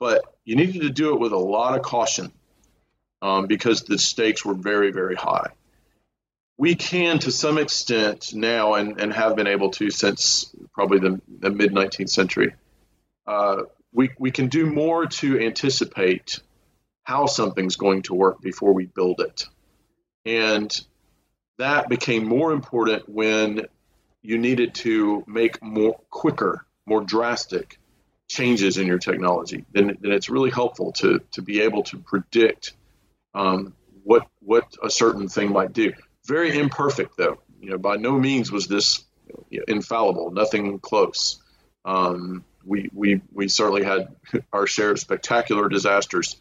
but 0.00 0.22
you 0.44 0.56
needed 0.56 0.82
to 0.82 0.90
do 0.90 1.14
it 1.14 1.20
with 1.20 1.32
a 1.32 1.38
lot 1.38 1.76
of 1.76 1.82
caution 1.82 2.32
um, 3.22 3.46
because 3.46 3.82
the 3.82 3.98
stakes 3.98 4.44
were 4.44 4.54
very, 4.54 4.90
very 4.90 5.14
high. 5.14 5.50
We 6.56 6.74
can, 6.74 7.18
to 7.20 7.30
some 7.30 7.58
extent, 7.58 8.34
now 8.34 8.74
and, 8.74 9.00
and 9.00 9.12
have 9.12 9.36
been 9.36 9.46
able 9.46 9.70
to 9.72 9.90
since 9.90 10.54
probably 10.72 10.98
the, 10.98 11.20
the 11.40 11.50
mid 11.50 11.72
19th 11.72 12.10
century, 12.10 12.54
uh, 13.26 13.62
we, 13.92 14.10
we 14.18 14.30
can 14.30 14.48
do 14.48 14.66
more 14.66 15.06
to 15.06 15.40
anticipate 15.40 16.40
how 17.04 17.26
something's 17.26 17.76
going 17.76 18.02
to 18.02 18.14
work 18.14 18.40
before 18.40 18.72
we 18.72 18.86
build 18.86 19.20
it. 19.20 19.46
And 20.24 20.70
that 21.58 21.88
became 21.88 22.26
more 22.26 22.52
important 22.52 23.08
when 23.08 23.66
you 24.22 24.38
needed 24.38 24.74
to 24.74 25.24
make 25.26 25.62
more 25.62 25.98
quicker, 26.10 26.66
more 26.86 27.00
drastic 27.02 27.78
changes 28.28 28.76
in 28.76 28.86
your 28.86 28.98
technology, 28.98 29.64
then, 29.72 29.96
then 30.00 30.12
it's 30.12 30.28
really 30.28 30.50
helpful 30.50 30.92
to 30.92 31.20
to 31.32 31.42
be 31.42 31.62
able 31.62 31.82
to 31.84 31.98
predict 31.98 32.74
um, 33.38 33.74
what 34.02 34.26
what 34.40 34.76
a 34.82 34.90
certain 34.90 35.28
thing 35.28 35.52
might 35.52 35.72
do. 35.72 35.92
Very 36.26 36.58
imperfect, 36.58 37.16
though. 37.16 37.38
You 37.60 37.70
know, 37.70 37.78
by 37.78 37.96
no 37.96 38.18
means 38.18 38.50
was 38.50 38.66
this 38.66 39.04
infallible. 39.50 40.30
Nothing 40.30 40.78
close. 40.80 41.40
Um, 41.84 42.44
we 42.64 42.90
we 42.92 43.20
we 43.32 43.48
certainly 43.48 43.84
had 43.84 44.08
our 44.52 44.66
share 44.66 44.90
of 44.90 44.98
spectacular 44.98 45.68
disasters. 45.68 46.36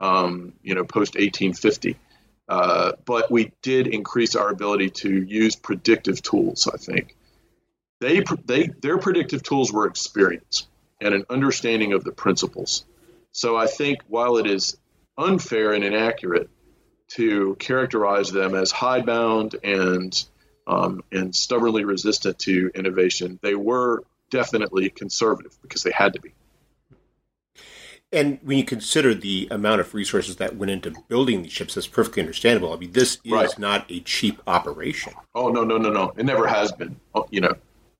Um, 0.00 0.54
you 0.62 0.74
know, 0.74 0.84
post 0.84 1.14
1850. 1.14 1.96
Uh, 2.48 2.92
but 3.04 3.30
we 3.30 3.52
did 3.62 3.86
increase 3.86 4.34
our 4.34 4.48
ability 4.48 4.90
to 4.90 5.22
use 5.22 5.54
predictive 5.54 6.20
tools. 6.22 6.68
I 6.72 6.78
think 6.78 7.16
they 8.00 8.24
they 8.44 8.66
their 8.82 8.98
predictive 8.98 9.42
tools 9.42 9.72
were 9.72 9.86
experience 9.86 10.66
and 11.00 11.14
an 11.14 11.24
understanding 11.30 11.92
of 11.92 12.02
the 12.02 12.12
principles. 12.12 12.84
So 13.32 13.56
I 13.56 13.66
think 13.66 14.00
while 14.08 14.38
it 14.38 14.46
is 14.46 14.76
unfair 15.20 15.72
and 15.72 15.84
inaccurate 15.84 16.48
to 17.08 17.56
characterize 17.58 18.30
them 18.30 18.54
as 18.54 18.70
hidebound 18.70 19.56
and 19.62 20.24
um, 20.66 21.02
and 21.10 21.34
stubbornly 21.34 21.84
resistant 21.84 22.38
to 22.40 22.70
innovation, 22.74 23.40
they 23.42 23.56
were 23.56 24.04
definitely 24.30 24.88
conservative 24.88 25.56
because 25.62 25.82
they 25.82 25.90
had 25.90 26.14
to 26.14 26.20
be. 26.20 26.32
And 28.12 28.38
when 28.42 28.58
you 28.58 28.64
consider 28.64 29.14
the 29.14 29.48
amount 29.50 29.80
of 29.80 29.94
resources 29.94 30.36
that 30.36 30.56
went 30.56 30.70
into 30.70 30.92
building 31.08 31.42
these 31.42 31.52
ships, 31.52 31.74
that's 31.74 31.86
perfectly 31.86 32.22
understandable. 32.22 32.72
I 32.72 32.76
mean, 32.76 32.92
this 32.92 33.18
is 33.24 33.32
right. 33.32 33.58
not 33.58 33.90
a 33.90 34.00
cheap 34.00 34.40
operation. 34.46 35.12
Oh 35.34 35.48
no, 35.48 35.64
no, 35.64 35.78
no, 35.78 35.90
no! 35.90 36.12
It 36.16 36.24
never 36.24 36.46
has 36.46 36.72
been. 36.72 36.98
Oh, 37.14 37.26
you 37.30 37.40
know, 37.40 37.54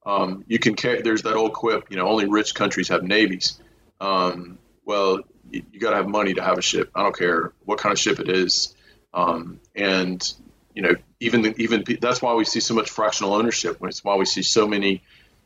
um, 0.06 0.44
you 0.48 0.58
can. 0.58 0.74
There's 1.02 1.22
that 1.22 1.34
old 1.34 1.52
quip. 1.52 1.90
You 1.90 1.96
know, 1.96 2.08
only 2.08 2.26
rich 2.26 2.54
countries 2.54 2.88
have 2.88 3.04
navies. 3.04 3.60
Um, 4.00 4.58
well, 4.84 5.20
you, 5.50 5.80
got 5.80 5.90
to 5.90 5.96
have 5.96 6.08
money 6.08 6.34
to 6.34 6.42
have 6.42 6.58
a 6.58 6.62
ship. 6.62 6.90
I 6.94 7.02
don't 7.02 7.16
care 7.16 7.52
what 7.64 7.78
kind 7.78 7.92
of 7.92 7.98
ship 7.98 8.20
it 8.20 8.28
is. 8.28 8.74
Um, 9.12 9.60
and 9.74 10.32
you 10.74 10.82
know, 10.82 10.94
even 11.20 11.54
even 11.60 11.84
that's 12.00 12.22
why 12.22 12.34
we 12.34 12.44
see 12.44 12.60
so 12.60 12.74
much 12.74 12.90
fractional 12.90 13.34
ownership. 13.34 13.78
It's 13.82 14.04
why 14.04 14.16
we 14.16 14.24
see 14.24 14.42
so 14.42 14.66
many 14.66 15.02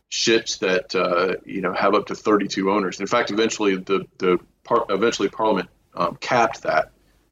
ships 0.08 0.58
that 0.58 0.94
uh, 0.94 1.36
you 1.44 1.60
know 1.60 1.72
have 1.72 1.94
up 1.94 2.06
to 2.06 2.14
32 2.14 2.70
owners. 2.70 3.00
In 3.00 3.06
fact, 3.06 3.30
eventually 3.30 3.76
the 3.76 4.06
the 4.18 4.38
par- 4.64 4.86
eventually 4.90 5.28
Parliament 5.28 5.68
um, 5.94 6.16
capped 6.16 6.62
that. 6.62 6.90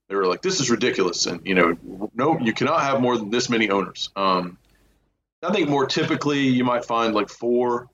They 0.08 0.16
were 0.16 0.26
like, 0.26 0.42
"This 0.42 0.60
is 0.60 0.70
ridiculous," 0.70 1.26
and 1.26 1.40
you 1.46 1.54
know, 1.54 2.10
no, 2.14 2.38
you 2.38 2.52
cannot 2.52 2.82
have 2.82 3.00
more 3.00 3.16
than 3.16 3.30
this 3.30 3.48
many 3.48 3.70
owners. 3.70 4.10
Um, 4.16 4.58
I 5.42 5.52
think 5.52 5.68
more 5.68 5.86
typically 5.86 6.40
you 6.40 6.64
might 6.64 6.84
find 6.84 7.14
like 7.14 7.28
four, 7.28 7.88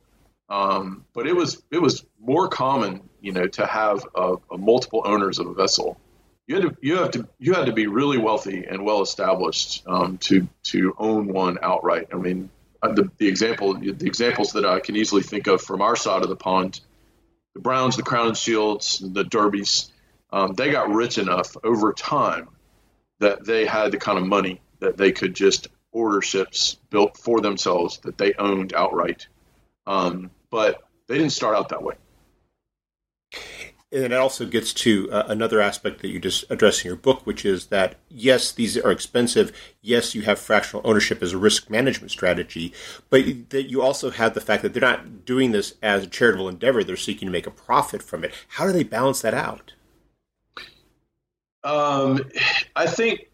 um, 0.49 1.05
but 1.15 1.27
it 1.27 1.35
was 1.35 1.63
it 1.71 1.81
was 1.81 2.05
more 2.21 2.49
common, 2.49 3.08
you 3.21 3.33
know, 3.33 3.47
to 3.47 3.67
have 3.67 4.07
a, 4.15 4.37
a 4.51 4.59
multiple 4.59 5.03
owners 5.05 5.39
of 5.39 5.47
a 5.47 5.55
vessel. 5.55 6.01
You 6.47 6.57
had 6.57 6.65
to 6.65 6.77
you 6.81 6.97
have 6.97 7.11
to 7.13 7.29
you 7.39 7.53
had 7.55 7.67
to 7.67 7.73
be 7.73 7.87
really 7.87 8.19
wealthy 8.19 8.65
and 8.65 8.85
well 8.85 9.03
established 9.03 9.85
um, 9.87 10.19
to 10.19 10.49
to 10.65 10.95
own 10.99 11.29
one 11.29 11.59
outright. 11.63 12.09
I 12.13 12.17
mean, 12.17 12.49
uh, 12.83 12.93
the, 12.93 13.11
the 13.19 13.29
example 13.29 13.75
the 13.75 14.07
examples 14.07 14.53
that 14.53 14.65
I 14.65 14.81
can 14.81 14.97
easily 14.97 15.23
think 15.23 15.47
of 15.47 15.61
from 15.61 15.83
our 15.83 15.97
side 15.97 16.23
of 16.23 16.29
the 16.29 16.37
pond, 16.37 16.81
the 17.55 17.61
Browns, 17.61 17.97
the 17.97 18.03
Crowninshields, 18.03 19.01
the 19.13 19.25
Derbys, 19.25 19.91
um, 20.33 20.55
they 20.55 20.71
got 20.71 20.89
rich 20.91 21.19
enough 21.19 21.57
over 21.65 21.93
time 21.93 22.49
that 23.19 23.45
they 23.45 23.67
had 23.67 23.93
the 23.93 23.99
kind 23.99 24.19
of 24.19 24.27
money 24.27 24.61
that 24.81 24.97
they 24.97 25.13
could 25.13 25.35
just 25.35 25.69
order 25.93 26.23
ships 26.23 26.79
built 26.91 27.17
for 27.17 27.41
themselves 27.41 27.99
that 27.99 28.17
they 28.17 28.33
owned 28.35 28.73
outright. 28.75 29.27
Um, 29.87 30.31
but 30.51 30.83
they 31.09 31.17
didn't 31.19 31.33
start 31.33 31.57
out 31.57 31.71
that 31.71 31.83
way. 31.83 31.95
And 33.91 34.05
it 34.05 34.13
also 34.13 34.45
gets 34.45 34.75
to 34.75 35.11
uh, 35.11 35.25
another 35.29 35.63
aspect 35.63 36.03
that 36.03 36.09
you 36.09 36.19
just 36.19 36.45
address 36.51 36.85
in 36.85 36.89
your 36.89 36.97
book, 36.97 37.27
which 37.27 37.47
is 37.47 37.67
that 37.67 37.97
yes, 38.11 38.53
these 38.53 38.77
are 38.77 38.91
expensive. 38.91 39.51
Yes, 39.81 40.15
you 40.15 40.23
have 40.23 40.39
fractional 40.39 40.83
ownership 40.85 41.23
as 41.23 41.33
a 41.33 41.39
risk 41.39 41.71
management 41.71 42.11
strategy, 42.11 42.75
but 43.09 43.25
that 43.49 43.71
you 43.71 43.81
also 43.81 44.11
have 44.11 44.35
the 44.35 44.43
fact 44.43 44.63
that 44.63 44.75
they're 44.75 44.83
not 44.83 45.25
doing 45.25 45.53
this 45.53 45.75
as 45.83 46.05
a 46.05 46.07
charitable 46.07 46.51
endeavor. 46.51 46.85
They're 46.85 46.97
seeking 46.97 47.27
to 47.27 47.33
make 47.33 47.47
a 47.47 47.51
profit 47.51 48.03
from 48.03 48.25
it. 48.25 48.35
How 48.49 48.67
do 48.67 48.73
they 48.73 48.85
balance 48.85 49.23
that 49.23 49.33
out? 49.33 49.73
Um, 51.65 52.31
I 52.77 52.87
think 52.87 53.31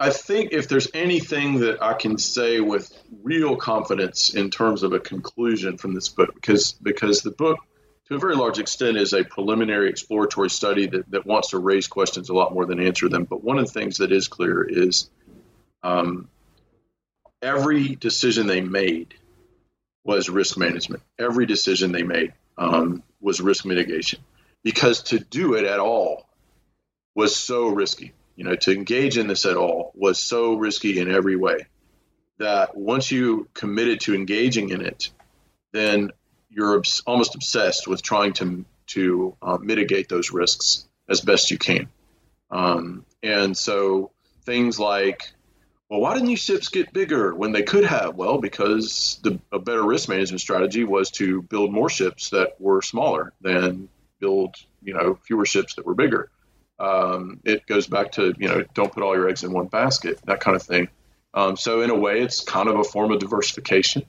I 0.00 0.10
think 0.10 0.52
if 0.52 0.68
there's 0.68 0.88
anything 0.92 1.60
that 1.60 1.82
I 1.82 1.94
can 1.94 2.18
say 2.18 2.60
with 2.60 2.92
real 3.22 3.56
confidence 3.56 4.34
in 4.34 4.50
terms 4.50 4.82
of 4.82 4.92
a 4.92 5.00
conclusion 5.00 5.78
from 5.78 5.94
this 5.94 6.10
book, 6.10 6.34
because 6.34 6.72
because 6.72 7.22
the 7.22 7.30
book 7.30 7.58
to 8.06 8.16
a 8.16 8.18
very 8.18 8.36
large 8.36 8.58
extent 8.58 8.96
is 8.96 9.12
a 9.12 9.24
preliminary 9.24 9.88
exploratory 9.88 10.50
study 10.50 10.86
that, 10.86 11.10
that 11.10 11.26
wants 11.26 11.50
to 11.50 11.58
raise 11.58 11.86
questions 11.86 12.28
a 12.28 12.34
lot 12.34 12.52
more 12.52 12.66
than 12.66 12.80
answer 12.80 13.08
them. 13.08 13.24
But 13.24 13.42
one 13.42 13.58
of 13.58 13.66
the 13.66 13.72
things 13.72 13.98
that 13.98 14.12
is 14.12 14.28
clear 14.28 14.62
is 14.62 15.08
um, 15.82 16.28
every 17.40 17.94
decision 17.94 18.46
they 18.46 18.60
made 18.60 19.14
was 20.04 20.28
risk 20.28 20.58
management. 20.58 21.02
Every 21.18 21.46
decision 21.46 21.92
they 21.92 22.02
made 22.02 22.34
um, 22.58 23.02
was 23.20 23.40
risk 23.40 23.64
mitigation 23.64 24.20
because 24.62 25.04
to 25.04 25.18
do 25.18 25.54
it 25.54 25.64
at 25.64 25.80
all 25.80 26.28
was 27.14 27.34
so 27.34 27.68
risky. 27.68 28.12
You 28.36 28.44
know, 28.44 28.56
to 28.56 28.72
engage 28.72 29.16
in 29.16 29.28
this 29.28 29.46
at 29.46 29.56
all 29.56 29.92
was 29.94 30.18
so 30.18 30.54
risky 30.54 30.98
in 30.98 31.10
every 31.10 31.36
way 31.36 31.66
that 32.38 32.76
once 32.76 33.10
you 33.10 33.48
committed 33.54 34.00
to 34.00 34.14
engaging 34.14 34.70
in 34.70 34.80
it, 34.80 35.10
then 35.72 36.10
you're 36.54 36.82
almost 37.06 37.34
obsessed 37.34 37.88
with 37.88 38.02
trying 38.02 38.32
to 38.34 38.64
to 38.86 39.36
uh, 39.42 39.58
mitigate 39.60 40.08
those 40.08 40.30
risks 40.30 40.86
as 41.08 41.20
best 41.20 41.50
you 41.50 41.58
can. 41.58 41.88
Um, 42.50 43.04
and 43.22 43.56
so 43.56 44.10
things 44.44 44.78
like, 44.78 45.32
well, 45.88 46.00
why 46.00 46.14
didn't 46.14 46.28
these 46.28 46.40
ships 46.42 46.68
get 46.68 46.92
bigger 46.92 47.34
when 47.34 47.52
they 47.52 47.62
could 47.62 47.84
have? 47.84 48.14
Well, 48.14 48.38
because 48.38 49.18
the, 49.22 49.40
a 49.52 49.58
better 49.58 49.82
risk 49.82 50.08
management 50.08 50.40
strategy 50.40 50.84
was 50.84 51.10
to 51.12 51.42
build 51.42 51.72
more 51.72 51.88
ships 51.88 52.30
that 52.30 52.60
were 52.60 52.82
smaller 52.82 53.32
than 53.40 53.88
build 54.20 54.54
you 54.82 54.94
know 54.94 55.18
fewer 55.26 55.44
ships 55.44 55.74
that 55.74 55.86
were 55.86 55.94
bigger. 55.94 56.30
Um, 56.78 57.40
it 57.44 57.66
goes 57.66 57.86
back 57.86 58.12
to 58.12 58.34
you 58.38 58.48
know 58.48 58.64
don't 58.74 58.92
put 58.92 59.02
all 59.02 59.14
your 59.14 59.28
eggs 59.28 59.44
in 59.44 59.52
one 59.52 59.66
basket, 59.66 60.20
that 60.24 60.40
kind 60.40 60.56
of 60.56 60.62
thing. 60.62 60.88
Um, 61.32 61.56
so 61.56 61.80
in 61.80 61.90
a 61.90 61.94
way, 61.94 62.20
it's 62.20 62.40
kind 62.40 62.68
of 62.68 62.78
a 62.78 62.84
form 62.84 63.10
of 63.10 63.18
diversification. 63.18 64.04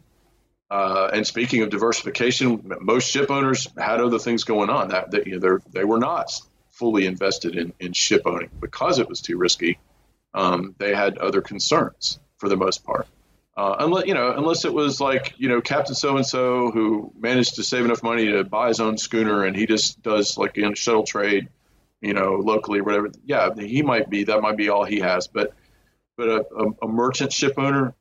Uh, 0.69 1.09
and 1.13 1.25
speaking 1.25 1.61
of 1.61 1.69
diversification, 1.69 2.73
most 2.81 3.09
ship 3.09 3.29
owners 3.29 3.67
had 3.77 4.01
other 4.01 4.17
things 4.17 4.43
going 4.43 4.69
on 4.69 4.89
that, 4.89 5.11
that 5.11 5.27
you 5.27 5.39
know, 5.39 5.59
they 5.71 5.83
were 5.83 5.99
not 5.99 6.31
fully 6.71 7.05
invested 7.05 7.55
in, 7.55 7.73
in 7.79 7.93
ship 7.93 8.23
owning 8.25 8.49
because 8.59 8.99
it 8.99 9.07
was 9.07 9.21
too 9.21 9.37
risky. 9.37 9.77
Um, 10.33 10.75
they 10.77 10.93
had 10.93 11.17
other 11.17 11.41
concerns 11.41 12.19
for 12.37 12.49
the 12.49 12.57
most 12.57 12.83
part. 12.83 13.07
Uh, 13.57 13.77
unless 13.79 14.05
you 14.05 14.13
know, 14.13 14.33
unless 14.35 14.65
it 14.65 14.73
was 14.73 14.99
like 14.99 15.33
you 15.37 15.47
know 15.47 15.61
Captain 15.61 15.95
So 15.95 16.17
and 16.17 16.25
So 16.25 16.71
who 16.71 17.13
managed 17.17 17.55
to 17.55 17.63
save 17.63 17.85
enough 17.85 18.03
money 18.03 18.25
to 18.25 18.43
buy 18.43 18.67
his 18.67 18.81
own 18.81 18.97
schooner 18.97 19.45
and 19.45 19.55
he 19.55 19.65
just 19.65 20.01
does 20.03 20.37
like 20.37 20.57
in 20.57 20.73
shuttle 20.73 21.03
trade, 21.05 21.47
you 22.01 22.13
know, 22.13 22.35
locally 22.35 22.79
or 22.79 22.83
whatever. 22.83 23.11
Yeah, 23.23 23.55
he 23.57 23.81
might 23.81 24.09
be 24.09 24.25
that 24.25 24.41
might 24.41 24.57
be 24.57 24.67
all 24.67 24.83
he 24.83 24.99
has. 24.99 25.27
But 25.27 25.53
but 26.17 26.27
a, 26.27 26.45
a, 26.53 26.71
a 26.83 26.87
merchant 26.89 27.31
ship 27.31 27.53
owner, 27.57 27.93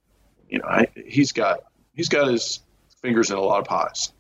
you 0.48 0.58
know, 0.58 0.64
I, 0.64 0.88
he's 1.06 1.30
got 1.30 1.60
he's 1.94 2.08
got 2.08 2.28
his 2.28 2.60
fingers 3.00 3.30
in 3.30 3.36
a 3.36 3.40
lot 3.40 3.60
of 3.60 3.66
pies. 3.66 4.12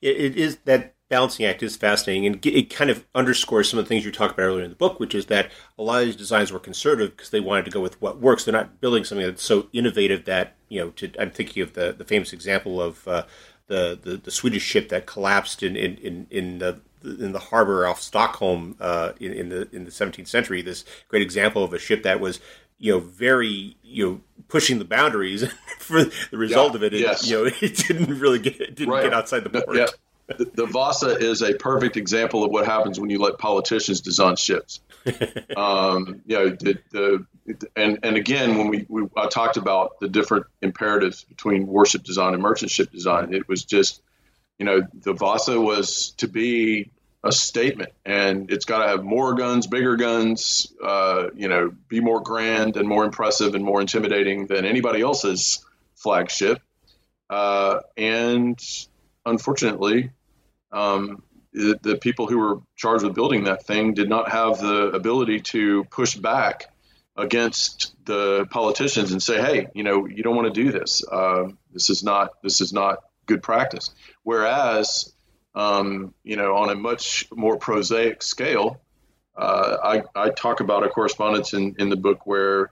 It, 0.00 0.36
is 0.36 0.58
that 0.64 0.94
balancing 1.08 1.46
act 1.46 1.62
is 1.62 1.76
fascinating, 1.76 2.26
and 2.26 2.46
it 2.46 2.70
kind 2.70 2.90
of 2.90 3.04
underscores 3.14 3.68
some 3.68 3.78
of 3.78 3.84
the 3.84 3.88
things 3.88 4.04
you 4.04 4.12
talked 4.12 4.34
about 4.34 4.44
earlier 4.44 4.64
in 4.64 4.70
the 4.70 4.76
book, 4.76 4.98
which 4.98 5.14
is 5.14 5.26
that 5.26 5.50
a 5.78 5.82
lot 5.82 6.00
of 6.00 6.06
these 6.06 6.16
designs 6.16 6.52
were 6.52 6.58
conservative 6.58 7.16
because 7.16 7.30
they 7.30 7.40
wanted 7.40 7.64
to 7.64 7.70
go 7.70 7.80
with 7.80 8.00
what 8.00 8.20
works. 8.20 8.44
They're 8.44 8.52
not 8.52 8.80
building 8.80 9.04
something 9.04 9.26
that's 9.26 9.42
so 9.42 9.68
innovative 9.72 10.24
that 10.24 10.56
you 10.68 10.80
know. 10.80 10.90
To, 10.90 11.10
I'm 11.20 11.30
thinking 11.30 11.62
of 11.62 11.74
the 11.74 11.94
the 11.96 12.04
famous 12.04 12.32
example 12.32 12.80
of 12.80 13.06
uh, 13.06 13.24
the, 13.66 13.98
the, 14.00 14.16
the 14.16 14.30
Swedish 14.30 14.62
ship 14.62 14.88
that 14.90 15.06
collapsed 15.06 15.62
in 15.62 15.76
in 15.76 15.96
in, 15.96 16.26
in 16.30 16.58
the 16.58 16.80
in 17.02 17.32
the 17.32 17.38
harbor 17.38 17.86
off 17.86 18.00
Stockholm 18.00 18.76
uh, 18.80 19.12
in, 19.20 19.32
in 19.32 19.48
the 19.48 19.68
in 19.72 19.84
the 19.84 19.90
17th 19.90 20.28
century. 20.28 20.62
This 20.62 20.84
great 21.08 21.22
example 21.22 21.62
of 21.62 21.72
a 21.72 21.78
ship 21.78 22.02
that 22.02 22.20
was 22.20 22.40
you 22.78 22.92
know, 22.92 23.00
very, 23.00 23.76
you 23.82 24.06
know, 24.06 24.20
pushing 24.48 24.78
the 24.78 24.84
boundaries 24.84 25.44
for 25.78 26.04
the 26.04 26.36
result 26.36 26.72
yeah, 26.72 26.76
of 26.76 26.82
it. 26.82 26.94
it 26.94 27.00
yes. 27.00 27.28
You 27.28 27.44
know, 27.44 27.50
it 27.60 27.76
didn't 27.76 28.18
really 28.18 28.38
get, 28.38 28.60
it 28.60 28.74
didn't 28.74 28.92
right. 28.92 29.04
get 29.04 29.14
outside 29.14 29.44
the 29.44 29.50
port. 29.50 29.76
Yeah. 29.76 29.86
The, 30.28 30.50
the, 30.54 30.66
Vasa 30.66 31.16
is 31.18 31.40
a 31.42 31.54
perfect 31.54 31.96
example 31.96 32.42
of 32.42 32.50
what 32.50 32.66
happens 32.66 32.98
when 32.98 33.10
you 33.10 33.20
let 33.20 33.38
politicians 33.38 34.00
design 34.00 34.34
ships. 34.34 34.80
um, 35.56 36.20
you 36.26 36.36
know, 36.36 36.48
the, 36.48 36.78
the, 36.90 37.24
and, 37.76 38.00
and 38.02 38.16
again, 38.16 38.58
when 38.58 38.66
we, 38.66 38.86
we, 38.88 39.06
I 39.16 39.28
talked 39.28 39.56
about 39.56 40.00
the 40.00 40.08
different 40.08 40.46
imperatives 40.62 41.22
between 41.22 41.68
warship 41.68 42.02
design 42.02 42.34
and 42.34 42.42
merchant 42.42 42.72
ship 42.72 42.90
design, 42.90 43.32
it 43.32 43.46
was 43.46 43.64
just, 43.64 44.02
you 44.58 44.66
know, 44.66 44.82
the 44.94 45.12
Vasa 45.12 45.60
was 45.60 46.10
to 46.16 46.26
be 46.26 46.90
a 47.26 47.32
statement, 47.32 47.92
and 48.04 48.50
it's 48.50 48.64
got 48.64 48.78
to 48.78 48.88
have 48.88 49.04
more 49.04 49.34
guns, 49.34 49.66
bigger 49.66 49.96
guns, 49.96 50.72
uh, 50.82 51.28
you 51.34 51.48
know, 51.48 51.72
be 51.88 52.00
more 52.00 52.20
grand 52.20 52.76
and 52.76 52.88
more 52.88 53.04
impressive 53.04 53.54
and 53.54 53.64
more 53.64 53.80
intimidating 53.80 54.46
than 54.46 54.64
anybody 54.64 55.00
else's 55.00 55.64
flagship. 55.94 56.60
Uh, 57.28 57.80
and 57.96 58.58
unfortunately, 59.24 60.10
um, 60.72 61.22
the, 61.52 61.78
the, 61.82 61.96
people 61.96 62.26
who 62.26 62.38
were 62.38 62.60
charged 62.76 63.02
with 63.02 63.14
building 63.14 63.44
that 63.44 63.64
thing 63.64 63.94
did 63.94 64.08
not 64.08 64.30
have 64.30 64.60
the 64.60 64.88
ability 64.88 65.40
to 65.40 65.84
push 65.84 66.14
back 66.14 66.66
against 67.16 67.94
the 68.04 68.46
politicians 68.50 69.10
and 69.10 69.22
say, 69.22 69.40
"Hey, 69.40 69.68
you 69.74 69.82
know, 69.82 70.06
you 70.06 70.22
don't 70.22 70.36
want 70.36 70.52
to 70.52 70.64
do 70.64 70.70
this. 70.70 71.02
Uh, 71.10 71.48
this 71.72 71.88
is 71.90 72.04
not 72.04 72.42
this 72.42 72.60
is 72.60 72.72
not 72.72 72.98
good 73.24 73.42
practice." 73.42 73.90
Whereas 74.22 75.12
um, 75.56 76.14
you 76.22 76.36
know, 76.36 76.54
on 76.54 76.68
a 76.68 76.74
much 76.74 77.26
more 77.34 77.56
prosaic 77.56 78.22
scale, 78.22 78.78
uh, 79.36 79.76
I, 79.82 80.02
I 80.14 80.30
talk 80.30 80.60
about 80.60 80.84
a 80.84 80.88
correspondence 80.88 81.54
in, 81.54 81.76
in 81.78 81.88
the 81.88 81.96
book 81.96 82.26
where 82.26 82.70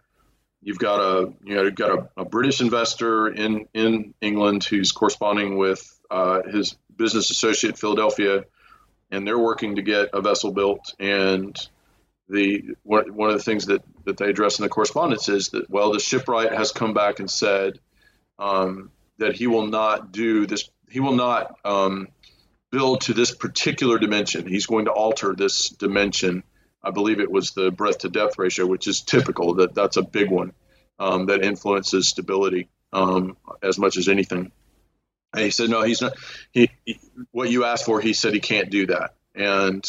you've 0.62 0.78
got 0.78 1.00
a 1.00 1.32
you 1.44 1.54
know 1.54 1.62
you've 1.62 1.74
got 1.74 1.98
a, 1.98 2.20
a 2.20 2.24
British 2.24 2.60
investor 2.60 3.28
in 3.28 3.66
in 3.74 4.14
England 4.20 4.64
who's 4.64 4.92
corresponding 4.92 5.56
with 5.56 5.98
uh, 6.10 6.42
his 6.42 6.76
business 6.94 7.30
associate 7.30 7.70
in 7.70 7.76
Philadelphia, 7.76 8.44
and 9.10 9.26
they're 9.26 9.38
working 9.38 9.76
to 9.76 9.82
get 9.82 10.10
a 10.12 10.20
vessel 10.20 10.52
built. 10.52 10.94
And 10.98 11.56
the 12.28 12.76
one, 12.82 13.14
one 13.14 13.30
of 13.30 13.36
the 13.36 13.42
things 13.42 13.66
that 13.66 13.82
that 14.04 14.18
they 14.18 14.28
address 14.28 14.58
in 14.58 14.62
the 14.62 14.68
correspondence 14.68 15.28
is 15.30 15.48
that 15.50 15.70
well, 15.70 15.90
the 15.90 16.00
shipwright 16.00 16.52
has 16.52 16.70
come 16.70 16.92
back 16.92 17.18
and 17.18 17.30
said 17.30 17.78
um, 18.38 18.90
that 19.18 19.34
he 19.34 19.46
will 19.46 19.66
not 19.66 20.12
do 20.12 20.46
this. 20.46 20.68
He 20.90 21.00
will 21.00 21.16
not 21.16 21.58
um, 21.64 22.08
build 22.74 23.02
to 23.02 23.14
this 23.14 23.32
particular 23.32 23.98
dimension. 23.98 24.48
He's 24.48 24.66
going 24.66 24.86
to 24.86 24.90
alter 24.90 25.32
this 25.32 25.68
dimension. 25.68 26.42
I 26.82 26.90
believe 26.90 27.20
it 27.20 27.30
was 27.30 27.52
the 27.52 27.70
breadth 27.70 27.98
to 27.98 28.08
depth 28.08 28.36
ratio, 28.36 28.66
which 28.66 28.88
is 28.88 29.00
typical. 29.02 29.54
That 29.54 29.74
that's 29.74 29.96
a 29.96 30.02
big 30.02 30.28
one 30.30 30.52
um, 30.98 31.26
that 31.26 31.44
influences 31.44 32.08
stability 32.08 32.68
um, 32.92 33.36
as 33.62 33.78
much 33.78 33.96
as 33.96 34.08
anything. 34.08 34.50
And 35.32 35.44
he 35.44 35.50
said, 35.50 35.70
no, 35.70 35.82
he's 35.82 36.02
not. 36.02 36.14
He, 36.50 36.68
he, 36.84 36.98
what 37.30 37.48
you 37.48 37.64
asked 37.64 37.84
for, 37.84 38.00
he 38.00 38.12
said 38.12 38.34
he 38.34 38.40
can't 38.40 38.70
do 38.70 38.86
that. 38.86 39.14
And 39.36 39.84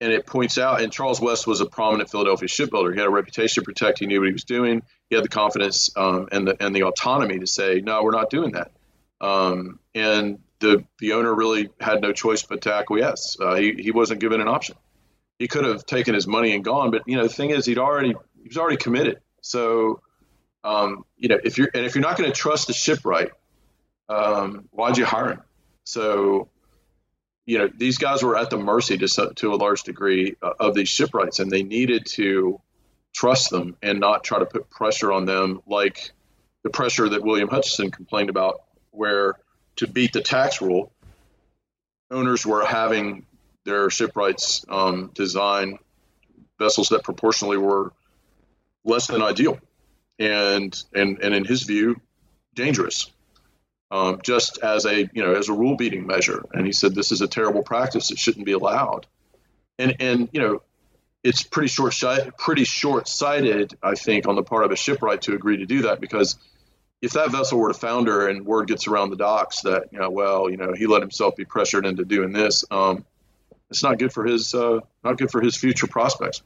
and 0.00 0.12
it 0.12 0.26
points 0.26 0.58
out, 0.58 0.80
and 0.80 0.92
Charles 0.92 1.20
West 1.20 1.46
was 1.46 1.60
a 1.60 1.66
prominent 1.66 2.10
Philadelphia 2.10 2.48
shipbuilder. 2.48 2.92
He 2.92 2.98
had 2.98 3.08
a 3.08 3.10
reputation 3.10 3.62
to 3.62 3.64
protect. 3.64 3.98
He 3.98 4.06
knew 4.06 4.20
what 4.20 4.28
he 4.28 4.32
was 4.32 4.44
doing. 4.44 4.82
He 5.08 5.16
had 5.16 5.24
the 5.24 5.28
confidence 5.28 5.90
um, 5.96 6.28
and 6.30 6.46
the 6.46 6.56
and 6.64 6.74
the 6.74 6.84
autonomy 6.84 7.40
to 7.40 7.46
say, 7.46 7.80
no, 7.80 8.02
we're 8.04 8.12
not 8.12 8.30
doing 8.30 8.52
that. 8.52 8.70
Um, 9.20 9.80
and 9.94 10.38
the 10.60 10.84
the 10.98 11.12
owner 11.12 11.34
really 11.34 11.70
had 11.80 12.00
no 12.00 12.12
choice 12.12 12.42
but 12.42 12.62
to 12.62 12.74
acquiesce. 12.74 13.36
Uh, 13.40 13.54
he 13.56 13.74
he 13.74 13.90
wasn't 13.90 14.20
given 14.20 14.40
an 14.40 14.48
option. 14.48 14.76
He 15.38 15.48
could 15.48 15.64
have 15.64 15.84
taken 15.86 16.14
his 16.14 16.26
money 16.26 16.54
and 16.54 16.64
gone, 16.64 16.90
but 16.90 17.02
you 17.06 17.16
know 17.16 17.24
the 17.24 17.28
thing 17.28 17.50
is, 17.50 17.66
he'd 17.66 17.78
already 17.78 18.14
he 18.40 18.48
was 18.48 18.56
already 18.56 18.76
committed. 18.76 19.20
So, 19.40 20.00
um, 20.62 21.04
you 21.16 21.28
know, 21.28 21.38
if 21.42 21.58
you're 21.58 21.70
and 21.74 21.84
if 21.84 21.94
you're 21.94 22.02
not 22.02 22.16
going 22.16 22.30
to 22.30 22.36
trust 22.36 22.66
the 22.66 22.74
shipwright, 22.74 23.30
um, 24.08 24.68
why'd 24.70 24.98
you 24.98 25.04
hire 25.04 25.32
him? 25.32 25.42
So 25.84 26.48
you 27.46 27.58
know, 27.58 27.68
these 27.74 27.98
guys 27.98 28.22
were 28.22 28.36
at 28.36 28.50
the 28.50 28.58
mercy 28.58 28.96
to, 28.98 29.32
to 29.34 29.52
a 29.52 29.56
large 29.56 29.82
degree 29.82 30.36
uh, 30.40 30.52
of 30.60 30.74
these 30.74 30.88
shipwrights, 30.88 31.40
and 31.40 31.50
they 31.50 31.64
needed 31.64 32.06
to 32.06 32.60
trust 33.12 33.50
them 33.50 33.76
and 33.82 33.98
not 33.98 34.22
try 34.22 34.38
to 34.38 34.46
put 34.46 34.70
pressure 34.70 35.10
on 35.10 35.24
them 35.24 35.60
like 35.66 36.12
the 36.62 36.70
pressure 36.70 37.08
that 37.08 37.24
William 37.24 37.48
Hutchinson 37.48 37.90
complained 37.90 38.30
about, 38.30 38.62
where 38.90 39.40
to 39.80 39.86
beat 39.86 40.12
the 40.12 40.20
tax 40.20 40.60
rule, 40.60 40.92
owners 42.10 42.44
were 42.44 42.66
having 42.66 43.24
their 43.64 43.88
shipwrights 43.88 44.62
um, 44.68 45.10
design 45.14 45.78
vessels 46.58 46.90
that 46.90 47.02
proportionally 47.02 47.56
were 47.56 47.92
less 48.84 49.06
than 49.06 49.22
ideal, 49.22 49.58
and 50.18 50.82
and 50.94 51.18
and 51.22 51.34
in 51.34 51.46
his 51.46 51.62
view, 51.62 51.96
dangerous 52.54 53.10
um, 53.90 54.20
just 54.22 54.58
as 54.58 54.84
a 54.84 55.08
you 55.14 55.22
know 55.22 55.32
as 55.32 55.48
a 55.48 55.54
rule 55.54 55.76
beating 55.76 56.06
measure. 56.06 56.44
And 56.52 56.66
he 56.66 56.72
said 56.72 56.94
this 56.94 57.10
is 57.10 57.22
a 57.22 57.26
terrible 57.26 57.62
practice; 57.62 58.10
it 58.10 58.18
shouldn't 58.18 58.44
be 58.44 58.52
allowed. 58.52 59.06
And 59.78 59.96
and 59.98 60.28
you 60.32 60.42
know 60.42 60.62
it's 61.24 61.42
pretty 61.42 61.68
short 61.68 61.94
pretty 62.36 62.64
short 62.64 63.08
sighted, 63.08 63.78
I 63.82 63.94
think, 63.94 64.28
on 64.28 64.36
the 64.36 64.42
part 64.42 64.66
of 64.66 64.72
a 64.72 64.76
shipwright 64.76 65.22
to 65.22 65.34
agree 65.34 65.56
to 65.56 65.66
do 65.66 65.82
that 65.82 66.02
because 66.02 66.36
if 67.02 67.12
that 67.12 67.30
vessel 67.30 67.58
were 67.58 67.72
to 67.72 67.78
founder 67.78 68.28
and 68.28 68.44
word 68.44 68.68
gets 68.68 68.86
around 68.86 69.10
the 69.10 69.16
docks 69.16 69.62
that 69.62 69.88
you 69.92 69.98
know 69.98 70.10
well 70.10 70.50
you 70.50 70.56
know 70.56 70.72
he 70.72 70.86
let 70.86 71.00
himself 71.00 71.36
be 71.36 71.44
pressured 71.44 71.86
into 71.86 72.04
doing 72.04 72.32
this, 72.32 72.64
um, 72.70 73.04
it's 73.70 73.82
not 73.82 73.98
good 73.98 74.12
for 74.12 74.24
his 74.24 74.54
uh, 74.54 74.80
not 75.04 75.16
good 75.18 75.30
for 75.30 75.40
his 75.40 75.56
future 75.56 75.86
prospects. 75.86 76.42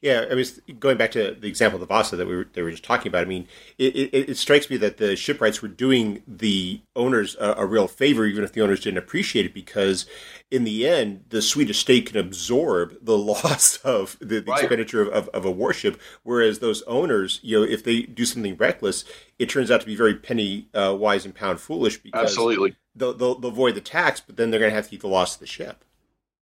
Yeah, 0.00 0.26
I 0.30 0.34
mean, 0.34 0.44
going 0.78 0.96
back 0.96 1.10
to 1.12 1.36
the 1.38 1.48
example 1.48 1.76
of 1.76 1.80
the 1.80 1.86
Vasa 1.86 2.16
that 2.16 2.26
we 2.26 2.36
were, 2.36 2.48
we 2.54 2.62
were 2.62 2.70
just 2.70 2.84
talking 2.84 3.08
about. 3.08 3.22
I 3.22 3.26
mean, 3.26 3.48
it, 3.78 3.96
it, 3.96 4.30
it, 4.30 4.36
strikes 4.36 4.68
me 4.68 4.76
that 4.78 4.96
the 4.96 5.16
shipwrights 5.16 5.62
were 5.62 5.68
doing 5.68 6.22
the 6.26 6.80
owners 6.96 7.36
a, 7.40 7.54
a, 7.58 7.66
real 7.66 7.88
favor, 7.88 8.24
even 8.26 8.44
if 8.44 8.52
the 8.52 8.60
owners 8.60 8.80
didn't 8.80 8.98
appreciate 8.98 9.46
it, 9.46 9.54
because 9.54 10.06
in 10.50 10.64
the 10.64 10.86
end, 10.86 11.24
the 11.30 11.42
Swedish 11.42 11.78
state 11.78 12.06
can 12.06 12.18
absorb 12.18 12.96
the 13.00 13.16
loss 13.32 13.76
of 13.78 14.18
the, 14.20 14.40
the 14.40 14.50
right. 14.50 14.60
expenditure 14.60 15.02
of, 15.02 15.08
of, 15.08 15.28
of, 15.28 15.44
a 15.44 15.50
warship, 15.50 16.00
whereas 16.22 16.58
those 16.58 16.82
owners, 16.82 17.40
you 17.42 17.58
know, 17.58 17.64
if 17.64 17.84
they 17.84 18.02
do 18.02 18.24
something 18.24 18.56
reckless, 18.56 19.04
it 19.38 19.48
turns 19.48 19.70
out 19.70 19.80
to 19.80 19.86
be 19.86 19.96
very 19.96 20.14
penny 20.14 20.68
uh, 20.74 20.94
wise 20.98 21.24
and 21.24 21.34
pound 21.34 21.60
foolish 21.60 21.98
because 21.98 22.22
absolutely 22.22 22.76
they'll, 22.94 23.14
they'll, 23.14 23.38
they'll 23.38 23.50
avoid 23.50 23.74
the 23.74 23.80
tax, 23.80 24.20
but 24.20 24.36
then 24.36 24.50
they're 24.50 24.60
going 24.60 24.70
to 24.70 24.76
have 24.76 24.88
to 24.88 24.94
eat 24.94 25.00
the 25.00 25.08
loss 25.08 25.34
of 25.34 25.40
the 25.40 25.46
ship. 25.46 25.84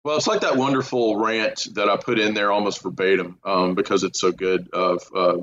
Well, 0.06 0.18
it's 0.18 0.28
like 0.28 0.42
that 0.42 0.56
wonderful 0.56 1.18
rant 1.18 1.66
that 1.74 1.90
I 1.90 1.98
put 1.98 2.20
in 2.20 2.36
there 2.36 2.52
almost 2.52 2.84
verbatim 2.84 3.40
um, 3.44 3.74
because 3.74 4.04
it's 4.04 4.22
so 4.22 4.32
good 4.32 4.70
of 4.72 5.02
uh, 5.16 5.38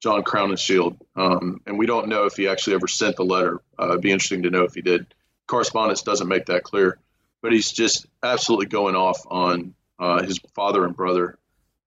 John 0.00 0.22
Crowninshield. 0.22 0.98
Um, 1.16 1.62
and 1.66 1.76
we 1.76 1.86
don't 1.86 2.06
know 2.06 2.24
if 2.26 2.36
he 2.36 2.46
actually 2.46 2.76
ever 2.76 2.86
sent 2.86 3.16
the 3.16 3.24
letter. 3.24 3.60
Uh, 3.76 3.88
it'd 3.88 4.00
be 4.00 4.12
interesting 4.12 4.44
to 4.44 4.50
know 4.50 4.62
if 4.62 4.74
he 4.74 4.82
did. 4.82 5.12
Correspondence 5.48 6.02
doesn't 6.02 6.28
make 6.28 6.46
that 6.46 6.62
clear, 6.62 6.96
but 7.42 7.50
he's 7.50 7.72
just 7.72 8.06
absolutely 8.22 8.66
going 8.66 8.94
off 8.94 9.20
on 9.26 9.74
uh, 9.98 10.22
his 10.22 10.38
father 10.54 10.84
and 10.84 10.94
brother 10.94 11.36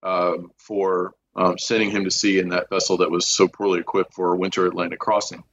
um, 0.04 0.52
for 0.58 1.14
um, 1.38 1.58
sending 1.58 1.92
him 1.92 2.04
to 2.04 2.12
sea 2.12 2.40
in 2.40 2.50
that 2.50 2.70
vessel 2.70 2.98
that 2.98 3.10
was 3.10 3.26
so 3.26 3.48
poorly 3.48 3.80
equipped 3.80 4.14
for 4.14 4.34
a 4.34 4.38
winter 4.38 4.66
Atlantic 4.66 5.00
crossing. 5.00 5.46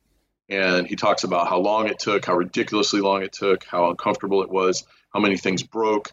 And 0.48 0.88
he 0.88 0.96
talks 0.96 1.22
about 1.22 1.46
how 1.46 1.60
long 1.60 1.86
it 1.86 2.00
took, 2.00 2.24
how 2.24 2.34
ridiculously 2.34 3.00
long 3.00 3.22
it 3.22 3.32
took, 3.32 3.62
how 3.62 3.90
uncomfortable 3.90 4.42
it 4.42 4.50
was, 4.50 4.84
how 5.14 5.20
many 5.20 5.36
things 5.36 5.62
broke 5.62 6.10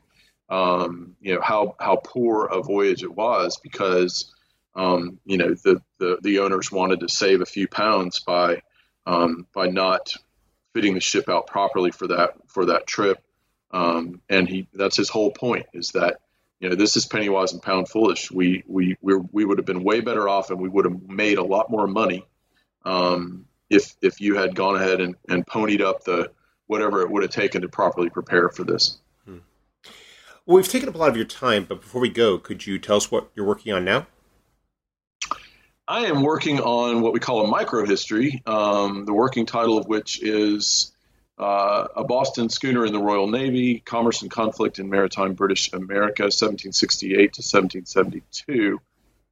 um, 0.50 1.16
you 1.22 1.34
know 1.34 1.42
how 1.42 1.76
how 1.80 1.96
poor 1.98 2.46
a 2.46 2.62
voyage 2.62 3.04
it 3.04 3.14
was 3.14 3.58
because 3.58 4.34
um, 4.76 5.20
you 5.26 5.38
know 5.38 5.54
the, 5.54 5.82
the 6.00 6.18
the 6.22 6.40
owners 6.40 6.72
wanted 6.72 7.00
to 7.00 7.10
save 7.10 7.42
a 7.42 7.46
few 7.46 7.68
pounds 7.68 8.20
by 8.20 8.62
um, 9.06 9.48
by 9.54 9.68
not 9.68 10.14
fitting 10.74 10.94
the 10.94 11.00
ship 11.00 11.30
out 11.30 11.48
properly 11.48 11.92
for 11.92 12.08
that 12.08 12.34
for 12.48 12.66
that 12.66 12.86
trip. 12.86 13.20
Um, 13.72 14.22
and 14.30 14.48
he 14.48 14.68
that's 14.74 14.98
his 14.98 15.10
whole 15.10 15.32
point 15.32 15.66
is 15.74 15.92
that 15.92 16.20
you 16.60 16.70
know 16.70 16.76
this 16.76 16.96
is 16.96 17.06
penny 17.06 17.30
wise 17.30 17.54
and 17.54 17.62
pound 17.62 17.90
foolish. 17.90 18.32
We 18.32 18.64
we 18.68 18.98
we, 19.02 19.16
we 19.32 19.46
would 19.46 19.58
have 19.58 19.66
been 19.66 19.84
way 19.84 20.02
better 20.02 20.30
off 20.30 20.52
and 20.52 20.60
we 20.60 20.70
would 20.70 20.86
have 20.86 21.02
made 21.10 21.40
a 21.40 21.44
lot 21.44 21.72
more 21.72 21.88
money 21.88 22.26
um, 22.86 23.46
if 23.70 23.96
if 24.02 24.22
you 24.22 24.36
had 24.36 24.56
gone 24.56 24.76
ahead 24.76 25.02
and, 25.02 25.16
and 25.28 25.46
ponied 25.46 25.82
up 25.82 26.04
the 26.04 26.32
whatever 26.68 27.02
it 27.02 27.10
would 27.10 27.24
have 27.24 27.32
taken 27.32 27.62
to 27.62 27.70
properly 27.70 28.10
prepare 28.10 28.50
for 28.50 28.64
this 28.64 29.00
well, 30.46 30.58
we've 30.58 30.68
taken 30.68 30.88
up 30.88 30.96
a 30.96 30.98
lot 30.98 31.10
of 31.10 31.18
your 31.18 31.26
time, 31.26 31.66
but 31.68 31.82
before 31.82 32.02
we 32.02 32.10
go, 32.10 32.38
could 32.38 32.68
you 32.68 32.78
tell 32.78 32.98
us 32.98 33.10
what 33.10 33.30
you're 33.36 33.46
working 33.46 33.74
on 33.74 33.84
now? 33.84 34.06
I 35.88 36.06
am 36.06 36.22
working 36.22 36.60
on 36.60 37.02
what 37.02 37.14
we 37.14 37.20
call 37.20 37.46
a 37.46 37.52
microhistory, 37.52 38.48
um, 38.48 39.06
the 39.06 39.14
working 39.14 39.46
title 39.46 39.78
of 39.78 39.88
which 39.88 40.22
is 40.22 40.92
uh, 41.40 41.88
A 41.96 42.04
Boston 42.04 42.50
Schooner 42.50 42.86
in 42.86 42.94
the 42.94 43.00
Royal 43.00 43.28
Navy, 43.28 43.80
Commerce 43.80 44.22
and 44.22 44.30
Conflict 44.30 44.80
in 44.80 44.90
Maritime 44.90 45.34
British 45.34 45.74
America, 45.74 46.24
1768 46.24 47.16
to 47.16 47.42
1772, 47.42 48.80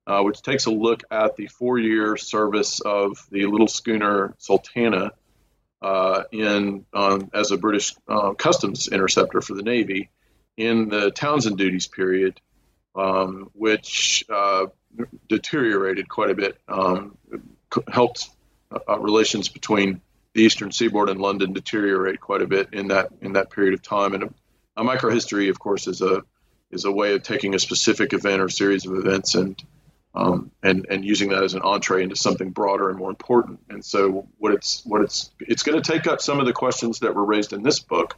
uh, 0.06 0.22
which 0.22 0.42
takes 0.42 0.66
a 0.66 0.72
look 0.72 1.04
at 1.12 1.36
the 1.36 1.48
four 1.48 1.78
year 1.78 2.18
service 2.18 2.82
of 2.82 3.26
the 3.32 3.46
little 3.46 3.68
schooner 3.68 4.36
Sultana 4.38 5.12
uh, 5.82 6.24
in 6.32 6.86
um, 6.94 7.30
as 7.34 7.52
a 7.52 7.58
British 7.58 7.96
uh, 8.08 8.34
customs 8.34 8.88
interceptor 8.88 9.42
for 9.42 9.54
the 9.54 9.64
Navy 9.64 10.10
in 10.58 10.90
the 10.90 11.12
Townshend 11.12 11.58
duties 11.58 11.88
period, 11.88 12.40
um, 12.96 13.50
which 13.54 14.24
uh, 14.30 14.68
deteriorated 15.28 16.08
quite 16.08 16.30
a 16.30 16.36
bit, 16.36 16.58
um, 16.68 17.18
helped 17.92 18.30
uh, 18.72 19.00
relations 19.00 19.50
between 19.50 20.02
the 20.34 20.42
Eastern 20.42 20.72
Seaboard 20.72 21.10
and 21.10 21.20
London 21.20 21.54
deteriorate 21.54 22.20
quite 22.20 22.42
a 22.42 22.48
bit 22.48 22.70
in 22.74 22.88
that 22.88 23.10
in 23.22 23.34
that 23.34 23.50
period 23.50 23.74
of 23.74 23.82
time. 23.82 24.14
And 24.14 24.24
a, 24.24 24.30
a 24.78 24.84
microhistory, 24.84 25.50
of 25.50 25.60
course, 25.60 25.88
is 25.88 26.02
a 26.02 26.24
is 26.72 26.86
a 26.86 26.92
way 26.92 27.14
of 27.14 27.24
taking 27.24 27.54
a 27.54 27.60
specific 27.60 28.14
event 28.14 28.42
or 28.42 28.50
series 28.50 28.86
of 28.86 28.96
events 28.96 29.36
and 29.36 29.62
um, 30.16 30.52
and 30.62 30.86
and 30.90 31.04
using 31.04 31.30
that 31.30 31.44
as 31.44 31.54
an 31.54 31.62
entree 31.62 32.04
into 32.04 32.16
something 32.16 32.52
broader 32.52 32.90
and 32.90 32.98
more 32.98 33.10
important. 33.10 33.60
And 33.70 33.84
so, 33.84 34.28
what 34.38 34.54
it's 34.54 34.86
what 34.86 35.02
it's 35.02 35.32
it's 35.40 35.64
going 35.64 35.82
to 35.82 35.92
take 35.92 36.08
up 36.08 36.22
some 36.22 36.40
of 36.40 36.46
the 36.46 36.54
questions 36.54 37.00
that 37.00 37.16
were 37.16 37.26
raised 37.26 37.54
in 37.54 37.64
this 37.64 37.80
book, 37.80 38.16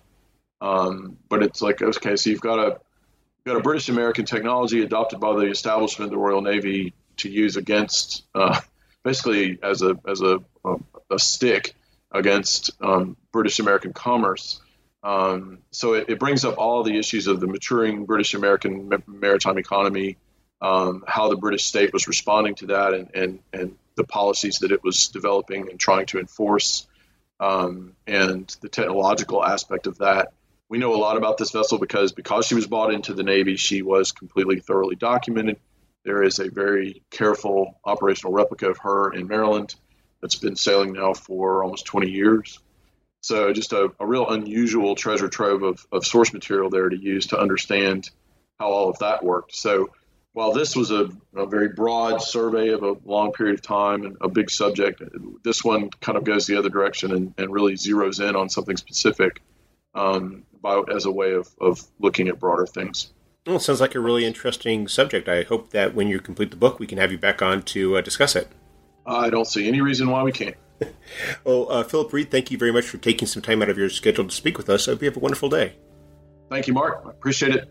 um, 0.61 1.17
but 1.29 1.43
it's 1.43 1.61
like 1.61 1.81
okay, 1.81 2.15
so 2.15 2.29
you've 2.29 2.41
got 2.41 2.59
a 2.59 2.69
you've 2.69 3.53
got 3.53 3.57
a 3.57 3.63
British 3.63 3.89
American 3.89 4.25
technology 4.25 4.81
adopted 4.81 5.19
by 5.19 5.35
the 5.35 5.47
establishment 5.47 6.07
of 6.07 6.11
the 6.11 6.17
Royal 6.17 6.41
Navy 6.41 6.93
to 7.17 7.29
use 7.29 7.57
against 7.57 8.23
uh, 8.33 8.59
basically 9.03 9.59
as 9.63 9.81
a 9.81 9.97
as 10.07 10.21
a 10.21 10.39
a, 10.65 10.75
a 11.11 11.19
stick 11.19 11.75
against 12.11 12.71
um, 12.81 13.17
British 13.31 13.59
American 13.59 13.93
commerce. 13.93 14.61
Um, 15.03 15.59
so 15.71 15.93
it, 15.93 16.09
it, 16.09 16.19
brings 16.19 16.43
up 16.45 16.57
all 16.57 16.81
the 16.81 16.97
issues 16.97 17.27
of 17.27 17.39
the 17.39 17.45
maturing 17.45 18.05
British 18.05 18.33
American 18.33 18.89
maritime 19.05 19.59
economy, 19.59 20.17
um, 20.61 21.03
how 21.07 21.29
the 21.29 21.35
British 21.35 21.65
state 21.65 21.93
was 21.93 22.07
responding 22.07 22.55
to 22.55 22.65
that, 22.67 22.95
and, 22.95 23.11
and, 23.13 23.39
and 23.53 23.77
the 23.95 24.03
policies 24.03 24.57
that 24.59 24.71
it 24.71 24.83
was 24.83 25.09
developing 25.09 25.69
and 25.69 25.79
trying 25.79 26.07
to 26.07 26.19
enforce, 26.19 26.87
um, 27.39 27.91
and 28.07 28.55
the 28.61 28.69
technological 28.69 29.45
aspect 29.45 29.85
of 29.85 29.99
that 29.99 30.33
we 30.69 30.77
know 30.77 30.95
a 30.95 30.97
lot 30.97 31.17
about 31.17 31.37
this 31.37 31.51
vessel 31.51 31.77
because 31.77 32.11
because 32.11 32.45
she 32.45 32.55
was 32.55 32.67
bought 32.67 32.93
into 32.93 33.13
the 33.13 33.23
Navy, 33.23 33.55
she 33.55 33.81
was 33.81 34.11
completely 34.11 34.59
thoroughly 34.59 34.95
documented. 34.95 35.57
There 36.03 36.23
is 36.23 36.39
a 36.39 36.49
very 36.49 37.03
careful 37.11 37.79
operational 37.83 38.33
replica 38.33 38.69
of 38.69 38.77
her 38.79 39.11
in 39.11 39.27
Maryland 39.27 39.75
that's 40.21 40.35
been 40.35 40.55
sailing 40.55 40.93
now 40.93 41.13
for 41.13 41.63
almost 41.63 41.85
20 41.85 42.09
years. 42.09 42.59
So 43.21 43.51
just 43.53 43.73
a, 43.73 43.91
a 43.99 44.05
real 44.05 44.29
unusual 44.29 44.95
treasure 44.95 45.27
trove 45.27 45.63
of, 45.63 45.85
of 45.91 46.05
source 46.05 46.31
material 46.31 46.69
there 46.69 46.89
to 46.89 46.95
use 46.95 47.27
to 47.27 47.39
understand 47.39 48.09
how 48.59 48.67
all 48.67 48.89
of 48.89 48.99
that 48.99 49.23
worked. 49.23 49.55
So 49.55 49.89
while 50.33 50.51
this 50.51 50.75
was 50.75 50.91
a, 50.91 51.09
a, 51.35 51.47
very 51.47 51.69
broad 51.69 52.21
survey 52.21 52.69
of 52.69 52.83
a 52.83 52.95
long 53.05 53.31
period 53.31 53.55
of 53.55 53.61
time 53.61 54.05
and 54.05 54.17
a 54.21 54.29
big 54.29 54.51
subject, 54.51 55.01
this 55.43 55.63
one 55.63 55.89
kind 56.01 56.17
of 56.17 56.23
goes 56.23 56.45
the 56.45 56.57
other 56.57 56.69
direction 56.69 57.13
and, 57.13 57.33
and 57.37 57.51
really 57.51 57.73
zeroes 57.73 58.19
in 58.19 58.35
on 58.35 58.49
something 58.49 58.77
specific. 58.77 59.41
Um, 59.95 60.43
boat 60.65 60.91
as 60.91 61.05
a 61.05 61.11
way 61.11 61.33
of, 61.33 61.47
of 61.61 61.79
looking 61.99 62.27
at 62.27 62.39
broader 62.39 62.65
things. 62.65 63.13
Well, 63.45 63.57
it 63.57 63.59
sounds 63.59 63.79
like 63.79 63.93
a 63.93 63.99
really 63.99 64.25
interesting 64.25 64.87
subject. 64.87 65.29
I 65.29 65.43
hope 65.43 65.69
that 65.69 65.93
when 65.93 66.07
you 66.07 66.19
complete 66.19 66.49
the 66.49 66.57
book, 66.57 66.79
we 66.79 66.87
can 66.87 66.97
have 66.97 67.11
you 67.11 67.19
back 67.19 67.43
on 67.43 67.61
to 67.73 67.97
uh, 67.97 68.01
discuss 68.01 68.35
it. 68.35 68.47
I 69.05 69.29
don't 69.29 69.45
see 69.45 69.67
any 69.67 69.81
reason 69.81 70.09
why 70.09 70.23
we 70.23 70.31
can't. 70.31 70.55
well, 71.45 71.71
uh, 71.71 71.83
Phillip 71.83 72.11
Reid, 72.11 72.31
thank 72.31 72.49
you 72.49 72.57
very 72.57 72.71
much 72.73 72.85
for 72.85 72.97
taking 72.97 73.27
some 73.27 73.43
time 73.43 73.61
out 73.61 73.69
of 73.69 73.77
your 73.77 73.89
schedule 73.89 74.25
to 74.25 74.31
speak 74.31 74.57
with 74.57 74.67
us. 74.67 74.87
I 74.87 74.91
hope 74.91 75.03
you 75.03 75.07
have 75.07 75.17
a 75.17 75.19
wonderful 75.19 75.49
day. 75.49 75.75
Thank 76.49 76.65
you, 76.65 76.73
Mark. 76.73 77.03
I 77.05 77.11
appreciate 77.11 77.55
it. 77.55 77.69